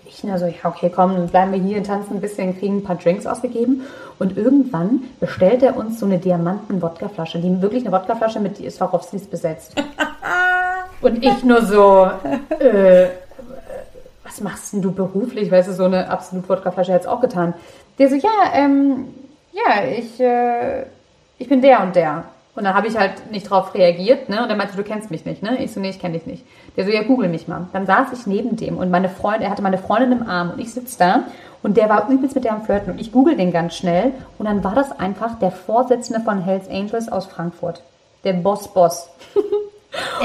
ich 0.07 0.25
na 0.25 0.39
so, 0.39 0.47
ja, 0.47 0.55
okay, 0.65 0.91
komm, 0.95 1.15
dann 1.15 1.29
bleiben 1.29 1.53
wir 1.53 1.61
hier, 1.61 1.83
tanzen 1.83 2.15
ein 2.15 2.21
bisschen, 2.21 2.59
kriegen 2.59 2.79
ein 2.79 2.83
paar 2.85 2.97
Drinks 2.97 3.27
ausgegeben. 3.27 3.83
Und 4.19 4.37
irgendwann 4.37 5.05
bestellt 5.21 5.63
er 5.63 5.77
uns 5.77 6.01
so 6.01 6.07
eine 6.07 6.19
Diamanten-Wodkaflasche, 6.19 7.39
die 7.39 7.63
wirklich 7.63 7.85
eine 7.85 7.93
Wodkaflasche 7.93 8.41
mit 8.41 8.59
Swarovskis 8.71 9.27
besetzt. 9.27 9.75
Und 11.03 11.23
ich 11.23 11.45
nur 11.45 11.65
so, 11.65 12.09
äh, 12.59 13.09
was 14.25 14.41
machst 14.41 14.73
denn 14.73 14.83
du 14.83 14.93
beruflich? 14.93 15.51
Weißt 15.51 15.69
du, 15.69 15.75
so 15.75 15.85
eine 15.85 16.09
absolut 16.09 16.49
Wodkaflasche 16.49 16.93
hätte 16.93 17.03
es 17.03 17.09
auch 17.09 17.21
getan. 17.21 17.55
Der 17.99 18.09
so, 18.09 18.15
ja, 18.15 18.31
ähm, 18.55 19.09
ja, 19.53 19.85
ich, 19.85 20.19
äh, 20.21 20.85
ich 21.39 21.49
bin 21.49 21.61
der 21.61 21.83
und 21.83 21.97
der. 21.97 22.25
Und 22.55 22.65
dann 22.65 22.75
habe 22.75 22.87
ich 22.87 22.99
halt 22.99 23.31
nicht 23.31 23.51
drauf 23.51 23.75
reagiert, 23.75 24.29
ne? 24.29 24.43
Und 24.43 24.51
er 24.51 24.57
meinte, 24.57 24.77
du 24.77 24.83
kennst 24.83 25.11
mich 25.11 25.25
nicht, 25.25 25.43
ne? 25.43 25.63
Ich 25.63 25.73
so, 25.73 25.81
nee, 25.81 25.89
ich 25.91 25.99
kenne 25.99 26.19
dich 26.19 26.27
nicht. 26.27 26.45
Der 26.77 26.85
so, 26.85 26.91
ja, 26.91 27.03
google 27.03 27.29
mich 27.29 27.49
mal. 27.49 27.67
Dann 27.73 27.87
saß 27.87 28.09
ich 28.13 28.27
neben 28.27 28.57
dem 28.57 28.77
und 28.77 28.91
meine 28.91 29.09
Freundin, 29.09 29.43
er 29.43 29.51
hatte 29.51 29.63
meine 29.63 29.79
Freundin 29.79 30.13
im 30.13 30.29
Arm 30.29 30.51
und 30.51 30.61
ich 30.61 30.73
sitze 30.73 30.99
da 30.99 31.25
und 31.63 31.77
der 31.79 31.89
war 31.89 32.11
übelst 32.11 32.35
mit 32.35 32.45
der 32.45 32.53
am 32.53 32.63
Flirten 32.63 32.93
und 32.93 33.01
ich 33.01 33.11
google 33.11 33.37
den 33.37 33.53
ganz 33.53 33.75
schnell 33.75 34.13
und 34.39 34.47
dann 34.47 34.63
war 34.65 34.75
das 34.75 34.93
einfach 34.99 35.39
der 35.39 35.51
Vorsitzende 35.51 36.21
von 36.21 36.43
Hells 36.43 36.69
Angels 36.69 37.11
aus 37.11 37.27
Frankfurt. 37.27 37.83
Der 38.25 38.35
Boss-Boss. 38.35 39.09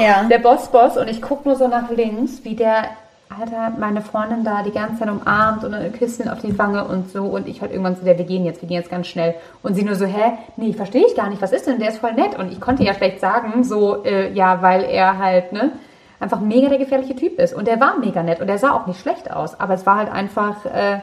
Ja. 0.00 0.24
Der 0.24 0.38
Boss-Boss 0.38 0.96
und 0.96 1.08
ich 1.08 1.22
gucke 1.22 1.48
nur 1.48 1.56
so 1.56 1.68
nach 1.68 1.90
links, 1.90 2.44
wie 2.44 2.54
der, 2.54 2.84
Alter, 3.28 3.72
meine 3.78 4.00
Freundin 4.00 4.42
da 4.42 4.62
die 4.62 4.70
ganze 4.70 5.00
Zeit 5.00 5.10
umarmt 5.10 5.62
und 5.62 5.74
ein 5.74 5.92
Küsschen 5.92 6.28
auf 6.28 6.40
die 6.40 6.58
Wange 6.58 6.84
und 6.84 7.10
so 7.10 7.24
und 7.24 7.46
ich 7.46 7.60
halt 7.60 7.72
irgendwann 7.72 7.96
so, 7.96 8.04
der, 8.04 8.16
wir 8.16 8.24
gehen 8.24 8.44
jetzt, 8.44 8.62
wir 8.62 8.68
gehen 8.68 8.78
jetzt 8.78 8.90
ganz 8.90 9.06
schnell. 9.06 9.34
Und 9.62 9.74
sie 9.74 9.82
nur 9.82 9.96
so, 9.96 10.06
hä, 10.06 10.32
nee, 10.56 10.72
verstehe 10.72 11.06
ich 11.06 11.14
gar 11.14 11.28
nicht, 11.28 11.42
was 11.42 11.52
ist 11.52 11.66
denn, 11.66 11.78
der 11.78 11.90
ist 11.90 11.98
voll 11.98 12.14
nett. 12.14 12.38
Und 12.38 12.50
ich 12.50 12.60
konnte 12.60 12.84
ja 12.84 12.94
schlecht 12.94 13.20
sagen, 13.20 13.64
so, 13.64 14.02
äh, 14.04 14.32
ja, 14.32 14.62
weil 14.62 14.84
er 14.84 15.18
halt, 15.18 15.52
ne, 15.52 15.72
einfach 16.20 16.40
mega 16.40 16.68
der 16.68 16.78
gefährliche 16.78 17.14
Typ 17.14 17.38
ist. 17.38 17.54
Und 17.54 17.68
der 17.68 17.80
war 17.80 17.98
mega 17.98 18.22
nett 18.22 18.40
und 18.40 18.46
der 18.46 18.58
sah 18.58 18.72
auch 18.72 18.86
nicht 18.86 19.00
schlecht 19.00 19.30
aus, 19.30 19.60
aber 19.60 19.74
es 19.74 19.84
war 19.84 19.96
halt 19.96 20.10
einfach, 20.10 20.64
äh, 20.64 21.00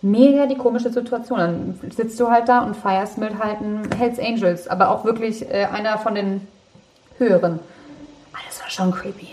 mega 0.00 0.46
die 0.46 0.56
komische 0.56 0.90
Situation. 0.90 1.38
Dann 1.38 1.80
sitzt 1.90 2.18
du 2.20 2.30
halt 2.30 2.48
da 2.48 2.60
und 2.60 2.76
feierst 2.76 3.18
mit 3.18 3.38
halt 3.42 3.58
einem 3.58 3.82
Hells 3.96 4.18
Angels, 4.18 4.68
aber 4.68 4.90
auch 4.90 5.04
wirklich 5.04 5.48
äh, 5.50 5.66
einer 5.66 5.98
von 5.98 6.14
den 6.14 6.46
höheren. 7.18 7.60
War 8.68 8.84
schon 8.84 8.92
creepy. 8.92 9.28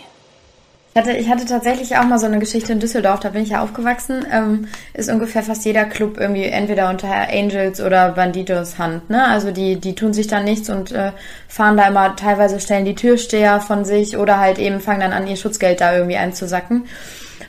Ich 0.94 0.96
hatte, 0.98 1.12
ich 1.12 1.28
hatte 1.28 1.44
tatsächlich 1.44 1.98
auch 1.98 2.04
mal 2.04 2.18
so 2.18 2.24
eine 2.24 2.38
Geschichte 2.38 2.72
in 2.72 2.80
Düsseldorf, 2.80 3.20
da 3.20 3.28
bin 3.28 3.42
ich 3.42 3.50
ja 3.50 3.62
aufgewachsen. 3.62 4.24
Ähm, 4.32 4.66
ist 4.94 5.10
ungefähr 5.10 5.42
fast 5.42 5.66
jeder 5.66 5.84
Club 5.84 6.18
irgendwie 6.18 6.44
entweder 6.44 6.88
unter 6.88 7.10
Angels 7.28 7.82
oder 7.82 8.12
Banditos 8.12 8.78
Hand. 8.78 9.10
Ne? 9.10 9.22
Also 9.28 9.50
die, 9.50 9.76
die 9.76 9.94
tun 9.94 10.14
sich 10.14 10.26
dann 10.26 10.44
nichts 10.44 10.70
und 10.70 10.90
äh, 10.92 11.12
fahren 11.48 11.76
da 11.76 11.86
immer 11.86 12.16
teilweise 12.16 12.58
stellen 12.60 12.86
die 12.86 12.94
Türsteher 12.94 13.60
von 13.60 13.84
sich 13.84 14.16
oder 14.16 14.38
halt 14.40 14.58
eben 14.58 14.80
fangen 14.80 15.00
dann 15.00 15.12
an, 15.12 15.26
ihr 15.26 15.36
Schutzgeld 15.36 15.82
da 15.82 15.94
irgendwie 15.94 16.16
einzusacken. 16.16 16.86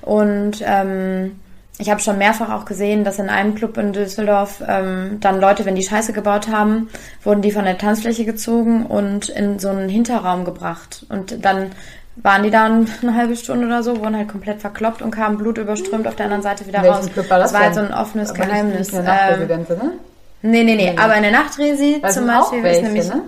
Und 0.01 0.61
ähm, 0.65 1.39
ich 1.79 1.89
habe 1.89 1.99
schon 1.99 2.17
mehrfach 2.17 2.51
auch 2.51 2.65
gesehen, 2.65 3.03
dass 3.03 3.19
in 3.19 3.29
einem 3.29 3.53
Club 3.55 3.77
in 3.77 3.93
Düsseldorf 3.93 4.63
ähm, 4.67 5.17
dann 5.21 5.39
Leute, 5.39 5.65
wenn 5.65 5.75
die 5.75 5.83
Scheiße 5.83 6.11
gebaut 6.13 6.47
haben, 6.47 6.89
wurden 7.23 7.41
die 7.41 7.51
von 7.51 7.65
der 7.65 7.77
Tanzfläche 7.77 8.25
gezogen 8.25 8.85
und 8.85 9.29
in 9.29 9.59
so 9.59 9.69
einen 9.69 9.87
Hinterraum 9.89 10.43
gebracht. 10.43 11.05
Und 11.09 11.45
dann 11.45 11.71
waren 12.15 12.41
die 12.41 12.49
dann 12.49 12.87
eine 13.03 13.13
halbe 13.15 13.35
Stunde 13.35 13.67
oder 13.67 13.83
so, 13.83 13.99
wurden 13.99 14.17
halt 14.17 14.27
komplett 14.29 14.59
verkloppt 14.61 15.03
und 15.03 15.11
kamen 15.11 15.37
blutüberströmt 15.37 16.07
auf 16.07 16.15
der 16.15 16.25
anderen 16.25 16.41
Seite 16.43 16.65
wieder 16.65 16.81
Welchen 16.81 16.95
raus. 16.95 17.09
Club 17.13 17.29
war 17.29 17.37
das 17.39 17.53
war 17.53 17.61
halt 17.61 17.75
so 17.75 17.81
ein 17.81 17.93
offenes 17.93 18.29
Aber 18.31 18.39
nicht- 18.39 18.49
Geheimnis. 18.49 18.91
Nicht 18.91 19.07
eine 19.07 19.43
Ähm, 19.43 19.47
ne? 19.47 19.91
nee, 20.41 20.63
nee, 20.63 20.75
nee, 20.75 20.95
aber 20.97 21.15
in 21.15 21.21
der 21.23 21.31
Nachtresi 21.31 21.99
Da 22.01 22.09
zum 22.09 22.25
Beispiel 22.25 22.65
ist 22.65 22.81
nämlich 22.81 23.07
ne? 23.07 23.21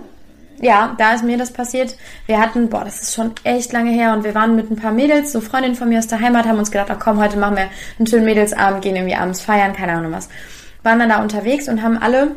Ja, 0.60 0.94
da 0.98 1.14
ist 1.14 1.24
mir 1.24 1.38
das 1.38 1.52
passiert. 1.52 1.96
Wir 2.26 2.40
hatten, 2.40 2.68
boah, 2.68 2.84
das 2.84 3.02
ist 3.02 3.14
schon 3.14 3.32
echt 3.44 3.72
lange 3.72 3.90
her 3.90 4.12
und 4.12 4.24
wir 4.24 4.34
waren 4.34 4.56
mit 4.56 4.70
ein 4.70 4.76
paar 4.76 4.92
Mädels, 4.92 5.32
so 5.32 5.40
Freundinnen 5.40 5.74
von 5.74 5.88
mir 5.88 5.98
aus 5.98 6.06
der 6.06 6.20
Heimat, 6.20 6.46
haben 6.46 6.58
uns 6.58 6.70
gedacht, 6.70 6.90
ach 6.90 6.98
komm, 7.00 7.20
heute 7.20 7.38
machen 7.38 7.56
wir 7.56 7.68
einen 7.98 8.06
schönen 8.06 8.24
Mädelsabend, 8.24 8.82
gehen 8.82 8.96
irgendwie 8.96 9.16
abends 9.16 9.40
feiern, 9.40 9.72
keine 9.72 9.92
Ahnung 9.92 10.12
was. 10.12 10.28
Waren 10.82 10.98
dann 10.98 11.08
da 11.08 11.22
unterwegs 11.22 11.68
und 11.68 11.82
haben 11.82 11.98
alle 11.98 12.36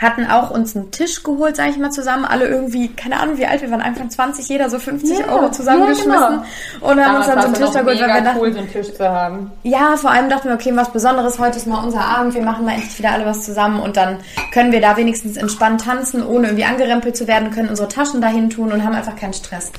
hatten 0.00 0.26
auch 0.26 0.50
uns 0.50 0.74
einen 0.76 0.90
Tisch 0.90 1.22
geholt, 1.22 1.56
sage 1.56 1.70
ich 1.70 1.78
mal, 1.78 1.90
zusammen. 1.90 2.24
Alle 2.24 2.46
irgendwie, 2.48 2.88
keine 2.88 3.20
Ahnung, 3.20 3.36
wie 3.38 3.46
alt 3.46 3.62
wir 3.62 3.70
waren, 3.70 3.80
Anfang 3.82 4.10
20, 4.10 4.48
jeder 4.48 4.70
so 4.70 4.78
50 4.78 5.18
Ja, 5.20 5.26
Euro 5.28 5.50
zusammengeschmissen. 5.50 6.10
ja, 6.12 6.42
Und 6.80 7.04
haben 7.04 7.16
uns 7.16 7.26
dann 7.26 7.40
so 7.40 7.46
einen 7.46 7.54
Tisch 7.54 7.70
da 7.70 7.80
geholt, 7.82 8.00
weil 8.00 8.08
wir 8.14 8.20
dachten, 8.22 8.38
cool, 8.40 8.52
so 8.52 8.58
einen 8.58 8.72
Tisch 8.72 8.94
zu 8.94 9.08
haben. 9.08 9.50
ja, 9.62 9.96
vor 9.96 10.10
allem 10.10 10.28
dachten 10.30 10.48
wir, 10.48 10.54
okay, 10.54 10.72
was 10.74 10.90
Besonderes, 10.90 11.38
heute 11.38 11.58
ist 11.58 11.66
mal 11.66 11.82
unser 11.84 12.00
Abend, 12.00 12.34
wir 12.34 12.42
machen 12.42 12.64
mal 12.64 12.72
endlich 12.74 12.98
wieder 12.98 13.10
alle 13.12 13.26
was 13.26 13.44
zusammen 13.44 13.80
und 13.80 13.96
dann 13.96 14.18
können 14.52 14.72
wir 14.72 14.80
da 14.80 14.96
wenigstens 14.96 15.36
entspannt 15.36 15.84
tanzen, 15.84 16.24
ohne 16.26 16.48
irgendwie 16.48 16.64
angerempelt 16.64 17.16
zu 17.16 17.26
werden, 17.26 17.50
können 17.50 17.68
unsere 17.68 17.88
Taschen 17.88 18.20
dahin 18.20 18.50
tun 18.50 18.72
und 18.72 18.84
haben 18.84 18.94
einfach 18.94 19.16
keinen 19.16 19.32
Stress. 19.34 19.70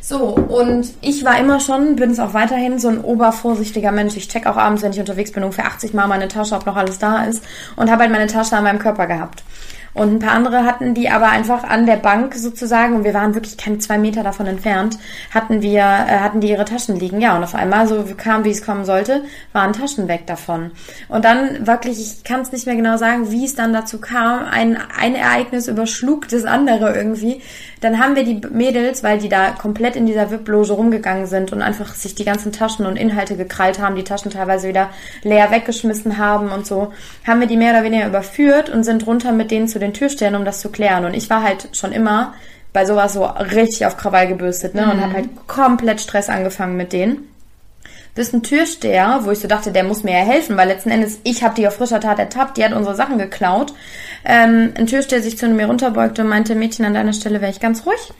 So, 0.00 0.18
und 0.18 0.88
ich 1.00 1.24
war 1.24 1.38
immer 1.38 1.60
schon, 1.60 1.96
bin 1.96 2.10
es 2.10 2.18
auch 2.20 2.34
weiterhin, 2.34 2.78
so 2.78 2.88
ein 2.88 3.00
obervorsichtiger 3.00 3.92
Mensch. 3.92 4.16
Ich 4.16 4.28
check 4.28 4.46
auch 4.46 4.56
abends, 4.56 4.82
wenn 4.82 4.92
ich 4.92 5.00
unterwegs 5.00 5.32
bin, 5.32 5.44
ungefähr 5.44 5.66
80 5.66 5.94
Mal 5.94 6.06
meine 6.08 6.28
Tasche, 6.28 6.54
ob 6.54 6.66
noch 6.66 6.76
alles 6.76 6.98
da 6.98 7.24
ist 7.24 7.42
und 7.76 7.90
habe 7.90 8.02
halt 8.02 8.12
meine 8.12 8.26
Tasche 8.26 8.56
an 8.56 8.64
meinem 8.64 8.78
Körper 8.78 9.06
gehabt. 9.06 9.42
Und 9.98 10.14
ein 10.14 10.18
paar 10.20 10.32
andere 10.32 10.64
hatten 10.64 10.94
die 10.94 11.10
aber 11.10 11.28
einfach 11.28 11.64
an 11.64 11.86
der 11.86 11.96
Bank 11.96 12.34
sozusagen, 12.34 12.94
und 12.96 13.04
wir 13.04 13.14
waren 13.14 13.34
wirklich 13.34 13.56
keine 13.56 13.78
zwei 13.78 13.98
Meter 13.98 14.22
davon 14.22 14.46
entfernt, 14.46 14.98
hatten 15.34 15.60
wir, 15.60 15.80
äh, 15.80 16.20
hatten 16.20 16.40
die 16.40 16.50
ihre 16.50 16.64
Taschen 16.64 16.98
liegen. 16.98 17.20
Ja, 17.20 17.36
und 17.36 17.42
auf 17.42 17.54
einmal, 17.54 17.88
so 17.88 18.04
kam, 18.16 18.44
wie 18.44 18.50
es 18.50 18.64
kommen 18.64 18.84
sollte, 18.84 19.24
waren 19.52 19.72
Taschen 19.72 20.08
weg 20.08 20.26
davon. 20.26 20.70
Und 21.08 21.24
dann 21.24 21.66
wirklich, 21.66 22.00
ich 22.00 22.24
kann 22.24 22.40
es 22.40 22.52
nicht 22.52 22.66
mehr 22.66 22.76
genau 22.76 22.96
sagen, 22.96 23.30
wie 23.30 23.44
es 23.44 23.54
dann 23.54 23.72
dazu 23.72 23.98
kam, 23.98 24.44
ein, 24.44 24.78
ein 24.98 25.14
Ereignis 25.14 25.68
überschlug 25.68 26.28
das 26.28 26.44
andere 26.44 26.94
irgendwie. 26.94 27.42
Dann 27.80 28.00
haben 28.00 28.16
wir 28.16 28.24
die 28.24 28.40
Mädels, 28.50 29.02
weil 29.02 29.18
die 29.18 29.28
da 29.28 29.50
komplett 29.50 29.94
in 29.94 30.06
dieser 30.06 30.30
VIP-Loge 30.30 30.72
rumgegangen 30.72 31.26
sind 31.26 31.52
und 31.52 31.62
einfach 31.62 31.94
sich 31.94 32.14
die 32.14 32.24
ganzen 32.24 32.52
Taschen 32.52 32.86
und 32.86 32.96
Inhalte 32.96 33.36
gekrallt 33.36 33.78
haben, 33.78 33.94
die 33.94 34.04
Taschen 34.04 34.30
teilweise 34.30 34.68
wieder 34.68 34.90
leer 35.22 35.50
weggeschmissen 35.50 36.18
haben 36.18 36.50
und 36.50 36.66
so, 36.66 36.92
haben 37.26 37.40
wir 37.40 37.46
die 37.46 37.56
mehr 37.56 37.72
oder 37.72 37.84
weniger 37.84 38.06
überführt 38.06 38.68
und 38.68 38.84
sind 38.84 39.06
runter 39.06 39.32
mit 39.32 39.50
denen 39.50 39.68
zu 39.68 39.78
den 39.78 39.87
Türstern, 39.92 40.34
um 40.34 40.44
das 40.44 40.60
zu 40.60 40.70
klären. 40.70 41.04
Und 41.04 41.14
ich 41.14 41.28
war 41.30 41.42
halt 41.42 41.68
schon 41.72 41.92
immer 41.92 42.34
bei 42.72 42.84
sowas 42.84 43.14
so 43.14 43.24
richtig 43.24 43.86
auf 43.86 43.96
Krawall 43.96 44.28
gebürstet, 44.28 44.74
ne? 44.74 44.90
Und 44.90 45.00
habe 45.00 45.14
halt 45.14 45.28
komplett 45.46 46.00
Stress 46.00 46.28
angefangen 46.28 46.76
mit 46.76 46.92
denen. 46.92 47.28
bis 48.14 48.32
ein 48.32 48.42
Türsteher, 48.42 49.20
wo 49.22 49.30
ich 49.30 49.38
so 49.38 49.46
dachte, 49.46 49.70
der 49.70 49.84
muss 49.84 50.02
mir 50.02 50.12
ja 50.18 50.24
helfen, 50.24 50.56
weil 50.56 50.66
letzten 50.66 50.90
Endes, 50.90 51.20
ich 51.22 51.44
habe 51.44 51.54
die 51.54 51.68
auf 51.68 51.76
frischer 51.76 52.00
Tat 52.00 52.18
ertappt, 52.18 52.56
die 52.56 52.64
hat 52.64 52.72
unsere 52.72 52.96
Sachen 52.96 53.16
geklaut. 53.16 53.72
Ähm, 54.24 54.72
ein 54.76 54.86
Türsteher 54.88 55.22
sich 55.22 55.38
zu 55.38 55.48
mir 55.48 55.66
runterbeugte 55.66 56.22
und 56.22 56.28
meinte, 56.28 56.56
Mädchen, 56.56 56.84
an 56.84 56.94
deiner 56.94 57.12
Stelle 57.12 57.40
wäre 57.40 57.52
ich 57.52 57.60
ganz 57.60 57.86
ruhig. 57.86 58.12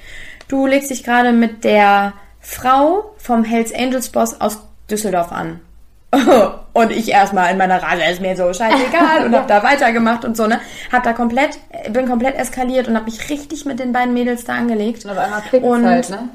Du 0.47 0.67
legst 0.67 0.91
dich 0.91 1.03
gerade 1.03 1.33
mit 1.33 1.65
der 1.65 2.13
Frau 2.41 3.13
vom 3.19 3.43
Hells 3.43 3.75
Angels 3.75 4.11
Boss 4.11 4.41
aus 4.41 4.59
Düsseldorf 4.89 5.33
an. 5.33 5.61
und 6.73 6.91
ich 6.91 7.11
erstmal 7.11 7.51
in 7.53 7.59
meiner 7.59 7.83
Rage 7.83 8.03
ist 8.11 8.21
mir 8.21 8.35
so 8.37 8.53
scheißegal 8.53 9.27
und 9.27 9.35
hab 9.35 9.47
da 9.49 9.63
weitergemacht 9.63 10.25
und 10.25 10.37
so, 10.37 10.47
ne? 10.47 10.61
Hab 10.91 11.03
da 11.03 11.13
komplett, 11.13 11.59
bin 11.91 12.09
komplett 12.09 12.37
eskaliert 12.37 12.89
und 12.89 12.97
hab 12.97 13.05
mich 13.05 13.29
richtig 13.29 13.67
mit 13.67 13.79
den 13.79 13.93
beiden 13.93 14.15
Mädels 14.15 14.45
da 14.45 14.55
angelegt. 14.55 15.05
Und 15.05 15.11
auf 15.11 15.19
einmal 15.19 15.43
Und- 15.63 15.87
halt, 15.87 16.11
ne? 16.11 16.29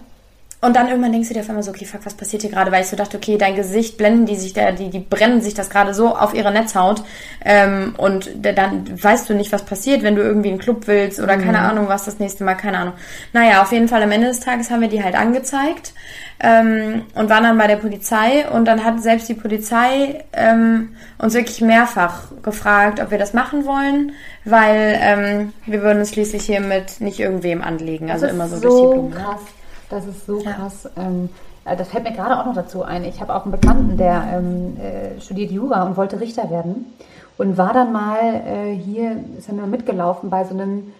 Und 0.66 0.76
dann 0.76 0.88
irgendwann 0.88 1.12
denkst 1.12 1.28
du 1.28 1.34
dir 1.34 1.42
auf 1.42 1.50
einmal 1.50 1.64
so, 1.64 1.72
okay, 1.72 1.86
fuck, 1.86 2.06
was 2.06 2.14
passiert 2.14 2.42
hier 2.42 2.52
gerade? 2.52 2.72
Weil 2.72 2.82
ich 2.84 2.88
so 2.88 2.96
dachte, 2.96 3.18
okay, 3.18 3.38
dein 3.38 3.56
Gesicht 3.56 3.98
blenden 3.98 4.26
die 4.26 4.36
sich 4.36 4.54
da, 4.54 4.72
die, 4.72 4.90
die 4.90 5.00
brennen 5.00 5.42
sich 5.42 5.54
das 5.54 5.70
gerade 5.70 5.94
so 5.94 6.16
auf 6.16 6.34
ihre 6.34 6.52
Netzhaut. 6.52 7.04
Ähm, 7.44 7.94
und 7.98 8.30
da- 8.42 8.54
dann 8.54 8.86
weißt 9.04 9.30
du 9.30 9.34
nicht, 9.34 9.52
was 9.52 9.64
passiert, 9.66 10.04
wenn 10.04 10.16
du 10.16 10.22
irgendwie 10.22 10.50
einen 10.50 10.60
Club 10.60 10.88
willst 10.88 11.20
oder 11.20 11.38
keine 11.38 11.60
Ahnung, 11.60 11.88
was 11.90 12.06
das 12.06 12.20
nächste 12.20 12.44
Mal, 12.46 12.56
keine 12.56 12.78
Ahnung. 12.78 12.94
Naja, 13.34 13.62
auf 13.62 13.72
jeden 13.74 13.88
Fall 13.90 14.02
am 14.04 14.12
Ende 14.12 14.28
des 14.28 14.40
Tages 14.40 14.72
haben 14.72 14.82
wir 14.82 14.88
die 14.88 15.04
halt 15.04 15.16
angezeigt 15.16 15.94
ähm, 16.40 17.04
und 17.16 17.30
waren 17.30 17.44
dann 17.44 17.58
bei 17.58 17.68
der 17.68 17.76
Polizei 17.78 18.48
und 18.50 18.66
dann 18.66 18.84
hat 18.84 19.02
selbst 19.02 19.28
die 19.30 19.34
Polizei 19.34 20.24
ähm, 20.34 20.96
uns 21.18 21.34
wirklich 21.34 21.62
mehrfach 21.62 22.24
gefragt, 22.42 23.00
ob 23.02 23.12
wir 23.12 23.18
das 23.18 23.34
machen 23.34 23.66
wollen, 23.66 24.14
weil 24.46 24.98
ähm, 25.02 25.54
wir 25.66 25.82
würden 25.82 26.00
uns 26.00 26.10
schließlich 26.12 26.44
hier 26.46 26.60
mit 26.62 27.02
nicht 27.02 27.20
irgendwem 27.20 27.62
anlegen, 27.62 28.12
also 28.12 28.28
immer 28.28 28.46
ist 28.46 28.52
so, 28.52 28.60
durch 28.62 28.74
die 28.82 28.88
Blume. 28.88 29.16
krass. 29.16 29.42
Das 29.90 30.06
ist 30.06 30.26
so 30.26 30.40
Ja. 30.40 30.54
krass. 30.54 30.90
Ähm, 30.98 31.30
äh, 31.66 31.76
das 31.76 31.90
fällt 31.90 32.04
mir 32.04 32.12
gerade 32.14 32.40
auch 32.40 32.46
noch 32.46 32.56
dazu 32.56 32.84
ein. 32.84 33.04
Ich 33.06 33.22
habe 33.22 33.36
auch 33.36 33.44
einen 33.44 33.52
Bekannten, 33.52 33.98
der 33.98 34.24
ähm, 34.34 34.78
äh, 34.80 35.20
studiert 35.22 35.52
Jura 35.52 35.84
und 35.84 35.98
wollte 35.98 36.20
Richter 36.20 36.50
werden. 36.50 36.94
Und 37.38 37.58
war 37.58 37.74
dann 37.74 37.92
mal 37.92 38.20
äh, 38.46 38.76
hier, 38.76 39.18
ist 39.38 39.48
er 39.50 39.56
nur 39.56 39.68
mitgelaufen 39.68 40.30
bei 40.30 40.44
so 40.46 40.54
einem 40.54 40.92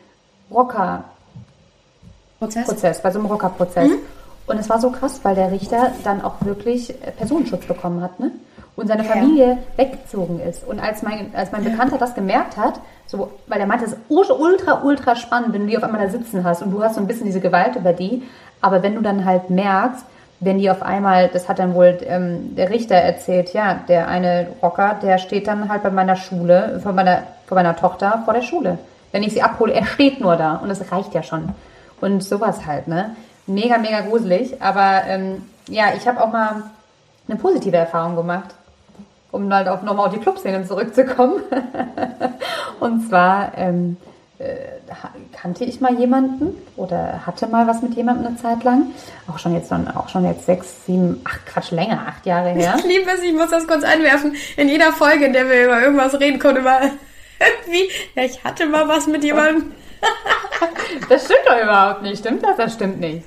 Rocker, 0.52 1.04
Prozess? 2.40 3.02
Bei 3.02 3.12
so 3.12 3.20
einem 3.20 3.28
Rockerprozess. 3.28 3.92
Und 4.48 4.58
es 4.60 4.70
war 4.70 4.80
so 4.82 4.90
krass, 4.92 5.20
weil 5.24 5.36
der 5.36 5.52
Richter 5.52 5.92
dann 6.04 6.22
auch 6.22 6.36
wirklich 6.42 6.90
äh, 6.90 7.12
Personenschutz 7.12 7.66
bekommen 7.66 8.02
hat, 8.02 8.20
ne? 8.20 8.32
Und 8.76 8.88
seine 8.88 9.04
Ja. 9.06 9.12
Familie 9.12 9.60
weggezogen 9.78 10.40
ist. 10.40 10.68
Und 10.68 10.80
als 10.80 11.04
mein, 11.04 11.32
als 11.36 11.52
mein 11.52 11.64
Bekannter 11.64 11.98
das 12.00 12.16
gemerkt 12.16 12.58
hat, 12.58 12.80
so, 13.06 13.30
weil 13.48 13.60
er 13.60 13.68
meinte, 13.68 13.86
es 13.86 13.92
ist 13.94 14.00
ultra, 14.10 14.82
ultra 14.84 15.16
spannend, 15.16 15.54
wenn 15.54 15.62
du 15.62 15.68
die 15.68 15.78
auf 15.78 15.84
einmal 15.84 16.02
da 16.02 16.10
sitzen 16.10 16.44
hast 16.44 16.64
und 16.64 16.72
du 16.72 16.84
hast 16.84 16.96
so 16.96 17.02
ein 17.02 17.06
bisschen 17.08 17.28
diese 17.28 17.40
Gewalt 17.40 17.76
über 17.76 17.94
die. 17.94 18.24
Aber 18.64 18.82
wenn 18.82 18.96
du 18.96 19.02
dann 19.02 19.26
halt 19.26 19.50
merkst, 19.50 20.06
wenn 20.40 20.58
die 20.58 20.72
auf 20.72 20.82
einmal, 20.82 21.28
das 21.28 21.50
hat 21.50 21.60
dann 21.60 21.74
wohl 21.74 21.98
ähm, 22.06 22.56
der 22.56 22.70
Richter 22.70 22.96
erzählt, 22.96 23.54
ja, 23.54 23.82
der 23.88 24.08
eine 24.08 24.48
Rocker, 24.62 24.96
der 25.02 25.18
steht 25.18 25.48
dann 25.48 25.68
halt 25.70 25.84
bei 25.84 25.90
meiner 25.90 26.16
Schule, 26.16 26.80
vor 26.82 26.94
meiner, 26.94 27.24
vor 27.46 27.56
meiner 27.56 27.76
Tochter 27.76 28.22
vor 28.24 28.34
der 28.34 28.42
Schule. 28.42 28.80
Wenn 29.12 29.22
ich 29.22 29.34
sie 29.34 29.42
abhole, 29.42 29.74
er 29.74 29.86
steht 29.86 30.22
nur 30.22 30.38
da 30.38 30.56
und 30.56 30.70
das 30.70 30.92
reicht 30.92 31.14
ja 31.14 31.24
schon. 31.24 31.50
Und 32.00 32.24
sowas 32.24 32.66
halt, 32.66 32.88
ne? 32.88 33.16
Mega, 33.48 33.78
mega 33.78 34.00
gruselig. 34.02 34.62
Aber 34.62 35.02
ähm, 35.08 35.44
ja, 35.68 35.88
ich 35.96 36.08
habe 36.08 36.24
auch 36.24 36.32
mal 36.32 36.64
eine 37.28 37.38
positive 37.38 37.76
Erfahrung 37.76 38.16
gemacht, 38.16 38.56
um 39.32 39.54
halt 39.54 39.68
auch 39.68 39.82
nochmal 39.82 40.08
auf 40.08 40.14
die 40.14 40.20
Clubszene 40.20 40.66
zurückzukommen. 40.66 41.44
und 42.80 43.10
zwar 43.10 43.58
ähm, 43.58 43.98
äh, 44.40 44.56
kannte 45.32 45.66
ich 45.66 45.82
mal 45.82 45.98
jemanden 45.98 46.56
oder 46.76 47.26
hatte 47.26 47.48
mal 47.48 47.68
was 47.68 47.82
mit 47.82 47.96
jemandem 47.96 48.28
eine 48.28 48.38
Zeit 48.38 48.64
lang. 48.64 48.88
Auch 49.32 49.40
schon 49.40 49.54
jetzt, 49.54 49.72
auch 49.72 50.10
schon 50.10 50.26
jetzt 50.26 50.46
sechs, 50.46 50.86
sieben, 50.86 51.22
ach 51.24 51.38
Quatsch, 51.46 51.72
länger, 51.72 52.06
acht 52.08 52.26
Jahre 52.26 52.50
her. 52.50 52.76
Ich 52.78 52.86
liebe 52.86 53.10
es, 53.10 53.22
ich 53.22 53.34
muss 53.34 53.50
das 53.50 53.68
kurz 53.68 53.84
einwerfen. 53.84 54.36
In 54.58 54.70
jeder 54.70 54.92
Folge, 54.92 55.26
in 55.26 55.34
der 55.34 55.50
wir 55.50 55.66
über 55.66 55.82
irgendwas 55.82 56.20
reden, 56.20 56.40
kommt 56.40 56.58
immer 56.58 56.82
irgendwie, 56.82 57.90
ja, 58.16 58.24
ich 58.24 58.44
hatte 58.44 58.66
mal 58.66 58.88
was 58.88 59.08
mit 59.08 59.24
jemandem. 59.24 59.72
Das 61.10 61.26
stimmt 61.26 61.46
doch 61.46 61.62
überhaupt 61.62 62.02
nicht, 62.04 62.20
stimmt 62.20 62.44
das? 62.44 62.58
Das 62.58 62.74
stimmt 62.74 63.00
nicht. 63.00 63.26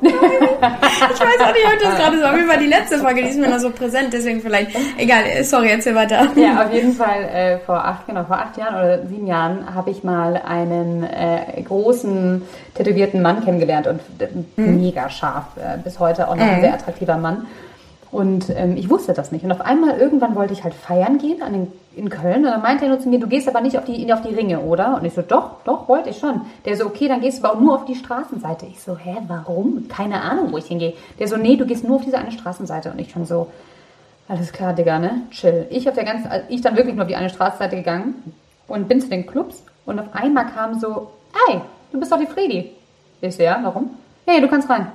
Ich 1.00 1.20
weiß 1.20 1.40
auch 1.40 1.52
nicht, 1.52 1.66
ob 1.66 1.80
das 1.80 1.96
gerade 1.96 2.18
so 2.18 2.24
war. 2.24 2.36
Jeden 2.36 2.48
Fall 2.48 2.58
die 2.58 2.66
letzte 2.66 2.98
Folge, 2.98 3.22
die 3.22 3.28
ist 3.28 3.38
mir 3.38 3.48
noch 3.48 3.58
so 3.58 3.70
präsent, 3.70 4.12
deswegen 4.12 4.40
vielleicht. 4.40 4.70
Egal, 4.96 5.24
äh, 5.24 5.44
sorry, 5.44 5.70
erzähl 5.70 5.94
weiter. 5.94 6.28
Ja, 6.34 6.64
auf 6.64 6.72
jeden 6.72 6.92
Fall 6.92 7.22
äh, 7.24 7.58
vor 7.58 7.84
acht, 7.84 8.06
genau, 8.06 8.24
vor 8.24 8.36
acht 8.36 8.56
Jahren 8.56 8.74
oder 8.74 9.06
sieben 9.06 9.26
Jahren 9.26 9.74
habe 9.74 9.90
ich 9.90 10.02
mal 10.02 10.40
einen 10.44 11.04
äh, 11.04 11.62
großen 11.62 12.42
tätowierten 12.74 13.22
Mann 13.22 13.44
kennengelernt 13.44 13.86
und 13.86 14.00
äh, 14.20 14.28
mega 14.60 15.08
scharf, 15.10 15.44
äh, 15.56 15.78
bis 15.82 15.98
heute 15.98 16.28
auch 16.28 16.36
noch 16.36 16.44
ein 16.44 16.60
sehr 16.60 16.74
attraktiver 16.74 17.16
Mann. 17.16 17.46
Und 18.10 18.48
ähm, 18.50 18.76
ich 18.76 18.88
wusste 18.88 19.12
das 19.12 19.32
nicht. 19.32 19.44
Und 19.44 19.52
auf 19.52 19.60
einmal 19.60 19.98
irgendwann 19.98 20.34
wollte 20.34 20.54
ich 20.54 20.64
halt 20.64 20.74
feiern 20.74 21.18
gehen 21.18 21.42
an 21.42 21.52
den, 21.52 21.72
in 21.94 22.08
Köln. 22.08 22.44
Und 22.44 22.50
dann 22.50 22.62
meinte 22.62 22.84
er 22.84 22.90
nur 22.90 23.00
zu 23.00 23.08
mir, 23.08 23.20
du 23.20 23.26
gehst 23.26 23.48
aber 23.48 23.60
nicht 23.60 23.76
auf 23.76 23.84
die, 23.84 24.10
auf 24.12 24.22
die 24.22 24.34
Ringe, 24.34 24.60
oder? 24.60 24.96
Und 24.96 25.04
ich 25.04 25.12
so, 25.12 25.22
doch, 25.22 25.62
doch, 25.64 25.88
wollte 25.88 26.10
ich 26.10 26.18
schon. 26.18 26.40
Der 26.64 26.76
so, 26.76 26.86
okay, 26.86 27.08
dann 27.08 27.20
gehst 27.20 27.38
du 27.38 27.44
aber 27.44 27.56
auch 27.56 27.60
nur 27.60 27.74
auf 27.74 27.84
die 27.84 27.94
Straßenseite. 27.94 28.66
Ich 28.66 28.80
so, 28.80 28.96
hä, 28.96 29.16
warum? 29.26 29.88
Keine 29.88 30.22
Ahnung, 30.22 30.52
wo 30.52 30.58
ich 30.58 30.66
hingehe. 30.66 30.94
Der 31.18 31.28
so, 31.28 31.36
nee, 31.36 31.56
du 31.56 31.66
gehst 31.66 31.84
nur 31.84 31.96
auf 31.96 32.04
diese 32.04 32.18
eine 32.18 32.32
Straßenseite. 32.32 32.90
Und 32.90 32.98
ich 32.98 33.10
schon 33.10 33.26
so, 33.26 33.48
alles 34.28 34.52
klar, 34.52 34.74
Digga, 34.74 34.98
ne? 34.98 35.22
Chill. 35.30 35.66
Ich 35.70 35.88
auf 35.88 35.94
der 35.94 36.04
ganzen, 36.04 36.28
also 36.28 36.46
ich 36.48 36.60
dann 36.60 36.76
wirklich 36.76 36.94
nur 36.94 37.04
auf 37.04 37.08
die 37.08 37.16
eine 37.16 37.30
Straßenseite 37.30 37.76
gegangen 37.76 38.14
und 38.68 38.88
bin 38.88 39.00
zu 39.00 39.08
den 39.08 39.26
Clubs 39.26 39.62
und 39.86 39.98
auf 39.98 40.14
einmal 40.14 40.46
kam 40.46 40.78
so, 40.78 41.10
ey, 41.48 41.60
du 41.92 41.98
bist 41.98 42.12
doch 42.12 42.18
die 42.18 42.26
Fredi. 42.26 42.72
Ich 43.20 43.36
so, 43.36 43.42
ja, 43.42 43.58
warum? 43.62 43.90
Hey, 44.26 44.40
du 44.40 44.48
kannst 44.48 44.68
rein. 44.68 44.86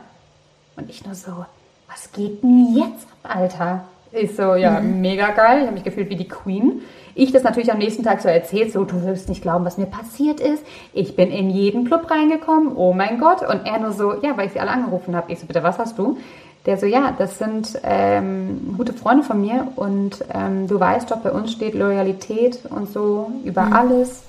Und 0.75 0.89
ich 0.89 1.03
nur 1.05 1.15
so, 1.15 1.45
was 1.93 2.11
geht 2.11 2.43
denn 2.43 2.75
jetzt 2.75 3.07
ab, 3.23 3.35
Alter? 3.35 3.85
Ich 4.11 4.35
so, 4.35 4.55
ja, 4.55 4.79
mega 4.79 5.31
geil. 5.31 5.59
Ich 5.59 5.65
habe 5.65 5.73
mich 5.73 5.83
gefühlt 5.83 6.09
wie 6.09 6.15
die 6.15 6.27
Queen. 6.27 6.81
Ich 7.15 7.31
das 7.31 7.43
natürlich 7.43 7.71
am 7.71 7.77
nächsten 7.77 8.03
Tag 8.03 8.21
so 8.21 8.27
erzählt, 8.27 8.71
so, 8.71 8.83
du 8.83 9.03
wirst 9.03 9.29
nicht 9.29 9.41
glauben, 9.41 9.65
was 9.65 9.77
mir 9.77 9.85
passiert 9.85 10.39
ist. 10.39 10.63
Ich 10.93 11.15
bin 11.15 11.31
in 11.31 11.49
jeden 11.49 11.85
Club 11.85 12.09
reingekommen, 12.09 12.75
oh 12.75 12.93
mein 12.93 13.19
Gott. 13.19 13.41
Und 13.41 13.65
er 13.65 13.79
nur 13.79 13.91
so, 13.91 14.13
ja, 14.21 14.35
weil 14.37 14.47
ich 14.47 14.53
sie 14.53 14.59
alle 14.59 14.71
angerufen 14.71 15.15
habe. 15.15 15.31
Ich 15.31 15.39
so, 15.39 15.45
bitte, 15.45 15.63
was 15.63 15.77
hast 15.79 15.97
du? 15.97 16.17
Der 16.65 16.77
so, 16.77 16.85
ja, 16.85 17.13
das 17.17 17.39
sind 17.39 17.79
ähm, 17.83 18.75
gute 18.77 18.93
Freunde 18.93 19.23
von 19.23 19.41
mir 19.41 19.67
und 19.75 20.23
ähm, 20.33 20.67
du 20.67 20.79
weißt 20.79 21.11
doch, 21.11 21.17
bei 21.17 21.31
uns 21.31 21.51
steht 21.51 21.73
Loyalität 21.73 22.59
und 22.69 22.91
so 22.91 23.31
über 23.43 23.73
alles. 23.73 24.23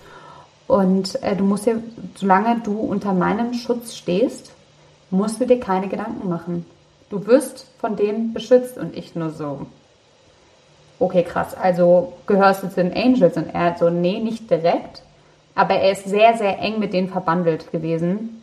Und 0.67 1.23
äh, 1.23 1.37
du 1.37 1.45
musst 1.45 1.67
dir, 1.67 1.83
solange 2.17 2.61
du 2.61 2.79
unter 2.81 3.13
meinem 3.13 3.55
Schutz 3.55 3.95
stehst, 3.95 4.53
musst 5.11 5.41
du 5.41 5.47
dir 5.47 5.61
keine 5.61 5.89
Gedanken 5.89 6.29
machen. 6.29 6.67
Du 7.11 7.27
wirst 7.27 7.67
von 7.79 7.97
denen 7.97 8.33
beschützt 8.33 8.79
und 8.79 8.97
ich 8.97 9.15
nur 9.15 9.31
so. 9.31 9.67
Okay, 10.99 11.23
krass. 11.23 11.57
Also 11.57 12.15
gehörst 12.27 12.63
du 12.63 12.69
zu 12.69 12.83
den 12.83 12.97
Angels? 12.97 13.37
Und 13.37 13.55
er 13.55 13.77
so, 13.79 13.91
nee, 13.91 14.21
nicht 14.21 14.51
direkt. 14.51 15.03
Aber 15.55 15.75
er 15.75 15.93
ist 15.93 16.05
sehr, 16.05 16.37
sehr 16.37 16.59
eng 16.61 16.79
mit 16.79 16.93
denen 16.93 17.09
verbandelt 17.09 17.71
gewesen. 17.73 18.43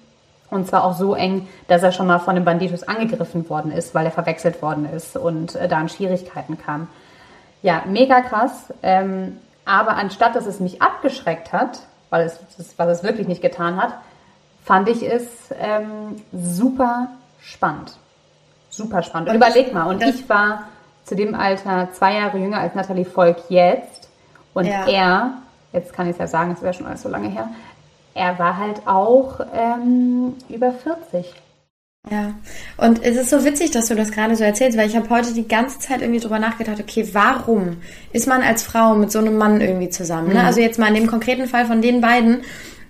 Und 0.50 0.68
zwar 0.68 0.84
auch 0.84 0.98
so 0.98 1.16
eng, 1.16 1.48
dass 1.68 1.82
er 1.82 1.92
schon 1.92 2.08
mal 2.08 2.20
von 2.20 2.36
den 2.36 2.44
Banditos 2.44 2.84
angegriffen 2.84 3.50
worden 3.50 3.72
ist, 3.72 3.96
weil 3.96 4.06
er 4.06 4.12
verwechselt 4.12 4.62
worden 4.62 4.86
ist 4.86 5.16
und 5.16 5.56
äh, 5.56 5.68
da 5.68 5.80
in 5.80 5.90
Schwierigkeiten 5.90 6.58
kam. 6.58 6.88
Ja, 7.62 7.84
mega 7.88 8.22
krass. 8.22 8.74
Ähm, 8.84 9.38
aber 9.64 9.96
anstatt, 9.96 10.36
dass 10.36 10.46
es 10.46 10.60
mich 10.60 10.82
abgeschreckt 10.82 11.54
hat, 11.54 11.80
weil 12.10 12.26
es, 12.26 12.40
was 12.76 12.90
es 12.90 13.04
wirklich 13.04 13.28
nicht 13.28 13.42
getan 13.42 13.82
hat, 13.82 13.94
fand 14.64 14.90
ich 14.90 15.04
es 15.04 15.26
ähm, 15.58 16.18
super 16.34 17.08
spannend. 17.40 17.98
Super 18.72 19.04
spannend. 19.04 19.30
Und 19.30 19.36
überleg 19.36 19.74
mal, 19.74 19.84
und 19.86 20.02
ich 20.02 20.28
war 20.28 20.64
zu 21.06 21.16
dem 21.16 21.36
Alter 21.36 21.90
zwei 21.94 22.16
Jahre 22.16 22.38
jünger 22.40 22.60
als 22.60 22.74
Natalie 22.74 23.06
Volk 23.06 23.38
jetzt. 23.50 24.10
Und 24.54 24.66
Ja. 24.66 24.88
er, 24.88 25.34
jetzt 25.74 25.94
kann 25.94 26.08
ich 26.08 26.14
es 26.14 26.18
ja 26.18 26.28
sagen, 26.28 26.54
es 26.54 26.62
wäre 26.62 26.74
schon 26.74 26.88
alles 26.88 27.04
so 27.04 27.10
lange 27.10 27.30
her, 27.30 27.50
er 28.14 28.40
war 28.40 28.58
halt 28.58 28.82
auch 28.88 29.40
ähm, 29.54 30.34
über 30.50 30.72
40. 30.72 31.34
Ja, 32.10 32.34
und 32.78 33.04
es 33.04 33.16
ist 33.16 33.30
so 33.30 33.46
witzig, 33.46 33.72
dass 33.72 33.88
du 33.88 33.96
das 33.96 34.12
gerade 34.12 34.36
so 34.36 34.44
erzählst, 34.44 34.76
weil 34.76 34.90
ich 34.90 34.96
habe 34.96 35.08
heute 35.12 35.34
die 35.34 35.48
ganze 35.48 35.78
Zeit 35.78 36.02
irgendwie 36.02 36.20
drüber 36.20 36.40
nachgedacht, 36.40 36.80
okay, 36.80 37.08
warum 37.14 37.78
ist 38.12 38.28
man 38.28 38.42
als 38.42 38.64
Frau 38.64 38.96
mit 38.96 39.12
so 39.12 39.20
einem 39.20 39.38
Mann 39.38 39.62
irgendwie 39.62 39.90
zusammen? 39.90 40.34
Ne? 40.34 40.44
Also 40.44 40.62
jetzt 40.62 40.80
mal 40.80 40.88
in 40.88 40.96
dem 40.96 41.08
konkreten 41.08 41.46
Fall 41.48 41.68
von 41.68 41.82
den 41.82 42.02
beiden, 42.02 42.42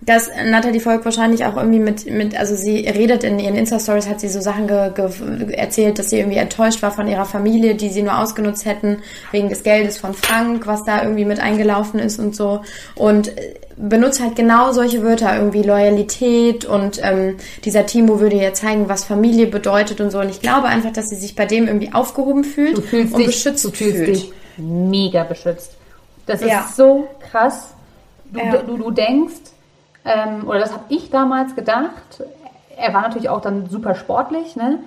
dass 0.04 0.30
Natalie 0.46 0.80
Volk 0.80 1.06
wahrscheinlich 1.06 1.46
auch 1.46 1.56
irgendwie 1.58 1.78
mit, 1.80 2.10
mit 2.10 2.36
also 2.38 2.56
sie 2.56 2.88
redet 2.88 3.24
in 3.24 3.38
ihren 3.38 3.56
Insta-Stories, 3.56 4.08
hat 4.08 4.20
sie 4.20 4.30
so 4.30 4.42
Sachen 4.42 4.68
ge, 4.68 4.90
ge, 4.96 5.54
erzählt, 5.54 6.00
dass 6.00 6.10
sie 6.10 6.18
irgendwie 6.18 6.40
enttäuscht 6.40 6.82
war 6.82 6.92
von 6.92 7.08
ihrer 7.08 7.26
Familie, 7.26 7.76
die 7.76 7.90
sie 7.90 8.02
nur 8.02 8.18
ausgenutzt 8.18 8.66
hätten, 8.66 8.98
wegen 9.32 9.50
des 9.50 9.62
Geldes 9.62 10.00
von 10.00 10.16
Frank, 10.16 10.66
was 10.66 10.84
da 10.86 11.04
irgendwie 11.04 11.26
mit 11.26 11.40
eingelaufen 11.40 12.00
ist 12.00 12.18
und 12.20 12.36
so. 12.36 12.62
Und 12.96 13.38
äh, 13.38 13.54
benutzt 13.78 14.22
halt 14.22 14.36
genau 14.36 14.72
solche 14.72 15.04
Wörter, 15.04 15.36
irgendwie 15.38 15.62
Loyalität 15.62 16.66
und 16.66 17.00
ähm, 17.04 17.38
dieser 17.64 17.86
Timo 17.86 18.20
würde 18.20 18.38
ihr 18.38 18.54
zeigen, 18.56 18.90
was 18.90 19.04
Familie 19.04 19.46
bedeutet 19.48 20.02
und 20.02 20.10
so. 20.12 20.20
Und 20.20 20.30
ich 20.30 20.42
glaube 20.42 20.68
einfach, 20.68 20.92
dass 20.94 21.10
sie 21.10 21.16
sich 21.16 21.36
bei 21.36 21.46
dem 21.46 21.68
irgendwie 21.68 21.94
aufgehoben 21.94 22.44
fühlt 22.44 22.78
und 22.78 22.92
dich, 23.18 23.28
beschützt 23.28 23.66
du 23.66 23.70
fühlst 23.72 23.96
fühlt. 23.98 24.08
dich 24.08 24.32
mega 24.58 25.24
beschützt. 25.24 25.74
Das 26.26 26.42
ist 26.42 26.48
Ja. 26.50 26.68
so 26.76 27.08
krass. 27.32 27.68
Du, 28.34 28.40
Ja. 28.40 28.58
du, 28.58 28.78
du 28.78 28.90
denkst, 28.92 29.34
ähm, 30.06 30.48
oder 30.48 30.60
das 30.60 30.74
habe 30.74 30.86
ich 30.90 31.10
damals 31.10 31.56
gedacht, 31.56 32.24
er 32.78 32.94
war 32.94 33.02
natürlich 33.02 33.30
auch 33.30 33.42
dann 33.42 33.68
super 33.68 33.96
sportlich, 33.96 34.56
ne? 34.56 34.80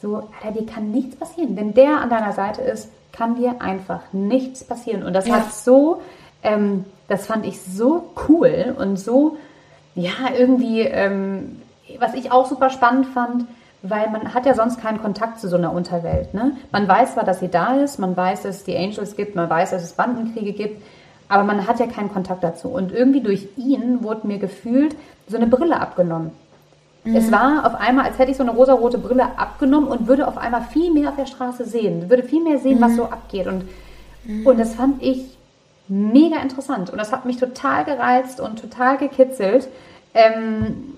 so, 0.00 0.28
Alter, 0.42 0.58
dir 0.60 0.66
kann 0.66 0.90
nichts 0.90 1.14
passieren. 1.16 1.56
Wenn 1.56 1.74
der 1.74 2.00
an 2.00 2.10
deiner 2.10 2.32
Seite 2.32 2.60
ist, 2.62 2.90
kann 3.12 3.36
dir 3.36 3.60
einfach 3.60 4.00
nichts 4.12 4.64
passieren. 4.64 5.04
Und 5.04 5.12
das 5.12 5.28
Ja. 5.28 5.34
hat 5.36 5.52
so, 5.52 6.02
ähm, 6.42 6.84
das 7.08 7.26
fand 7.26 7.46
ich 7.46 7.60
so 7.62 8.10
cool 8.28 8.74
und 8.76 8.98
so, 8.98 9.36
ja, 9.94 10.10
irgendwie, 10.36 10.80
ähm, 10.80 11.62
was 11.98 12.14
ich 12.14 12.32
auch 12.32 12.46
super 12.46 12.70
spannend 12.70 13.06
fand, 13.06 13.44
weil 13.82 14.10
man 14.10 14.32
hat 14.34 14.46
ja 14.46 14.54
sonst 14.54 14.80
keinen 14.80 15.00
Kontakt 15.02 15.40
zu 15.40 15.48
so 15.48 15.56
einer 15.56 15.72
Unterwelt. 15.72 16.34
Ne? 16.34 16.52
Man 16.70 16.88
weiß 16.88 17.14
zwar, 17.14 17.24
dass 17.24 17.40
sie 17.40 17.48
da 17.48 17.74
ist, 17.74 17.98
man 17.98 18.16
weiß, 18.16 18.42
dass 18.42 18.56
es 18.56 18.64
die 18.64 18.76
Angels 18.76 19.16
gibt, 19.16 19.36
man 19.36 19.50
weiß, 19.50 19.70
dass 19.70 19.82
es 19.82 19.92
Bandenkriege 19.92 20.52
gibt, 20.52 20.82
aber 21.32 21.44
man 21.44 21.66
hat 21.66 21.80
ja 21.80 21.86
keinen 21.86 22.12
Kontakt 22.12 22.44
dazu. 22.44 22.68
Und 22.68 22.92
irgendwie 22.92 23.22
durch 23.22 23.48
ihn 23.56 24.02
wurde 24.02 24.26
mir 24.26 24.38
gefühlt 24.38 24.94
so 25.26 25.38
eine 25.38 25.46
Brille 25.46 25.80
abgenommen. 25.80 26.30
Es 27.04 27.32
war 27.32 27.66
auf 27.66 27.74
einmal, 27.74 28.04
als 28.04 28.18
hätte 28.18 28.30
ich 28.30 28.36
so 28.36 28.42
eine 28.44 28.52
rosarote 28.52 28.98
Brille 28.98 29.26
abgenommen 29.38 29.88
und 29.88 30.06
würde 30.06 30.28
auf 30.28 30.36
einmal 30.36 30.62
viel 30.62 30.92
mehr 30.92 31.08
auf 31.08 31.16
der 31.16 31.26
Straße 31.26 31.64
sehen. 31.64 32.10
Würde 32.10 32.22
viel 32.22 32.44
mehr 32.44 32.58
sehen, 32.58 32.80
was 32.82 32.94
so 32.94 33.04
abgeht. 33.04 33.46
Und, 33.46 33.64
und 34.44 34.60
das 34.60 34.74
fand 34.74 35.02
ich 35.02 35.36
mega 35.88 36.36
interessant. 36.36 36.90
Und 36.90 36.98
das 36.98 37.12
hat 37.12 37.24
mich 37.24 37.38
total 37.38 37.86
gereizt 37.86 38.38
und 38.38 38.60
total 38.60 38.98
gekitzelt. 38.98 39.68
Ähm, 40.12 40.94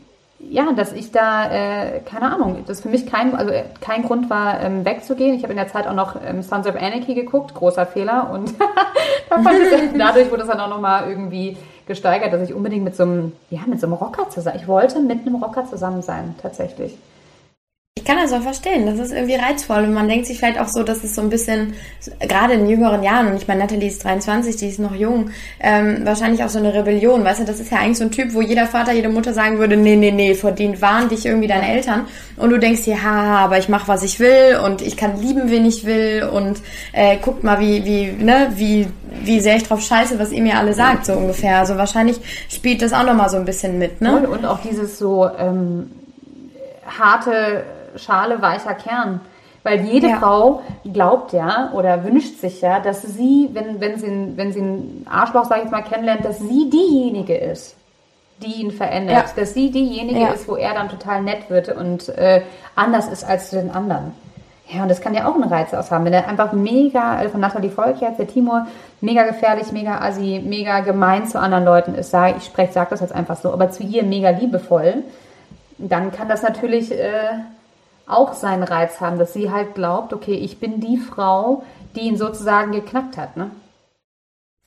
ja, 0.51 0.73
dass 0.73 0.93
ich 0.93 1.11
da, 1.13 1.51
äh, 1.51 2.01
keine 2.01 2.33
Ahnung, 2.33 2.65
das 2.67 2.81
für 2.81 2.89
mich 2.89 3.07
kein, 3.07 3.35
also 3.35 3.51
äh, 3.53 3.65
kein 3.81 4.03
Grund 4.03 4.31
war, 4.31 4.61
ähm, 4.61 4.85
wegzugehen. 4.85 5.35
Ich 5.35 5.43
habe 5.43 5.53
in 5.53 5.59
der 5.59 5.69
Zeit 5.69 5.87
auch 5.87 5.95
noch 5.95 6.17
ähm, 6.25 6.43
Sons 6.43 6.67
of 6.67 6.77
Anarchy 6.77 7.15
geguckt, 7.15 7.55
großer 7.55 7.87
Fehler. 7.87 8.31
Und 8.33 8.55
dadurch 9.99 10.31
wurde 10.31 10.43
es 10.43 10.49
dann 10.49 10.61
auch 10.61 10.69
nochmal 10.69 11.09
irgendwie 11.09 11.57
gesteigert, 11.87 12.33
dass 12.33 12.49
ich 12.49 12.55
unbedingt 12.55 12.85
mit 12.85 12.97
so 12.97 13.03
einem, 13.03 13.33
ja, 13.51 13.61
mit 13.67 13.81
so 13.81 13.87
einem 13.87 13.95
Rocker 13.95 14.29
zusammen, 14.31 14.59
ich 14.61 14.69
wollte 14.69 15.01
mit 15.01 15.27
einem 15.27 15.37
Rocker 15.37 15.67
zusammen 15.67 16.03
sein, 16.03 16.35
tatsächlich. 16.41 16.97
Ich 18.05 18.11
kann 18.11 18.19
das 18.19 18.35
auch 18.35 18.43
verstehen. 18.43 18.85
Das 18.85 18.99
ist 18.99 19.15
irgendwie 19.15 19.37
reizvoll. 19.37 19.85
Und 19.85 19.95
man 19.95 20.07
denkt 20.07 20.27
sich 20.27 20.37
vielleicht 20.37 20.61
auch 20.61 20.69
so, 20.69 20.83
dass 20.83 21.03
es 21.03 21.15
so 21.15 21.23
ein 21.23 21.31
bisschen, 21.31 21.73
gerade 22.21 22.53
in 22.53 22.69
jüngeren 22.69 23.03
Jahren, 23.03 23.29
und 23.29 23.37
ich 23.37 23.49
meine, 23.49 23.61
Natalie 23.61 23.89
ist 23.89 24.05
23, 24.05 24.57
die 24.57 24.69
ist 24.69 24.79
noch 24.79 24.95
jung, 24.95 25.31
ähm, 25.59 26.01
wahrscheinlich 26.05 26.45
auch 26.45 26.51
so 26.51 26.59
eine 26.59 26.75
Rebellion. 26.75 27.25
Weißt 27.25 27.41
du, 27.41 27.45
das 27.45 27.61
ist 27.61 27.73
ja 27.73 27.79
eigentlich 27.79 27.97
so 27.97 28.05
ein 28.05 28.11
Typ, 28.11 28.35
wo 28.35 28.43
jeder 28.43 28.67
Vater, 28.67 28.93
jede 28.93 29.09
Mutter 29.09 29.33
sagen 29.33 29.59
würde, 29.59 29.79
nee, 29.79 29.97
nee, 29.97 30.11
nee, 30.11 30.35
vor 30.35 30.53
denen 30.53 30.83
warnen 30.83 31.09
dich 31.09 31.25
irgendwie 31.25 31.49
deine 31.49 31.67
Eltern. 31.67 32.07
Und 32.37 32.51
du 32.51 32.59
denkst 32.59 32.83
dir, 32.83 33.03
haha, 33.03 33.39
aber 33.39 33.57
ich 33.57 33.71
mache, 33.71 33.89
was 33.89 34.03
ich 34.03 34.21
will 34.21 34.59
und 34.63 34.83
ich 34.83 34.99
kann 34.99 35.19
lieben, 35.23 35.51
wen 35.51 35.65
ich 35.65 35.87
will 35.87 36.29
und 36.31 36.61
äh, 36.93 37.17
guckt 37.17 37.43
mal, 37.43 37.59
wie, 37.59 37.87
wie, 37.87 38.23
ne, 38.23 38.53
wie, 38.57 38.87
wie 39.23 39.41
sehr 39.41 39.57
ich 39.57 39.63
drauf 39.63 39.81
scheiße, 39.81 40.19
was 40.19 40.31
ihr 40.31 40.43
mir 40.43 40.59
alle 40.59 40.75
sagt, 40.75 41.07
so 41.07 41.15
ungefähr. 41.15 41.57
Also 41.57 41.79
wahrscheinlich 41.79 42.21
spielt 42.51 42.83
das 42.83 42.93
auch 42.93 43.07
nochmal 43.07 43.31
so 43.31 43.39
ein 43.39 43.47
bisschen 43.47 43.79
mit, 43.79 44.03
ne? 44.03 44.15
Und, 44.15 44.27
und 44.27 44.45
auch 44.45 44.61
dieses 44.61 44.99
so 44.99 45.27
ähm, 45.39 45.91
harte 46.87 47.65
Schale, 47.97 48.41
weicher 48.43 48.75
Kern. 48.75 49.21
Weil 49.63 49.81
jede 49.81 50.09
Ja. 50.11 50.17
Frau 50.19 50.63
glaubt 50.93 51.33
ja 51.33 51.71
oder 51.73 52.05
wünscht 52.05 52.39
sich 52.39 52.61
ja, 52.61 52.81
dass 52.81 53.01
sie, 53.03 53.49
wenn, 53.55 53.81
wenn, 53.81 53.99
sie, 53.99 54.33
wenn 54.37 54.53
sie 54.53 54.61
einen 54.61 55.07
Arschloch, 55.11 55.47
sag 55.47 55.57
ich 55.59 55.63
jetzt 55.65 55.73
mal, 55.73 55.83
kennenlernt, 55.83 56.25
dass 56.25 56.39
sie 56.39 56.69
diejenige 56.69 57.35
ist, 57.35 57.75
die 58.43 58.61
ihn 58.61 58.71
verändert. 58.73 59.17
Ja. 59.17 59.25
Dass 59.43 59.55
sie 59.55 59.71
diejenige 59.71 60.21
Ja. 60.21 60.29
ist, 60.33 60.47
wo 60.49 60.57
er 60.57 60.75
dann 60.75 60.91
total 60.91 61.23
nett 61.23 61.49
wird 61.49 61.75
und 61.75 62.11
äh, 62.11 62.43
anders 62.77 63.09
ist 63.09 63.25
als 63.25 63.49
zu 63.51 63.57
den 63.57 63.71
anderen. 63.71 64.13
Ja, 64.69 64.83
und 64.83 64.89
das 64.91 65.01
kann 65.03 65.15
ja 65.15 65.27
auch 65.29 65.35
einen 65.35 65.45
Reiz 65.45 65.73
aushaben. 65.75 66.05
Wenn 66.07 66.15
er 66.15 66.27
einfach 66.29 66.53
mega, 66.53 67.17
also 67.17 67.31
von 67.33 67.41
Nathalie 67.41 67.71
Volkherz, 67.71 68.17
der 68.17 68.27
Timur, 68.27 68.67
mega 69.03 69.23
gefährlich, 69.25 69.73
mega 69.73 69.99
assi, 70.01 70.43
mega 70.45 70.81
gemein 70.81 71.27
zu 71.27 71.39
anderen 71.39 71.65
Leuten 71.67 71.95
ist, 71.95 72.11
sag, 72.11 72.37
ich 72.39 72.45
spreche, 72.45 72.73
sag 72.73 72.89
das 72.91 73.01
jetzt 73.01 73.15
einfach 73.15 73.37
so, 73.37 73.53
aber 73.53 73.71
zu 73.71 73.83
ihr 73.83 74.03
mega 74.05 74.31
liebevoll, 74.31 75.05
dann 75.79 76.13
kann 76.13 76.29
das 76.29 76.43
natürlich 76.43 76.93
äh, 76.93 77.09
auch 78.07 78.35
seinen 78.35 78.63
Reiz 78.63 79.01
haben, 79.01 79.19
dass 79.19 79.33
sie 79.33 79.51
halt 79.51 79.75
glaubt, 79.75 80.13
okay, 80.13 80.35
ich 80.35 80.59
bin 80.59 80.81
die 80.81 80.99
Frau, 80.99 81.63
die 81.95 82.01
ihn 82.01 82.17
sozusagen 82.17 82.73
geknackt 82.73 83.17
hat, 83.17 83.37
ne? 83.37 83.51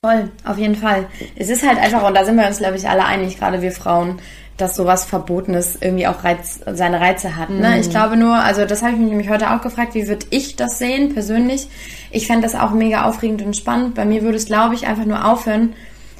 Voll, 0.00 0.30
auf 0.44 0.58
jeden 0.58 0.76
Fall. 0.76 1.06
Es 1.34 1.50
ist 1.50 1.66
halt 1.66 1.78
einfach, 1.78 2.06
und 2.06 2.14
da 2.14 2.24
sind 2.24 2.36
wir 2.36 2.46
uns, 2.46 2.58
glaube 2.58 2.76
ich, 2.76 2.88
alle 2.88 3.04
einig, 3.04 3.38
gerade 3.38 3.62
wir 3.62 3.72
Frauen, 3.72 4.20
dass 4.56 4.76
sowas 4.76 5.04
Verbotenes 5.04 5.78
irgendwie 5.80 6.06
auch 6.06 6.22
Reiz, 6.22 6.60
seine 6.66 7.00
Reize 7.00 7.36
hat. 7.36 7.50
Ne? 7.50 7.80
Ich 7.80 7.90
glaube 7.90 8.16
nur, 8.16 8.34
also 8.34 8.64
das 8.64 8.82
habe 8.82 8.92
ich 8.92 8.98
mich 8.98 9.08
nämlich 9.08 9.30
heute 9.30 9.52
auch 9.52 9.60
gefragt, 9.60 9.94
wie 9.94 10.08
würde 10.08 10.26
ich 10.30 10.56
das 10.56 10.78
sehen, 10.78 11.14
persönlich? 11.14 11.68
Ich 12.10 12.26
fände 12.26 12.42
das 12.42 12.54
auch 12.54 12.72
mega 12.72 13.04
aufregend 13.04 13.42
und 13.42 13.56
spannend. 13.56 13.94
Bei 13.94 14.04
mir 14.04 14.22
würde 14.22 14.36
es, 14.36 14.46
glaube 14.46 14.74
ich, 14.74 14.86
einfach 14.86 15.04
nur 15.04 15.24
aufhören, 15.24 15.74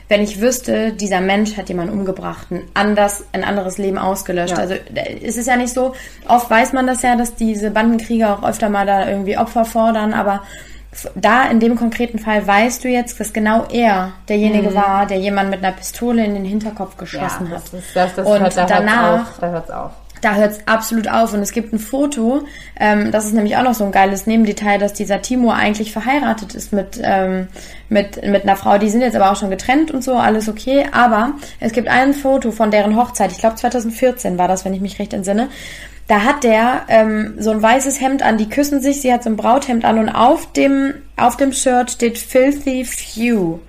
wenn 0.08 0.22
ich 0.22 0.40
wüsste, 0.40 0.92
dieser 0.92 1.20
Mensch 1.20 1.56
hat 1.56 1.68
jemanden 1.68 1.92
umgebracht, 1.92 2.50
ein, 2.50 2.62
anders, 2.74 3.24
ein 3.32 3.44
anderes 3.44 3.76
Leben 3.78 3.98
ausgelöscht. 3.98 4.56
Ja. 4.56 4.62
Also 4.62 4.74
äh, 4.74 5.18
es 5.22 5.36
ist 5.36 5.46
ja 5.46 5.56
nicht 5.56 5.74
so, 5.74 5.94
oft 6.26 6.48
weiß 6.50 6.72
man 6.72 6.86
das 6.86 7.02
ja, 7.02 7.14
dass 7.16 7.34
diese 7.34 7.70
Bandenkrieger 7.70 8.32
auch 8.38 8.48
öfter 8.48 8.68
mal 8.70 8.86
da 8.86 9.08
irgendwie 9.08 9.36
Opfer 9.36 9.64
fordern, 9.64 10.14
aber 10.14 10.42
da 11.14 11.44
in 11.44 11.60
dem 11.60 11.76
konkreten 11.76 12.18
Fall 12.18 12.44
weißt 12.46 12.82
du 12.82 12.88
jetzt, 12.88 13.20
dass 13.20 13.32
genau 13.34 13.66
er 13.70 14.12
derjenige 14.28 14.74
war, 14.74 15.06
der 15.06 15.18
jemand 15.18 15.50
mit 15.50 15.62
einer 15.62 15.76
Pistole 15.76 16.24
in 16.24 16.34
den 16.34 16.44
Hinterkopf 16.46 16.96
geschossen 16.96 17.50
hat. 17.50 17.62
das 17.64 17.74
ist 17.74 17.94
das, 17.94 18.14
das 18.14 18.26
Und 18.26 18.40
hört, 18.40 18.56
da 18.56 18.64
danach- 18.64 19.02
hört's 19.18 19.28
auf, 19.30 19.38
da 19.40 19.50
hört's 19.50 19.70
auf. 19.70 19.90
Da 20.20 20.34
hört's 20.34 20.60
absolut 20.66 21.08
auf 21.08 21.32
und 21.32 21.40
es 21.40 21.52
gibt 21.52 21.72
ein 21.72 21.78
Foto, 21.78 22.44
ähm, 22.78 23.10
das 23.12 23.26
ist 23.26 23.34
nämlich 23.34 23.56
auch 23.56 23.62
noch 23.62 23.74
so 23.74 23.84
ein 23.84 23.92
geiles 23.92 24.26
Nebendetail, 24.26 24.78
dass 24.78 24.92
dieser 24.92 25.22
Timo 25.22 25.50
eigentlich 25.50 25.92
verheiratet 25.92 26.54
ist 26.54 26.72
mit, 26.72 27.00
ähm, 27.02 27.48
mit, 27.88 28.24
mit 28.24 28.42
einer 28.42 28.56
Frau. 28.56 28.78
Die 28.78 28.90
sind 28.90 29.00
jetzt 29.00 29.16
aber 29.16 29.30
auch 29.30 29.36
schon 29.36 29.50
getrennt 29.50 29.90
und 29.90 30.02
so, 30.02 30.14
alles 30.14 30.48
okay. 30.48 30.86
Aber 30.92 31.32
es 31.60 31.72
gibt 31.72 31.88
ein 31.88 32.14
Foto 32.14 32.50
von 32.50 32.70
deren 32.70 32.96
Hochzeit, 32.96 33.32
ich 33.32 33.38
glaube 33.38 33.56
2014 33.56 34.38
war 34.38 34.48
das, 34.48 34.64
wenn 34.64 34.74
ich 34.74 34.80
mich 34.80 34.98
recht 34.98 35.12
entsinne. 35.12 35.48
Da 36.06 36.22
hat 36.22 36.42
der 36.42 36.82
ähm, 36.88 37.34
so 37.38 37.50
ein 37.50 37.62
weißes 37.62 38.00
Hemd 38.00 38.22
an, 38.22 38.38
die 38.38 38.48
küssen 38.48 38.80
sich, 38.80 39.02
sie 39.02 39.12
hat 39.12 39.22
so 39.22 39.30
ein 39.30 39.36
Brauthemd 39.36 39.84
an 39.84 39.98
und 39.98 40.08
auf 40.08 40.52
dem, 40.52 40.94
auf 41.16 41.36
dem 41.36 41.52
Shirt 41.52 41.90
steht 41.90 42.18
Filthy 42.18 42.84
Few 42.84 43.60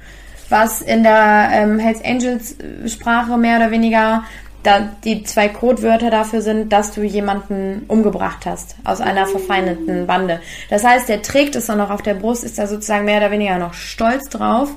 was 0.49 0.81
in 0.81 1.03
der 1.03 1.49
ähm, 1.51 1.79
Hells 1.79 2.03
Angels 2.03 2.55
äh, 2.59 2.89
Sprache 2.89 3.37
mehr 3.37 3.57
oder 3.57 3.71
weniger 3.71 4.23
da 4.63 4.89
die 5.03 5.23
zwei 5.23 5.47
Codewörter 5.47 6.09
dafür 6.09 6.41
sind, 6.41 6.71
dass 6.73 6.91
du 6.91 7.01
jemanden 7.01 7.85
umgebracht 7.87 8.45
hast 8.45 8.75
aus 8.83 8.99
einer 9.01 9.25
verfeindeten 9.25 10.05
Bande. 10.05 10.41
Das 10.69 10.83
heißt, 10.83 11.07
der 11.07 11.21
trägt 11.21 11.55
es 11.55 11.67
dann 11.67 11.77
noch 11.77 11.89
auf 11.89 12.01
der 12.01 12.13
Brust, 12.13 12.43
ist 12.43 12.59
da 12.59 12.67
sozusagen 12.67 13.05
mehr 13.05 13.17
oder 13.17 13.31
weniger 13.31 13.57
noch 13.57 13.73
stolz 13.73 14.27
drauf, 14.29 14.69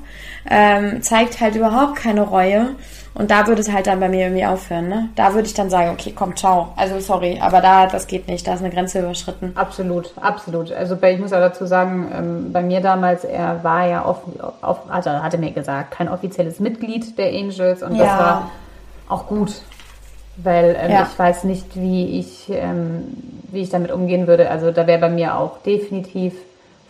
ähm, 0.49 1.01
zeigt 1.01 1.41
halt 1.41 1.55
überhaupt 1.55 1.95
keine 1.97 2.21
Reue 2.21 2.75
und 3.15 3.29
da 3.29 3.45
würde 3.45 3.61
es 3.61 3.71
halt 3.71 3.85
dann 3.87 3.99
bei 3.99 4.09
mir 4.09 4.21
irgendwie 4.27 4.45
aufhören. 4.45 4.87
Ne? 4.89 5.09
Da 5.15 5.33
würde 5.33 5.47
ich 5.47 5.53
dann 5.53 5.69
sagen, 5.69 5.91
okay, 5.91 6.13
komm, 6.15 6.35
ciao. 6.35 6.73
Also 6.75 6.99
sorry, 6.99 7.37
aber 7.39 7.61
da 7.61 7.85
das 7.85 8.07
geht 8.07 8.27
nicht, 8.27 8.47
da 8.47 8.53
ist 8.53 8.61
eine 8.61 8.71
Grenze 8.71 8.99
überschritten. 8.99 9.51
Absolut, 9.55 10.13
absolut. 10.19 10.71
Also 10.71 10.97
ich 11.01 11.19
muss 11.19 11.33
auch 11.33 11.39
dazu 11.39 11.65
sagen, 11.65 12.11
ähm, 12.17 12.51
bei 12.51 12.63
mir 12.63 12.81
damals, 12.81 13.23
er 13.23 13.63
war 13.63 13.87
ja 13.87 14.05
off, 14.05 14.21
off, 14.61 14.79
also 14.89 15.11
hatte 15.11 15.37
mir 15.37 15.51
gesagt, 15.51 15.91
kein 15.91 16.09
offizielles 16.09 16.59
Mitglied 16.59 17.17
der 17.17 17.29
Angels 17.29 17.83
und 17.83 17.91
das 17.99 18.07
Ja. 18.07 18.17
war 18.19 18.51
auch 19.09 19.27
gut, 19.27 19.61
weil 20.37 20.75
ähm, 20.79 20.91
Ja. 20.91 21.07
ich 21.11 21.17
weiß 21.19 21.43
nicht, 21.45 21.75
wie 21.75 22.19
ich, 22.19 22.49
ähm, 22.49 23.03
wie 23.51 23.61
ich 23.61 23.69
damit 23.69 23.91
umgehen 23.91 24.27
würde. 24.27 24.49
Also 24.49 24.71
da 24.71 24.87
wäre 24.87 24.99
bei 24.99 25.09
mir 25.09 25.37
auch 25.37 25.59
definitiv 25.59 26.33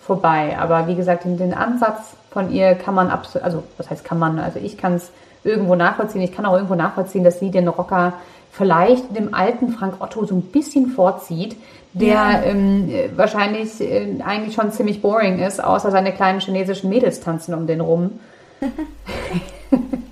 vorbei. 0.02 0.58
Aber 0.60 0.88
wie 0.88 0.96
gesagt, 0.96 1.26
den, 1.26 1.54
Ansatz 1.54 2.16
von 2.32 2.52
ihr 2.52 2.76
kann 2.76 2.96
man 2.96 3.10
absolut, 3.10 3.46
also 3.46 3.64
was 3.78 3.90
heißt 3.90 4.04
kann 4.04 4.20
man, 4.20 4.40
also 4.40 4.60
ich 4.62 4.78
kann 4.78 4.96
es 4.96 5.12
irgendwo 5.44 5.76
nachvollziehen. 5.76 6.22
Ich 6.22 6.32
kann 6.32 6.46
auch 6.46 6.54
irgendwo 6.54 6.76
nachvollziehen, 6.76 7.24
dass 7.24 7.40
sie 7.40 7.52
den 7.52 7.68
Rocker 7.68 8.14
vielleicht 8.52 9.16
dem 9.16 9.34
alten 9.34 9.70
Frank 9.70 9.96
Otto 10.00 10.26
so 10.26 10.36
ein 10.36 10.42
bisschen 10.44 10.88
vorzieht, 10.88 11.56
der 11.94 12.08
Ja. 12.14 12.42
ähm, 12.44 12.90
äh, 12.90 13.10
wahrscheinlich 13.16 13.82
äh, 13.82 14.22
eigentlich 14.26 14.56
schon 14.56 14.72
ziemlich 14.72 15.02
boring 15.02 15.40
ist, 15.40 15.64
außer 15.64 15.92
seine 15.92 16.12
kleinen 16.12 16.40
chinesischen 16.40 16.90
Mädels 16.90 17.20
tanzen 17.20 17.54
um 17.54 17.68
den 17.68 17.82
rum. 17.82 18.20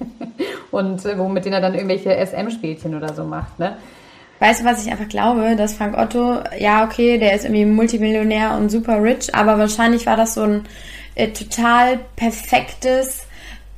Und 0.72 1.06
äh, 1.06 1.18
wo 1.18 1.28
mit 1.28 1.46
denen 1.46 1.56
er 1.56 1.62
dann 1.62 1.76
irgendwelche 1.76 2.16
SM-Spielchen 2.26 2.96
oder 2.96 3.14
so 3.14 3.24
macht, 3.26 3.60
ne? 3.60 3.78
Weißt 4.40 4.62
du, 4.62 4.66
was 4.66 4.84
ich 4.84 4.92
einfach 4.92 5.08
glaube, 5.08 5.56
dass 5.56 5.76
Frank 5.76 5.96
Otto, 5.96 6.40
ja, 6.58 6.84
okay, 6.84 7.20
der 7.20 7.36
ist 7.36 7.46
irgendwie 7.46 7.66
Multimillionär 7.66 8.58
und 8.58 8.70
super 8.70 9.04
rich, 9.04 9.36
aber 9.36 9.60
wahrscheinlich 9.60 10.08
war 10.08 10.18
das 10.18 10.34
so 10.34 10.42
ein 10.42 10.64
äh, 11.14 11.28
total 11.28 12.00
perfektes 12.16 13.28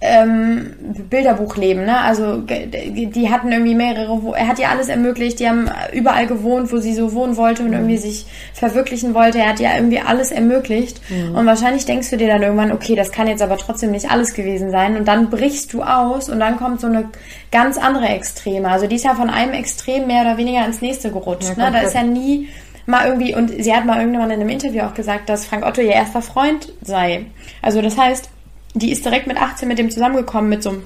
ähm, 0.04 0.74
Bilderbuchleben, 1.10 1.86
ne? 1.86 2.02
Also 2.02 2.38
die 2.38 3.30
hatten 3.32 3.52
irgendwie 3.52 3.74
mehrere, 3.74 4.20
er 4.36 4.48
hat 4.48 4.60
ihr 4.60 4.70
alles 4.70 4.90
ermöglicht, 4.90 5.40
die 5.40 5.48
haben 5.48 5.70
überall 5.94 6.28
gewohnt, 6.28 6.72
wo 6.72 6.78
sie 6.78 6.94
so 6.94 7.14
wohnen 7.14 7.38
wollte 7.38 7.64
und 7.64 7.72
irgendwie 7.74 7.98
sich 7.98 8.26
verwirklichen 8.54 9.14
wollte. 9.14 9.40
Er 9.40 9.50
hat 9.50 9.60
ihr 9.60 9.70
irgendwie 9.74 10.00
alles 10.00 10.32
ermöglicht. 10.32 11.02
Und 11.34 11.46
wahrscheinlich 11.46 11.86
denkst 11.86 12.10
du 12.10 12.18
dir 12.18 12.28
dann 12.28 12.44
irgendwann, 12.44 12.72
okay, 12.72 12.96
das 12.96 13.12
kann 13.12 13.28
jetzt 13.28 13.42
aber 13.42 13.58
trotzdem 13.58 13.92
nicht 13.92 14.12
alles 14.12 14.34
gewesen 14.34 14.72
sein. 14.72 14.98
Und 14.98 15.08
dann 15.08 15.30
brichst 15.30 15.74
du 15.74 15.84
aus 15.84 16.30
und 16.30 16.40
dann 16.40 16.58
kommt 16.58 16.82
so 16.82 16.88
eine 16.88 17.10
ganz 17.52 17.78
andere 17.78 18.08
Extreme. 18.08 18.70
Also 18.70 18.88
die 18.88 18.96
ist 18.98 19.06
ja 19.06 19.16
von 19.16 19.30
einem 19.30 19.54
Extrem 19.54 20.08
mehr 20.08 20.22
oder 20.22 20.38
weniger 20.38 20.66
ins 20.66 20.82
nächste 20.82 21.12
gerutscht. 21.12 21.58
Ja, 21.58 21.70
ne? 21.70 21.78
Da 21.78 21.80
ist 21.80 21.96
ja 21.96 22.04
nie 22.04 22.50
mal 22.86 23.08
irgendwie, 23.08 23.34
und 23.34 23.50
sie 23.64 23.74
hat 23.74 23.86
mal 23.86 24.02
irgendwann 24.02 24.32
in 24.32 24.42
einem 24.42 24.50
Interview 24.50 24.82
auch 24.82 24.94
gesagt, 24.94 25.30
dass 25.30 25.46
Frank 25.46 25.66
Otto 25.66 25.82
ihr 25.82 25.94
erster 25.94 26.22
Freund 26.22 26.74
sei. 26.82 27.26
Also 27.62 27.82
das 27.82 27.98
heißt, 27.98 28.30
die 28.74 28.92
ist 28.92 29.06
direkt 29.06 29.28
mit 29.28 29.42
18 29.42 29.68
mit 29.68 29.78
dem 29.80 29.92
zusammengekommen, 29.92 30.50
mit 30.50 30.64
so 30.64 30.72
einem 30.72 30.84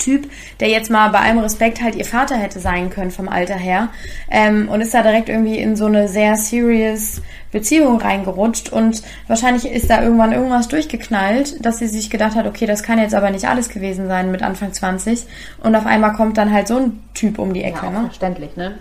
Typ, 0.00 0.30
der 0.60 0.68
jetzt 0.68 0.90
mal 0.90 1.10
bei 1.10 1.18
allem 1.18 1.38
Respekt 1.38 1.82
halt 1.82 1.94
ihr 1.94 2.06
Vater 2.06 2.36
hätte 2.36 2.58
sein 2.58 2.88
können 2.88 3.10
vom 3.10 3.28
Alter 3.28 3.56
her 3.56 3.90
ähm, 4.30 4.68
und 4.68 4.80
ist 4.80 4.94
da 4.94 5.02
direkt 5.02 5.28
irgendwie 5.28 5.58
in 5.58 5.76
so 5.76 5.86
eine 5.86 6.08
sehr 6.08 6.36
serious 6.36 7.20
Beziehung 7.52 8.00
reingerutscht 8.00 8.72
und 8.72 9.02
wahrscheinlich 9.28 9.70
ist 9.70 9.90
da 9.90 10.02
irgendwann 10.02 10.32
irgendwas 10.32 10.68
durchgeknallt, 10.68 11.64
dass 11.64 11.78
sie 11.78 11.86
sich 11.86 12.08
gedacht 12.08 12.34
hat, 12.34 12.46
okay, 12.46 12.64
das 12.64 12.82
kann 12.82 12.98
jetzt 12.98 13.14
aber 13.14 13.30
nicht 13.30 13.46
alles 13.46 13.68
gewesen 13.68 14.06
sein 14.06 14.30
mit 14.30 14.42
Anfang 14.42 14.72
20 14.72 15.26
und 15.62 15.74
auf 15.74 15.84
einmal 15.84 16.14
kommt 16.14 16.38
dann 16.38 16.52
halt 16.52 16.68
so 16.68 16.76
ein 16.76 17.02
Typ 17.12 17.38
um 17.38 17.52
die 17.52 17.62
Ecke. 17.62 17.84
Ja, 17.84 17.90
ne? 17.90 18.00
verständlich, 18.06 18.56
ne? 18.56 18.78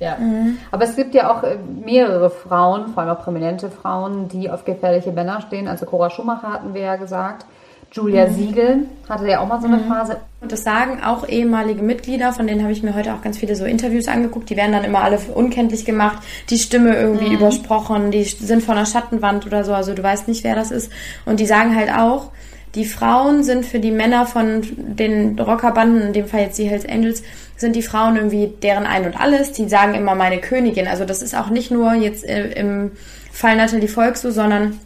Ja. 0.00 0.16
Mhm. 0.16 0.58
Aber 0.70 0.84
es 0.84 0.96
gibt 0.96 1.14
ja 1.14 1.30
auch 1.30 1.42
äh, 1.42 1.56
mehrere 1.84 2.30
Frauen, 2.30 2.88
vor 2.88 3.02
allem 3.02 3.16
auch 3.16 3.22
prominente 3.22 3.70
Frauen, 3.70 4.28
die 4.28 4.50
auf 4.50 4.64
gefährliche 4.64 5.12
Männer 5.12 5.40
stehen. 5.40 5.66
Also 5.66 5.86
Cora 5.86 6.10
Schumacher 6.10 6.52
hatten 6.52 6.74
wir 6.74 6.82
ja 6.82 6.96
gesagt. 6.96 7.46
Julia 7.92 8.26
mhm. 8.26 8.34
Siegel 8.34 8.86
hatte 9.08 9.26
ja 9.26 9.40
auch 9.40 9.48
mal 9.48 9.60
so 9.60 9.66
eine 9.66 9.78
mhm. 9.78 9.88
Phase. 9.88 10.18
Und 10.40 10.52
das 10.52 10.62
sagen 10.62 11.02
auch 11.02 11.28
ehemalige 11.28 11.82
Mitglieder, 11.82 12.32
von 12.32 12.46
denen 12.46 12.62
habe 12.62 12.72
ich 12.72 12.82
mir 12.82 12.94
heute 12.94 13.14
auch 13.14 13.22
ganz 13.22 13.38
viele 13.38 13.56
so 13.56 13.64
Interviews 13.64 14.08
angeguckt. 14.08 14.50
Die 14.50 14.56
werden 14.56 14.72
dann 14.72 14.84
immer 14.84 15.02
alle 15.02 15.18
unkenntlich 15.34 15.84
gemacht, 15.84 16.22
die 16.50 16.58
Stimme 16.58 16.96
irgendwie 16.96 17.30
mhm. 17.30 17.36
übersprochen, 17.36 18.10
die 18.10 18.24
sind 18.24 18.62
von 18.62 18.76
einer 18.76 18.86
Schattenwand 18.86 19.46
oder 19.46 19.64
so, 19.64 19.72
also 19.72 19.94
du 19.94 20.02
weißt 20.02 20.28
nicht, 20.28 20.44
wer 20.44 20.54
das 20.54 20.70
ist. 20.70 20.92
Und 21.24 21.40
die 21.40 21.46
sagen 21.46 21.74
halt 21.74 21.90
auch, 21.90 22.30
die 22.74 22.84
Frauen 22.84 23.42
sind 23.42 23.64
für 23.64 23.80
die 23.80 23.90
Männer 23.90 24.26
von 24.26 24.60
den 24.76 25.38
Rockerbanden, 25.38 26.02
in 26.02 26.12
dem 26.12 26.26
Fall 26.26 26.42
jetzt 26.42 26.58
die 26.58 26.68
Hells 26.68 26.86
Angels, 26.86 27.22
sind 27.56 27.74
die 27.74 27.82
Frauen 27.82 28.16
irgendwie 28.16 28.52
deren 28.62 28.86
Ein 28.86 29.06
und 29.06 29.18
Alles. 29.18 29.52
Die 29.52 29.68
sagen 29.68 29.94
immer 29.94 30.14
meine 30.14 30.38
Königin. 30.38 30.86
Also 30.86 31.04
das 31.04 31.22
ist 31.22 31.34
auch 31.34 31.48
nicht 31.48 31.70
nur 31.70 31.94
jetzt 31.94 32.24
äh, 32.24 32.52
im 32.52 32.92
Fall 33.32 33.56
Natalie 33.56 33.88
Volk 33.88 34.16
so, 34.16 34.30
sondern 34.30 34.78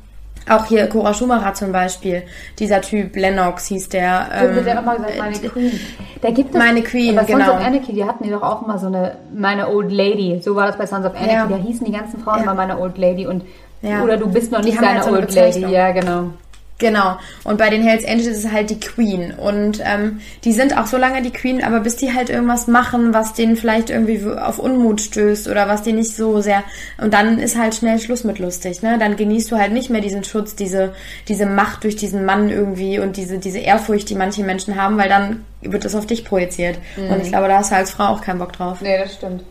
auch 0.48 0.66
hier 0.66 0.86
Cora 0.88 1.14
Schumacher 1.14 1.54
zum 1.54 1.72
Beispiel, 1.72 2.22
dieser 2.58 2.80
Typ 2.80 3.14
Lennox 3.16 3.66
hieß 3.66 3.88
der. 3.88 4.28
Ähm, 4.34 4.54
wird 4.56 4.66
ja 4.66 4.78
immer 4.80 4.96
gesagt, 4.96 5.18
meine 5.18 5.36
äh, 5.36 5.48
Queen. 5.48 5.80
Da 6.20 6.30
gibt 6.30 6.54
es, 6.54 6.58
meine 6.58 6.82
Queen, 6.82 7.14
bei 7.14 7.24
genau. 7.24 7.46
Sons 7.46 7.60
of 7.60 7.66
Anarchy, 7.66 7.92
die 7.92 8.04
hatten 8.04 8.24
die 8.24 8.30
doch 8.30 8.42
auch 8.42 8.62
immer 8.62 8.78
so 8.78 8.86
eine, 8.86 9.16
meine 9.34 9.68
Old 9.68 9.92
Lady. 9.92 10.40
So 10.42 10.56
war 10.56 10.66
das 10.66 10.76
bei 10.76 10.86
Sons 10.86 11.06
of 11.06 11.14
Anarchy. 11.14 11.32
Ja. 11.32 11.46
Da 11.46 11.56
hießen 11.56 11.86
die 11.86 11.92
ganzen 11.92 12.20
Frauen 12.20 12.38
ja. 12.38 12.42
immer 12.42 12.54
meine 12.54 12.78
Old 12.78 12.98
Lady 12.98 13.26
und 13.26 13.44
ja. 13.82 14.02
oder 14.02 14.16
du 14.16 14.28
bist 14.28 14.52
noch 14.52 14.62
nicht 14.62 14.78
deine 14.78 15.00
halt 15.00 15.04
so 15.04 15.12
Old 15.12 15.34
Lady. 15.34 15.66
Ja, 15.66 15.92
genau. 15.92 16.30
Genau. 16.82 17.16
Und 17.44 17.58
bei 17.58 17.70
den 17.70 17.84
Hells 17.84 18.04
Angels 18.04 18.26
ist 18.26 18.44
es 18.44 18.50
halt 18.50 18.68
die 18.68 18.80
Queen. 18.80 19.32
Und 19.32 19.80
ähm, 19.84 20.20
die 20.42 20.52
sind 20.52 20.76
auch 20.76 20.86
so 20.86 20.96
lange 20.96 21.22
die 21.22 21.30
Queen, 21.30 21.62
aber 21.62 21.78
bis 21.78 21.94
die 21.94 22.12
halt 22.12 22.28
irgendwas 22.28 22.66
machen, 22.66 23.14
was 23.14 23.34
denen 23.34 23.56
vielleicht 23.56 23.88
irgendwie 23.88 24.20
auf 24.26 24.58
Unmut 24.58 25.00
stößt 25.00 25.46
oder 25.46 25.68
was 25.68 25.82
die 25.82 25.92
nicht 25.92 26.16
so 26.16 26.40
sehr. 26.40 26.64
Und 26.98 27.14
dann 27.14 27.38
ist 27.38 27.56
halt 27.56 27.76
schnell 27.76 28.00
Schluss 28.00 28.24
mit 28.24 28.40
lustig, 28.40 28.82
ne? 28.82 28.98
Dann 28.98 29.14
genießt 29.14 29.52
du 29.52 29.58
halt 29.58 29.72
nicht 29.72 29.90
mehr 29.90 30.00
diesen 30.00 30.24
Schutz, 30.24 30.56
diese, 30.56 30.92
diese 31.28 31.46
Macht 31.46 31.84
durch 31.84 31.94
diesen 31.94 32.24
Mann 32.24 32.50
irgendwie 32.50 32.98
und 32.98 33.16
diese, 33.16 33.38
diese 33.38 33.60
Ehrfurcht, 33.60 34.10
die 34.10 34.16
manche 34.16 34.42
Menschen 34.42 34.74
haben, 34.74 34.98
weil 34.98 35.08
dann 35.08 35.44
wird 35.60 35.84
das 35.84 35.94
auf 35.94 36.06
dich 36.06 36.24
projiziert. 36.24 36.78
Mhm. 36.96 37.12
Und 37.12 37.22
ich 37.22 37.28
glaube, 37.28 37.46
da 37.46 37.58
hast 37.58 37.70
du 37.70 37.76
als 37.76 37.92
Frau 37.92 38.06
auch 38.06 38.22
keinen 38.22 38.40
Bock 38.40 38.52
drauf. 38.54 38.80
Nee, 38.80 38.98
das 38.98 39.14
stimmt. 39.14 39.44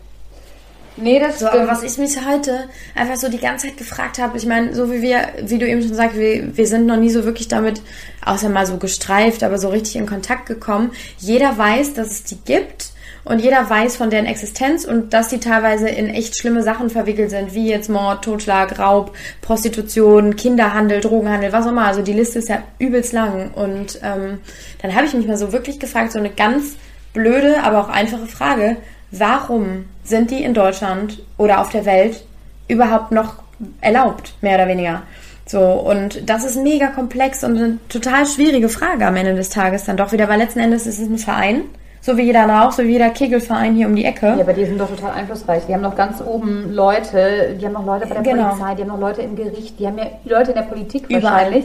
Nee, 0.96 1.18
das 1.18 1.40
so, 1.40 1.48
aber 1.48 1.66
was 1.68 1.82
ich 1.82 1.96
mich 1.96 2.16
heute 2.26 2.68
einfach 2.94 3.16
so 3.16 3.28
die 3.28 3.38
ganze 3.38 3.66
Zeit 3.66 3.78
gefragt 3.78 4.18
habe, 4.18 4.36
ich 4.36 4.46
meine, 4.46 4.74
so 4.74 4.92
wie 4.92 5.00
wir, 5.00 5.28
wie 5.42 5.58
du 5.58 5.66
eben 5.66 5.82
schon 5.82 5.94
sagst, 5.94 6.18
wir, 6.18 6.56
wir 6.56 6.66
sind 6.66 6.86
noch 6.86 6.98
nie 6.98 7.08
so 7.08 7.24
wirklich 7.24 7.48
damit, 7.48 7.80
außer 8.24 8.50
mal 8.50 8.66
so 8.66 8.76
gestreift, 8.76 9.42
aber 9.42 9.58
so 9.58 9.70
richtig 9.70 9.96
in 9.96 10.06
Kontakt 10.06 10.46
gekommen. 10.46 10.92
Jeder 11.18 11.56
weiß, 11.56 11.94
dass 11.94 12.10
es 12.10 12.24
die 12.24 12.38
gibt 12.44 12.92
und 13.24 13.38
jeder 13.38 13.68
weiß 13.68 13.96
von 13.96 14.10
deren 14.10 14.26
Existenz 14.26 14.84
und 14.84 15.14
dass 15.14 15.30
sie 15.30 15.38
teilweise 15.38 15.88
in 15.88 16.10
echt 16.10 16.36
schlimme 16.36 16.62
Sachen 16.62 16.90
verwickelt 16.90 17.30
sind, 17.30 17.54
wie 17.54 17.68
jetzt 17.68 17.88
Mord, 17.88 18.24
Totschlag, 18.24 18.78
Raub, 18.78 19.16
Prostitution, 19.40 20.36
Kinderhandel, 20.36 21.00
Drogenhandel, 21.00 21.52
was 21.52 21.64
auch 21.64 21.70
immer. 21.70 21.86
Also 21.86 22.02
die 22.02 22.12
Liste 22.12 22.40
ist 22.40 22.48
ja 22.48 22.62
übelst 22.78 23.12
lang. 23.12 23.52
Und 23.54 24.00
ähm, 24.02 24.40
dann 24.82 24.94
habe 24.94 25.06
ich 25.06 25.14
mich 25.14 25.26
mal 25.26 25.36
so 25.36 25.52
wirklich 25.52 25.78
gefragt, 25.78 26.12
so 26.12 26.18
eine 26.18 26.30
ganz 26.30 26.76
blöde, 27.12 27.62
aber 27.62 27.80
auch 27.80 27.88
einfache 27.88 28.26
Frage 28.26 28.76
warum 29.12 29.84
sind 30.02 30.30
die 30.30 30.42
in 30.42 30.54
Deutschland 30.54 31.22
oder 31.36 31.60
auf 31.60 31.68
der 31.68 31.84
Welt 31.84 32.24
überhaupt 32.66 33.12
noch 33.12 33.36
erlaubt, 33.80 34.34
mehr 34.40 34.56
oder 34.56 34.66
weniger? 34.66 35.02
So, 35.46 35.60
und 35.60 36.28
das 36.28 36.44
ist 36.44 36.56
mega 36.56 36.88
komplex 36.88 37.44
und 37.44 37.56
eine 37.56 37.78
total 37.88 38.26
schwierige 38.26 38.68
Frage 38.68 39.06
am 39.06 39.16
Ende 39.16 39.34
des 39.34 39.50
Tages 39.50 39.84
dann 39.84 39.96
doch 39.96 40.12
wieder, 40.12 40.28
weil 40.28 40.38
letzten 40.38 40.60
Endes 40.60 40.86
ist 40.86 40.98
es 40.98 41.08
ein 41.08 41.18
Verein, 41.18 41.62
so 42.00 42.16
wie 42.16 42.22
jeder 42.22 42.48
Rauch, 42.48 42.72
so 42.72 42.84
wie 42.84 42.92
jeder 42.92 43.10
Kegelverein 43.10 43.74
hier 43.74 43.86
um 43.86 43.94
die 43.94 44.04
Ecke. 44.04 44.26
Ja, 44.26 44.40
aber 44.40 44.54
die 44.54 44.64
sind 44.64 44.80
doch 44.80 44.88
total 44.88 45.12
einflussreich. 45.12 45.66
Die 45.66 45.74
haben 45.74 45.82
noch 45.82 45.94
ganz 45.94 46.20
oben 46.20 46.72
Leute, 46.72 47.56
die 47.60 47.64
haben 47.66 47.74
noch 47.74 47.84
Leute 47.86 48.06
bei 48.06 48.14
der 48.14 48.22
genau. 48.22 48.48
Polizei, 48.48 48.74
die 48.74 48.82
haben 48.82 48.88
noch 48.88 49.00
Leute 49.00 49.22
im 49.22 49.36
Gericht, 49.36 49.78
die 49.78 49.86
haben 49.86 49.98
ja 49.98 50.06
Leute 50.24 50.52
in 50.52 50.56
der 50.56 50.62
Politik 50.62 51.04
Überall. 51.08 51.22
wahrscheinlich, 51.22 51.64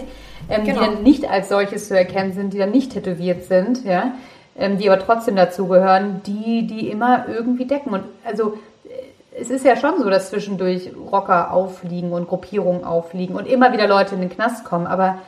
ähm, 0.49 0.65
genau. 0.65 0.79
die 0.79 0.85
dann 0.85 1.03
nicht 1.03 1.29
als 1.29 1.49
solches 1.49 1.87
zu 1.87 1.97
erkennen 1.97 2.33
sind, 2.33 2.53
die 2.53 2.57
dann 2.57 2.71
nicht 2.71 2.93
tätowiert 2.93 3.45
sind, 3.45 3.85
ja 3.85 4.11
ähm, 4.57 4.77
die 4.77 4.89
aber 4.89 4.99
trotzdem 4.99 5.35
dazugehören, 5.35 6.21
die 6.25 6.65
die 6.67 6.89
immer 6.89 7.25
irgendwie 7.27 7.65
decken. 7.65 7.93
Und 7.93 8.03
also 8.25 8.57
äh, 8.85 9.39
es 9.39 9.49
ist 9.49 9.65
ja 9.65 9.75
schon 9.75 10.01
so, 10.01 10.09
dass 10.09 10.29
zwischendurch 10.29 10.91
Rocker 11.11 11.51
auffliegen 11.51 12.11
und 12.11 12.27
Gruppierungen 12.27 12.83
auffliegen 12.83 13.35
und 13.35 13.47
immer 13.47 13.71
wieder 13.71 13.87
Leute 13.87 14.15
in 14.15 14.21
den 14.21 14.29
Knast 14.29 14.65
kommen. 14.65 14.87
Aber 14.87 15.19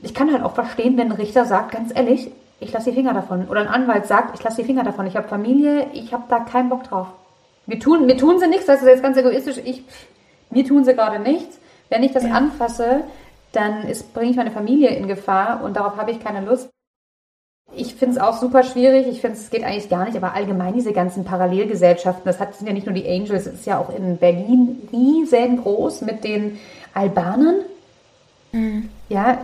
ich 0.00 0.14
kann 0.14 0.32
halt 0.32 0.42
auch 0.42 0.54
verstehen, 0.54 0.96
wenn 0.96 1.10
ein 1.10 1.18
Richter 1.18 1.44
sagt, 1.44 1.72
ganz 1.72 1.92
ehrlich, 1.94 2.30
ich 2.60 2.72
lasse 2.72 2.90
die 2.90 2.96
Finger 2.96 3.14
davon. 3.14 3.48
Oder 3.48 3.60
ein 3.60 3.68
Anwalt 3.68 4.06
sagt, 4.06 4.38
ich 4.38 4.44
lasse 4.44 4.62
die 4.62 4.66
Finger 4.66 4.84
davon. 4.84 5.06
Ich 5.06 5.16
habe 5.16 5.28
Familie, 5.28 5.86
ich 5.92 6.12
habe 6.12 6.24
da 6.28 6.40
keinen 6.40 6.68
Bock 6.68 6.84
drauf. 6.84 7.08
Mir 7.66 7.78
tun, 7.78 8.06
mir 8.06 8.16
tun 8.16 8.38
sie 8.38 8.48
nichts, 8.48 8.66
das 8.66 8.80
ist 8.80 8.88
jetzt 8.88 9.02
ganz 9.02 9.16
egoistisch. 9.16 9.58
Ich, 9.64 9.82
mir 10.50 10.64
tun 10.64 10.84
sie 10.84 10.94
gerade 10.94 11.18
nichts. 11.18 11.58
Wenn 11.90 12.02
ich 12.02 12.12
das 12.12 12.24
ja. 12.24 12.32
anfasse, 12.32 13.04
dann 13.52 13.86
bringe 14.14 14.30
ich 14.30 14.36
meine 14.36 14.50
Familie 14.50 14.90
in 14.90 15.08
Gefahr 15.08 15.62
und 15.62 15.76
darauf 15.76 15.96
habe 15.96 16.10
ich 16.10 16.20
keine 16.20 16.44
Lust. 16.44 16.70
Ich 17.74 17.94
finde 17.94 18.16
es 18.16 18.20
auch 18.20 18.38
super 18.38 18.62
schwierig. 18.62 19.06
Ich 19.08 19.20
finde, 19.20 19.36
es 19.36 19.50
geht 19.50 19.62
eigentlich 19.62 19.88
gar 19.88 20.06
nicht, 20.06 20.16
aber 20.16 20.34
allgemein 20.34 20.74
diese 20.74 20.92
ganzen 20.92 21.24
Parallelgesellschaften, 21.24 22.24
das 22.24 22.40
hat, 22.40 22.54
sind 22.54 22.66
ja 22.66 22.72
nicht 22.72 22.86
nur 22.86 22.94
die 22.94 23.08
Angels, 23.08 23.46
es 23.46 23.54
ist 23.54 23.66
ja 23.66 23.78
auch 23.78 23.94
in 23.94 24.16
Berlin 24.16 24.88
riesengroß 24.92 26.02
mit 26.02 26.24
den 26.24 26.58
Albanern. 26.94 27.56
Mhm. 28.52 28.88
Ja, 29.08 29.38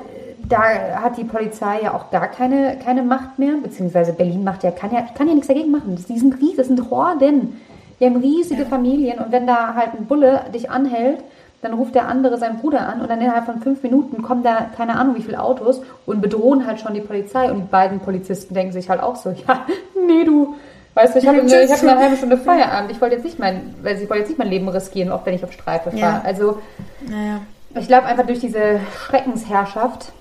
da 0.49 1.03
hat 1.03 1.17
die 1.17 1.25
Polizei 1.25 1.83
ja 1.83 1.95
auch 1.95 2.11
da 2.11 2.27
keine, 2.27 2.79
keine 2.83 3.03
Macht 3.03 3.39
mehr, 3.39 3.55
beziehungsweise 3.63 4.13
Berlin 4.13 4.45
macht 4.45 4.63
ja, 4.63 4.71
kann 4.71 4.93
ja, 4.93 5.03
kann 5.15 5.29
ja 5.29 5.35
nichts 5.35 5.49
dagegen 5.49 5.71
machen. 5.71 5.95
Das, 5.97 6.07
die 6.07 6.19
sind 6.19 6.35
riesig, 6.41 6.57
das 6.57 6.67
sind 6.69 6.91
Horden. 6.91 7.61
Die 8.01 8.07
haben 8.07 8.17
riesige 8.17 8.63
ja. 8.63 8.69
Familien 8.69 9.19
und 9.19 9.33
wenn 9.33 9.47
da 9.47 9.75
halt 9.75 9.95
ein 9.99 10.07
Bulle 10.07 10.47
dich 10.53 10.71
anhält, 10.71 11.21
dann 11.65 11.73
ruft 11.73 11.95
der 11.95 12.09
andere 12.09 12.37
seinen 12.37 12.59
Bruder 12.59 12.87
an 12.87 13.01
und 13.01 13.09
dann 13.09 13.23
innerhalb 13.23 13.47
von 13.47 13.61
fünf 13.61 13.83
Minuten 13.83 14.21
kommen 14.21 14.43
da 14.43 14.67
keine 14.77 14.97
Ahnung 14.97 15.17
wie 15.17 15.23
viele 15.23 15.43
Autos 15.43 15.81
und 16.05 16.21
bedrohen 16.21 16.67
halt 16.67 16.79
schon 16.79 16.93
die 16.93 17.01
Polizei 17.01 17.51
und 17.51 17.57
die 17.57 17.69
beiden 17.69 18.01
Polizisten 18.01 18.53
denken 18.53 18.73
sich 18.73 18.91
halt 18.91 19.03
auch 19.03 19.17
so, 19.17 19.31
ja, 19.49 19.65
nee, 20.07 20.25
du, 20.25 20.57
weißt 20.93 21.15
du, 21.15 21.21
ich 21.21 21.27
habe 21.27 21.41
ich 21.41 21.73
hab 21.73 21.83
eine 21.83 21.99
halbe 21.99 22.17
Stunde 22.19 22.37
Feierabend, 22.37 22.91
ich 22.91 23.01
wollte 23.01 23.17
jetzt 23.17 23.25
nicht 23.25 23.39
mein, 23.39 23.75
weil 23.83 23.97
ich 23.97 24.11
wollte 24.11 24.21
jetzt 24.21 24.29
nicht 24.29 24.39
mein 24.39 24.49
Leben 24.49 24.69
riskieren, 24.69 25.11
auch 25.11 25.25
wenn 25.25 25.35
ich 25.35 25.43
auf 25.43 25.53
Streife 25.53 25.91
fahre. 25.91 26.01
Ja. 26.01 26.21
Also, 26.23 26.61
naja. 27.09 27.41
ich 27.75 27.87
glaube 27.87 28.07
einfach 28.09 28.27
durch 28.27 28.41
diese 28.41 28.81
Schreckensherrschaft. 29.07 30.13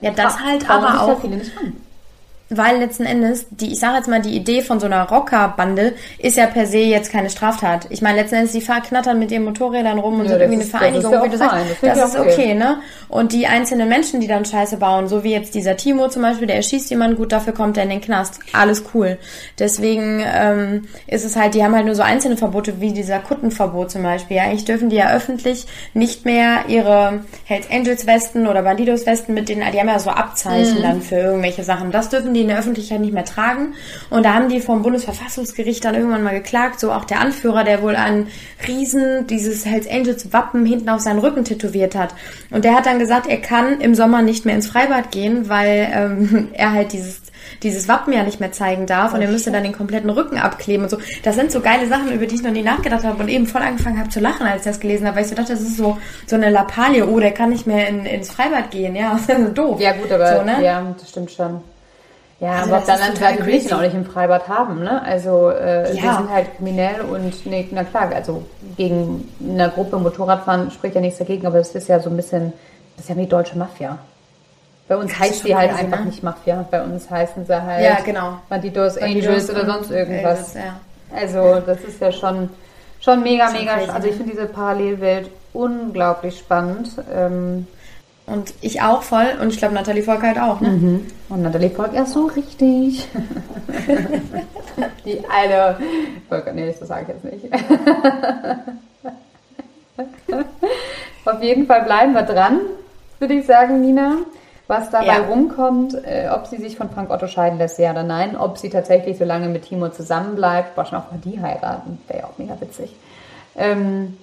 Ja, 0.00 0.10
das 0.10 0.38
halt 0.38 0.68
aber 0.68 1.00
auch. 1.00 1.20
Viele 1.20 1.38
nicht 1.38 1.56
an. 1.58 1.72
Weil 2.50 2.78
letzten 2.78 3.04
Endes, 3.04 3.46
die, 3.50 3.72
ich 3.72 3.78
sage 3.78 3.96
jetzt 3.98 4.08
mal, 4.08 4.22
die 4.22 4.34
Idee 4.34 4.62
von 4.62 4.80
so 4.80 4.86
einer 4.86 5.08
Rockerbande 5.08 5.94
ist 6.18 6.36
ja 6.38 6.46
per 6.46 6.66
se 6.66 6.78
jetzt 6.78 7.12
keine 7.12 7.28
Straftat. 7.28 7.86
Ich 7.90 8.00
meine, 8.00 8.20
letzten 8.20 8.36
Endes, 8.36 8.52
die 8.52 8.62
fahren 8.62 8.82
knattern 8.82 9.18
mit 9.18 9.30
ihren 9.30 9.44
Motorrädern 9.44 9.98
rum 9.98 10.14
und 10.14 10.24
ja, 10.24 10.30
sind 10.30 10.40
irgendwie 10.40 10.62
ist, 10.62 10.74
eine 10.74 10.78
Vereinigung, 10.78 11.12
ja 11.12 11.24
wie 11.24 11.28
du 11.28 11.36
sagst. 11.36 11.66
Das, 11.82 11.98
das 11.98 12.10
ist 12.10 12.18
okay. 12.18 12.32
okay, 12.32 12.54
ne? 12.54 12.78
Und 13.08 13.32
die 13.32 13.46
einzelnen 13.46 13.88
Menschen, 13.88 14.20
die 14.20 14.26
dann 14.26 14.44
Scheiße 14.44 14.78
bauen, 14.78 15.08
so 15.08 15.24
wie 15.24 15.32
jetzt 15.32 15.54
dieser 15.54 15.76
Timo 15.76 16.08
zum 16.08 16.22
Beispiel, 16.22 16.46
der 16.46 16.56
erschießt 16.56 16.88
jemanden, 16.90 17.16
gut, 17.16 17.32
dafür 17.32 17.52
kommt 17.52 17.76
er 17.76 17.82
in 17.82 17.90
den 17.90 18.00
Knast. 18.00 18.40
Alles 18.52 18.84
cool. 18.94 19.18
Deswegen 19.58 20.22
ähm, 20.24 20.88
ist 21.06 21.24
es 21.24 21.36
halt, 21.36 21.54
die 21.54 21.62
haben 21.62 21.74
halt 21.74 21.84
nur 21.84 21.94
so 21.94 22.02
einzelne 22.02 22.36
Verbote, 22.36 22.80
wie 22.80 22.92
dieser 22.92 23.18
Kuttenverbot 23.18 23.90
zum 23.90 24.02
Beispiel. 24.02 24.38
Ja, 24.38 24.44
eigentlich 24.44 24.64
dürfen 24.64 24.88
die 24.88 24.96
ja 24.96 25.10
öffentlich 25.12 25.66
nicht 25.92 26.24
mehr 26.24 26.64
ihre 26.68 27.24
Hells 27.44 27.70
Angels 27.70 28.06
Westen 28.06 28.46
oder 28.46 28.62
Bandidos 28.62 29.04
Westen 29.04 29.34
mit 29.34 29.48
denen, 29.48 29.70
die 29.72 29.78
haben 29.78 29.88
ja 29.88 29.98
so 29.98 30.10
Abzeichen 30.10 30.78
mhm. 30.78 30.82
dann 30.82 31.02
für 31.02 31.16
irgendwelche 31.16 31.62
Sachen. 31.62 31.90
Das 31.90 32.08
dürfen 32.08 32.34
die 32.34 32.37
die 32.38 32.42
in 32.42 32.48
der 32.48 32.58
Öffentlichkeit 32.58 33.00
nicht 33.00 33.12
mehr 33.12 33.24
tragen. 33.24 33.74
Und 34.10 34.24
da 34.24 34.34
haben 34.34 34.48
die 34.48 34.60
vom 34.60 34.82
Bundesverfassungsgericht 34.82 35.84
dann 35.84 35.94
irgendwann 35.94 36.22
mal 36.22 36.34
geklagt, 36.34 36.80
so 36.80 36.92
auch 36.92 37.04
der 37.04 37.20
Anführer, 37.20 37.64
der 37.64 37.82
wohl 37.82 37.96
ein 37.96 38.28
Riesen, 38.66 39.26
dieses 39.26 39.66
Hells 39.66 39.88
Angels 39.90 40.32
Wappen 40.32 40.64
hinten 40.64 40.88
auf 40.88 41.00
seinen 41.00 41.18
Rücken 41.18 41.44
tätowiert 41.44 41.94
hat. 41.94 42.14
Und 42.50 42.64
der 42.64 42.74
hat 42.74 42.86
dann 42.86 42.98
gesagt, 42.98 43.26
er 43.26 43.40
kann 43.40 43.80
im 43.80 43.94
Sommer 43.94 44.22
nicht 44.22 44.44
mehr 44.44 44.54
ins 44.54 44.68
Freibad 44.68 45.10
gehen, 45.10 45.48
weil 45.48 45.88
ähm, 45.92 46.48
er 46.52 46.72
halt 46.72 46.92
dieses 46.92 47.22
dieses 47.62 47.88
Wappen 47.88 48.12
ja 48.12 48.22
nicht 48.22 48.40
mehr 48.40 48.52
zeigen 48.52 48.86
darf 48.86 49.14
und 49.14 49.22
er 49.22 49.28
müsste 49.28 49.50
dann 49.50 49.62
den 49.62 49.72
kompletten 49.72 50.10
Rücken 50.10 50.38
abkleben 50.38 50.84
und 50.84 50.90
so. 50.90 50.98
Das 51.22 51.34
sind 51.34 51.50
so 51.50 51.60
geile 51.60 51.86
Sachen, 51.88 52.12
über 52.12 52.26
die 52.26 52.36
ich 52.36 52.42
noch 52.42 52.50
nie 52.50 52.62
nachgedacht 52.62 53.04
habe 53.04 53.22
und 53.22 53.28
eben 53.28 53.46
voll 53.46 53.62
angefangen 53.62 53.98
habe 53.98 54.10
zu 54.10 54.20
lachen, 54.20 54.46
als 54.46 54.62
ich 54.62 54.70
das 54.70 54.80
gelesen 54.80 55.06
habe, 55.06 55.16
weil 55.16 55.24
ich 55.24 55.30
so 55.30 55.34
dachte, 55.34 55.52
das 55.52 55.62
ist 55.62 55.76
so, 55.76 55.98
so 56.26 56.36
eine 56.36 56.50
Lappalie, 56.50 57.06
oh, 57.06 57.18
der 57.18 57.32
kann 57.32 57.50
nicht 57.50 57.66
mehr 57.66 57.88
in, 57.88 58.06
ins 58.06 58.30
Freibad 58.30 58.70
gehen, 58.70 58.94
ja, 58.94 59.18
das 59.26 59.38
ist 59.38 59.58
doof. 59.58 59.80
Ja 59.80 59.92
gut, 59.92 60.10
aber 60.12 60.36
so, 60.36 60.42
ne? 60.42 60.62
ja, 60.62 60.94
das 60.98 61.08
stimmt 61.08 61.30
schon. 61.30 61.60
Ja, 62.40 62.52
also 62.52 62.70
aber 62.70 62.78
auf 62.78 62.84
der 62.84 62.94
anderen 62.94 63.16
Seite 63.16 63.46
will 63.46 63.54
ich 63.54 63.66
ihn 63.66 63.72
auch 63.72 63.80
nicht 63.80 63.94
im 63.94 64.04
Freibad 64.04 64.46
haben, 64.46 64.84
ne? 64.84 65.02
Also 65.02 65.50
äh, 65.50 65.94
ja. 65.96 66.02
wir 66.02 66.14
sind 66.14 66.30
halt 66.30 66.56
kriminell 66.56 67.00
und 67.00 67.46
nee, 67.46 67.66
na 67.72 67.82
klar, 67.82 68.12
also 68.14 68.44
gegen 68.76 69.28
eine 69.42 69.68
Gruppe 69.70 69.98
Motorradfahren 69.98 70.70
spricht 70.70 70.94
ja 70.94 71.00
nichts 71.00 71.18
dagegen, 71.18 71.46
aber 71.46 71.58
das 71.58 71.74
ist 71.74 71.88
ja 71.88 71.98
so 71.98 72.10
ein 72.10 72.16
bisschen, 72.16 72.52
das 72.96 73.04
ist 73.04 73.08
ja 73.10 73.16
wie 73.16 73.22
die 73.22 73.28
deutsche 73.28 73.58
Mafia. 73.58 73.98
Bei 74.86 74.96
uns 74.96 75.10
Das 75.10 75.20
heißt 75.20 75.42
schon 75.42 75.56
halt 75.56 75.70
crazy, 75.70 75.84
einfach 75.84 75.98
ne? 76.00 76.06
nicht 76.06 76.22
Mafia. 76.22 76.64
Bei 76.70 76.82
uns 76.82 77.10
heißen 77.10 77.44
sie 77.44 77.62
halt 77.62 77.84
Ja, 77.84 77.98
genau. 78.04 78.38
Bandidos, 78.48 78.98
Bandidos 78.98 79.26
Angels 79.26 79.50
oder 79.50 79.66
sonst 79.66 79.90
irgendwas. 79.90 80.38
Angels, 80.38 80.54
ja. 80.54 80.80
Also 81.14 81.60
das 81.66 81.80
ist 81.80 82.00
ja 82.00 82.12
schon, 82.12 82.50
schon 83.00 83.22
mega, 83.22 83.50
mega, 83.50 83.74
crazy, 83.74 83.90
also 83.90 84.06
ich 84.06 84.12
ne? 84.12 84.18
finde 84.18 84.32
diese 84.32 84.46
Parallelwelt 84.46 85.30
unglaublich 85.52 86.38
spannend. 86.38 86.90
Ähm, 87.12 87.66
Und 88.32 88.52
ich 88.60 88.82
auch 88.82 89.02
voll. 89.02 89.26
Und 89.40 89.48
ich 89.52 89.58
glaube, 89.58 89.74
Nathalie 89.74 90.02
Volk 90.02 90.22
halt 90.22 90.38
auch, 90.38 90.60
ne? 90.60 91.00
und 91.28 91.42
Natalie 91.42 91.70
Volk, 91.70 91.94
ja 91.94 92.04
so 92.04 92.26
richtig. 92.26 93.08
Die 95.04 95.20
alte 95.28 95.82
Volker, 96.28 96.52
nee, 96.52 96.66
das 96.78 96.86
sage 96.86 97.06
ich 97.08 97.08
jetzt 97.08 97.24
nicht. 97.42 97.54
Auf 101.24 101.42
jeden 101.42 101.66
Fall 101.66 101.82
bleiben 101.84 102.12
wir 102.12 102.22
dran, 102.22 102.60
würde 103.18 103.34
ich 103.34 103.46
sagen, 103.46 103.80
Nina. 103.80 104.16
Was 104.66 104.90
dabei 104.90 105.06
Ja. 105.06 105.20
rumkommt, 105.26 105.94
äh, 106.04 106.28
ob 106.30 106.46
sie 106.46 106.58
sich 106.58 106.76
von 106.76 106.90
Frank 106.90 107.10
Otto 107.10 107.26
scheiden 107.26 107.56
lässt, 107.58 107.78
ja 107.78 107.90
oder 107.92 108.02
nein, 108.02 108.36
ob 108.36 108.58
sie 108.58 108.68
tatsächlich 108.68 109.16
so 109.16 109.24
lange 109.24 109.48
mit 109.48 109.62
Timo 109.66 109.88
zusammenbleibt, 109.88 110.76
wahrscheinlich 110.76 111.06
auch 111.08 111.12
mal 111.12 111.20
die 111.24 111.40
heiraten, 111.40 111.98
wäre 112.06 112.18
ja 112.20 112.24
auch 112.26 112.36
mega 112.36 112.54
witzig. 112.60 112.94
Ähm, 113.56 114.18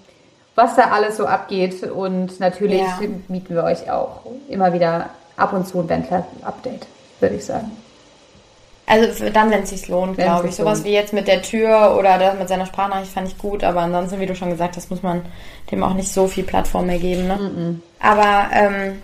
was 0.56 0.76
da 0.76 0.92
alles 0.92 1.18
so 1.18 1.26
abgeht 1.26 1.84
und 1.84 2.40
natürlich 2.40 2.82
Ja. 2.82 3.00
bieten 3.28 3.56
wir 3.56 3.64
euch 3.64 3.92
auch 3.92 4.22
immer 4.50 4.74
wieder 4.74 5.10
ab 5.38 5.54
und 5.54 5.68
zu 5.68 5.80
ein 5.80 5.90
Wendler-Update, 5.90 6.88
würde 7.20 7.36
ich 7.36 7.46
sagen. 7.46 7.72
Also 8.88 9.30
dann, 9.30 9.50
wenn 9.50 9.64
es 9.64 9.72
sich 9.72 9.88
lohnt, 9.88 10.18
glaube 10.18 10.48
ich. 10.48 10.56
Sowas 10.56 10.80
lohnt. 10.80 10.88
wie 10.88 10.94
jetzt 10.94 11.12
mit 11.12 11.28
der 11.28 11.42
Tür 11.42 11.98
oder 11.98 12.20
das 12.20 12.38
mit 12.38 12.48
seiner 12.48 12.68
Sprachnachricht 12.68 13.12
fand 13.12 13.28
ich 13.28 13.38
gut, 13.38 13.64
aber 13.64 13.82
ansonsten, 13.82 14.20
wie 14.20 14.28
du 14.28 14.36
schon 14.36 14.52
gesagt 14.52 14.78
hast, 14.78 14.92
muss 14.92 15.02
man 15.02 15.24
dem 15.72 15.84
auch 15.84 15.94
nicht 15.96 16.12
so 16.12 16.28
viel 16.28 16.44
Plattform 16.44 16.86
mehr 16.86 17.00
geben. 17.00 17.28
Ne? 17.28 17.80
Aber 18.00 18.46
ähm, 18.54 19.02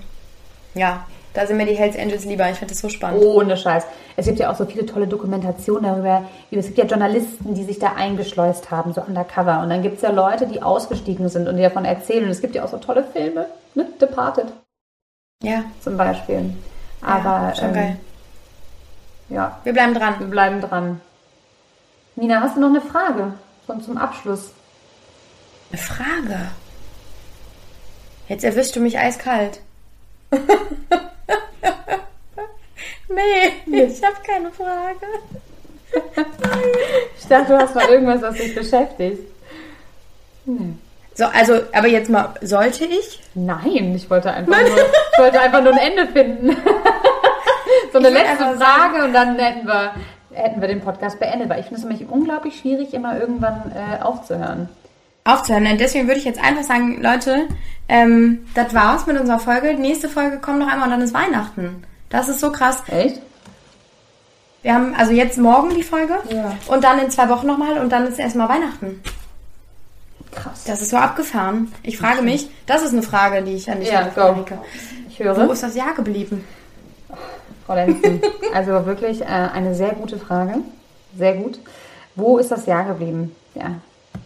ja, 0.75 1.05
da 1.33 1.47
sind 1.47 1.57
mir 1.57 1.65
die 1.65 1.75
Hells 1.75 1.97
Angels 1.97 2.25
lieber. 2.25 2.49
Ich 2.49 2.57
finde 2.57 2.73
das 2.73 2.81
so 2.81 2.89
spannend. 2.89 3.23
Ohne 3.23 3.55
Scheiß. 3.55 3.85
Es 4.17 4.25
gibt 4.25 4.39
ja 4.39 4.51
auch 4.51 4.55
so 4.55 4.65
viele 4.65 4.85
tolle 4.85 5.07
Dokumentationen 5.07 5.83
darüber. 5.83 6.25
Es 6.51 6.65
gibt 6.67 6.77
ja 6.77 6.85
Journalisten, 6.85 7.53
die 7.53 7.63
sich 7.63 7.79
da 7.79 7.93
eingeschleust 7.93 8.69
haben, 8.69 8.93
so 8.93 9.01
undercover. 9.01 9.61
Und 9.61 9.69
dann 9.69 9.81
gibt 9.81 9.95
es 9.97 10.01
ja 10.01 10.11
Leute, 10.11 10.45
die 10.47 10.61
ausgestiegen 10.61 11.29
sind 11.29 11.47
und 11.47 11.55
die 11.57 11.63
davon 11.63 11.85
erzählen. 11.85 12.25
Und 12.25 12.31
es 12.31 12.41
gibt 12.41 12.55
ja 12.55 12.65
auch 12.65 12.69
so 12.69 12.77
tolle 12.77 13.03
Filme, 13.03 13.45
ne? 13.75 13.85
Departed 14.01 14.47
Ja, 15.41 15.63
zum 15.81 15.95
Beispiel. 15.97 16.53
Aber 17.01 17.47
ja, 17.47 17.55
schon 17.55 17.69
ähm, 17.69 17.73
geil. 17.73 17.97
ja, 19.29 19.59
Wir 19.63 19.73
bleiben 19.73 19.93
dran. 19.93 20.15
wir 20.19 20.27
bleiben 20.27 20.59
dran. 20.61 20.99
Nina, 22.17 22.41
hast 22.41 22.57
du 22.57 22.59
noch 22.59 22.67
eine 22.69 22.81
Frage 22.81 23.33
von 23.65 23.81
zum 23.81 23.97
Abschluss? 23.97 24.51
Eine 25.71 25.81
Frage. 25.81 26.39
Jetzt 28.27 28.43
erwischst 28.43 28.75
du 28.75 28.81
mich 28.81 28.99
eiskalt. 28.99 29.61
nee, 33.09 33.83
ich 33.83 34.03
habe 34.03 34.15
keine 34.25 34.51
Frage. 34.51 35.07
Ich 37.17 37.27
dachte, 37.27 37.53
du 37.53 37.59
hast 37.59 37.75
mal 37.75 37.89
irgendwas, 37.89 38.21
was 38.21 38.35
dich 38.35 38.55
beschäftigt. 38.55 39.21
Nee. 40.45 40.73
So, 41.13 41.25
also, 41.25 41.59
aber 41.73 41.87
jetzt 41.87 42.09
mal, 42.09 42.33
sollte 42.41 42.85
ich? 42.85 43.19
Nein, 43.33 43.93
ich 43.95 44.09
wollte 44.09 44.31
einfach 44.31 44.57
nur, 44.57 44.77
ich 44.77 45.19
wollte 45.19 45.41
einfach 45.41 45.61
nur 45.61 45.73
ein 45.73 45.79
Ende 45.79 46.07
finden. 46.07 46.49
so 47.91 47.97
eine 47.97 48.07
Ich 48.07 48.13
letzte 48.13 48.57
Frage 48.57 49.03
und 49.03 49.13
dann 49.13 49.37
hätten 49.37 49.67
wir, 49.67 49.93
hätten 50.31 50.61
wir 50.61 50.67
den 50.69 50.81
Podcast 50.81 51.19
beendet, 51.19 51.49
weil 51.49 51.59
ich 51.59 51.65
finde 51.65 51.81
es 51.81 51.87
nämlich 51.87 52.09
unglaublich 52.09 52.57
schwierig, 52.59 52.93
immer 52.93 53.19
irgendwann 53.19 53.71
äh, 53.75 54.01
aufzuhören. 54.01 54.69
Aufzuhören. 55.23 55.67
Und 55.67 55.79
deswegen 55.79 56.07
würde 56.07 56.19
ich 56.19 56.25
jetzt 56.25 56.41
einfach 56.43 56.63
sagen, 56.63 57.01
Leute, 57.01 57.47
ähm, 57.87 58.47
das 58.55 58.73
war's 58.73 59.05
mit 59.05 59.19
unserer 59.19 59.39
Folge. 59.39 59.75
Die 59.75 59.81
nächste 59.81 60.09
Folge 60.09 60.37
kommt 60.39 60.59
noch 60.59 60.67
einmal 60.67 60.85
und 60.87 60.91
dann 60.91 61.01
ist 61.01 61.13
Weihnachten. 61.13 61.83
Das 62.09 62.27
ist 62.27 62.39
so 62.39 62.51
krass. 62.51 62.83
Echt? 62.87 63.21
Wir 64.63 64.73
haben 64.73 64.93
also 64.95 65.11
jetzt 65.11 65.37
morgen 65.37 65.71
die 65.75 65.83
Folge 65.83 66.15
Ja. 66.29 66.55
und 66.67 66.83
dann 66.83 66.99
in 66.99 67.09
zwei 67.09 67.29
Wochen 67.29 67.47
nochmal 67.47 67.77
und 67.79 67.89
dann 67.91 68.05
ist 68.07 68.19
erstmal 68.19 68.49
Weihnachten. 68.49 69.01
Krass. 70.31 70.63
Das 70.65 70.81
ist 70.81 70.91
so 70.91 70.97
abgefahren. 70.97 71.71
Ich 71.83 71.97
frage 71.97 72.21
mich, 72.21 72.49
das 72.65 72.83
ist 72.83 72.93
eine 72.93 73.01
Frage, 73.03 73.41
die 73.43 73.53
ich 73.55 73.69
an 73.69 73.79
dich 73.79 73.89
Ja. 73.91 74.05
Frederike. 74.05 74.59
Ich 75.09 75.19
Wo 75.19 75.23
höre. 75.25 75.51
ist 75.51 75.63
das 75.63 75.75
Jahr 75.75 75.93
geblieben? 75.93 76.43
Frau 77.65 77.75
Lenzen. 77.75 78.21
Also 78.53 78.85
wirklich 78.85 79.21
äh, 79.21 79.25
eine 79.25 79.75
sehr 79.75 79.91
gute 79.93 80.17
Frage. 80.17 80.55
Sehr 81.17 81.33
gut. 81.35 81.59
Wo 82.15 82.37
ist 82.37 82.51
das 82.51 82.65
Jahr 82.65 82.85
geblieben? 82.85 83.35
Ja. 83.55 83.75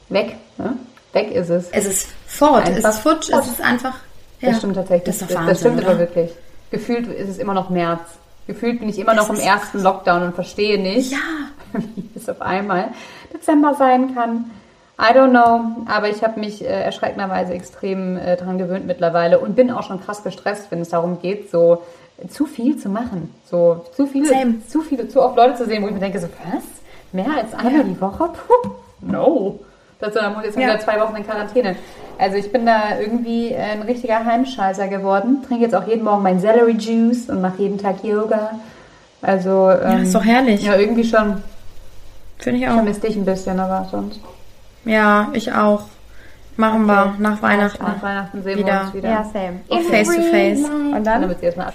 Weg. 0.09 0.35
Ne? 0.57 0.73
Weg 1.13 1.31
ist 1.31 1.49
es. 1.49 1.69
Es 1.71 1.85
ist 1.85 2.07
fort, 2.27 2.63
es 2.67 2.75
Einfach 2.77 2.89
ist 2.89 2.99
futsch, 2.99 3.29
fort. 3.31 3.43
es 3.43 3.51
ist 3.51 3.61
einfach. 3.61 3.95
Das 4.41 4.57
stimmt 4.57 4.75
tatsächlich. 4.75 5.03
Das 5.05 5.21
ist 5.21 5.33
Wahnsinn, 5.33 5.47
das 5.47 5.59
stimmt 5.59 5.77
oder? 5.79 5.87
aber 5.89 5.99
wirklich. 5.99 6.31
Gefühlt 6.71 7.07
ist 7.07 7.29
es 7.29 7.37
immer 7.37 7.53
noch 7.53 7.69
März. 7.69 8.01
Gefühlt 8.47 8.79
bin 8.79 8.89
ich 8.89 8.99
immer 8.99 9.13
noch 9.13 9.27
Das 9.27 9.37
im 9.39 9.43
ist 9.43 9.47
ersten 9.47 9.81
Lockdown 9.81 10.21
und 10.23 10.35
verstehe 10.35 10.79
nicht, 10.79 11.11
Ja, 11.11 11.17
wie 11.73 12.09
es 12.15 12.29
auf 12.29 12.41
einmal 12.41 12.89
Dezember 13.33 13.73
sein 13.73 14.13
kann. 14.13 14.51
I 14.99 15.13
don't 15.13 15.31
know, 15.31 15.85
aber 15.91 16.09
ich 16.09 16.23
habe 16.23 16.39
mich 16.39 16.61
äh, 16.63 16.67
erschreckenderweise 16.67 17.53
extrem 17.53 18.17
äh, 18.17 18.37
dran 18.37 18.57
gewöhnt 18.57 18.85
mittlerweile 18.87 19.39
und 19.39 19.55
bin 19.55 19.69
auch 19.71 19.83
schon 19.83 20.01
krass 20.01 20.23
gestresst, 20.23 20.67
wenn 20.69 20.79
es 20.79 20.89
darum 20.89 21.19
geht, 21.21 21.49
so 21.51 21.81
äh, 22.17 22.27
zu 22.29 22.45
viel 22.45 22.77
zu 22.77 22.87
machen. 22.87 23.33
So 23.49 23.83
zu 23.95 24.05
viele, 24.07 24.27
Same. 24.27 24.65
zu 24.67 24.81
viele, 24.81 25.09
zu 25.09 25.21
oft 25.21 25.35
Leute 25.35 25.55
zu 25.55 25.65
sehen, 25.65 25.83
wo 25.83 25.87
ich 25.87 25.93
mir 25.93 25.99
denke, 25.99 26.19
so 26.19 26.27
was? 26.53 26.63
Mehr 27.11 27.25
als 27.37 27.53
einmal 27.53 27.83
die 27.83 27.99
Woche? 27.99 28.29
Puh, 28.29 28.69
no. 29.01 29.59
Dazu 29.99 30.19
dann 30.19 30.33
muss 30.33 30.41
ich 30.41 30.47
jetzt 30.47 30.57
Ja. 30.59 30.67
wieder 30.67 30.79
zwei 30.79 30.99
Wochen 30.99 31.15
in 31.15 31.25
Quarantäne. 31.25 31.75
Also 32.17 32.37
ich 32.37 32.51
bin 32.51 32.65
da 32.65 32.99
irgendwie 32.99 33.51
äh, 33.51 33.57
ein 33.57 33.81
richtiger 33.81 34.23
Heimscheißer 34.25 34.87
geworden. 34.87 35.43
Trinke 35.47 35.63
jetzt 35.63 35.75
auch 35.75 35.87
jeden 35.87 36.03
Morgen 36.03 36.23
meinen 36.23 36.39
Celery 36.39 36.73
Juice 36.77 37.29
und 37.29 37.41
mache 37.41 37.61
jeden 37.61 37.77
Tag 37.77 38.03
Yoga. 38.03 38.51
Also 39.21 39.69
ähm, 39.71 40.03
ist 40.03 40.13
doch 40.15 40.23
herrlich. 40.23 40.63
Ja, 40.63 40.75
irgendwie 40.75 41.03
schon. 41.03 41.41
finde 42.37 42.59
ich 42.59 42.67
auch. 42.67 42.73
Vermisst 42.75 43.03
dich 43.03 43.15
ein 43.15 43.25
bisschen, 43.25 43.59
aber 43.59 43.87
sonst. 43.89 44.19
Ja, 44.85 45.29
ich 45.33 45.51
auch. 45.53 45.83
Machen 46.57 46.85
wir 46.85 47.15
nach 47.19 47.41
Weihnachten. 47.41 47.83
Nach 47.83 48.01
Weihnachten 48.01 48.43
sehen 48.43 48.57
wir 48.59 48.65
Wieder. 48.65 48.81
uns 48.81 48.93
wieder. 48.93 49.09
Ja, 49.09 49.23
same. 49.25 49.59
Face 49.89 50.07
to 50.07 50.21
face. 50.21 50.59
Und 50.69 51.03
dann 51.03 51.27
wird 51.27 51.39
sie 51.39 51.47
erstmal 51.47 51.67
ab. 51.67 51.73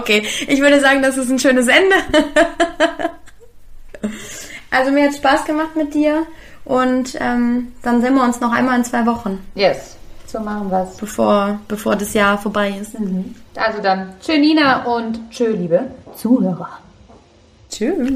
okay, 0.00 0.22
ich 0.48 0.60
würde 0.60 0.80
sagen, 0.80 1.02
das 1.02 1.16
ist 1.18 1.30
ein 1.30 1.38
schönes 1.38 1.66
Ende. 1.68 1.94
also 4.76 4.92
mir 4.92 5.06
hat 5.08 5.14
Spaß 5.14 5.44
gemacht 5.44 5.74
mit 5.76 5.94
dir 5.94 6.26
und 6.64 7.16
ähm, 7.20 7.72
dann 7.82 8.00
sehen 8.02 8.14
wir 8.14 8.22
uns 8.22 8.40
noch 8.40 8.52
einmal 8.52 8.76
in 8.78 8.84
zwei 8.84 9.06
Wochen, 9.06 9.38
Yes. 9.54 9.96
So 10.26 10.40
machen 10.40 10.70
wir's. 10.70 10.96
bevor, 10.96 11.60
bevor 11.68 11.94
das 11.96 12.12
Jahr 12.12 12.36
vorbei 12.36 12.74
ist. 12.80 12.96
Also 13.54 13.80
dann, 13.80 14.12
tschö 14.20 14.36
Nina 14.38 14.84
und 14.84 15.20
tschö 15.30 15.52
liebe 15.52 15.82
Zuhörer. 16.16 16.68
Tschüss. 17.70 18.10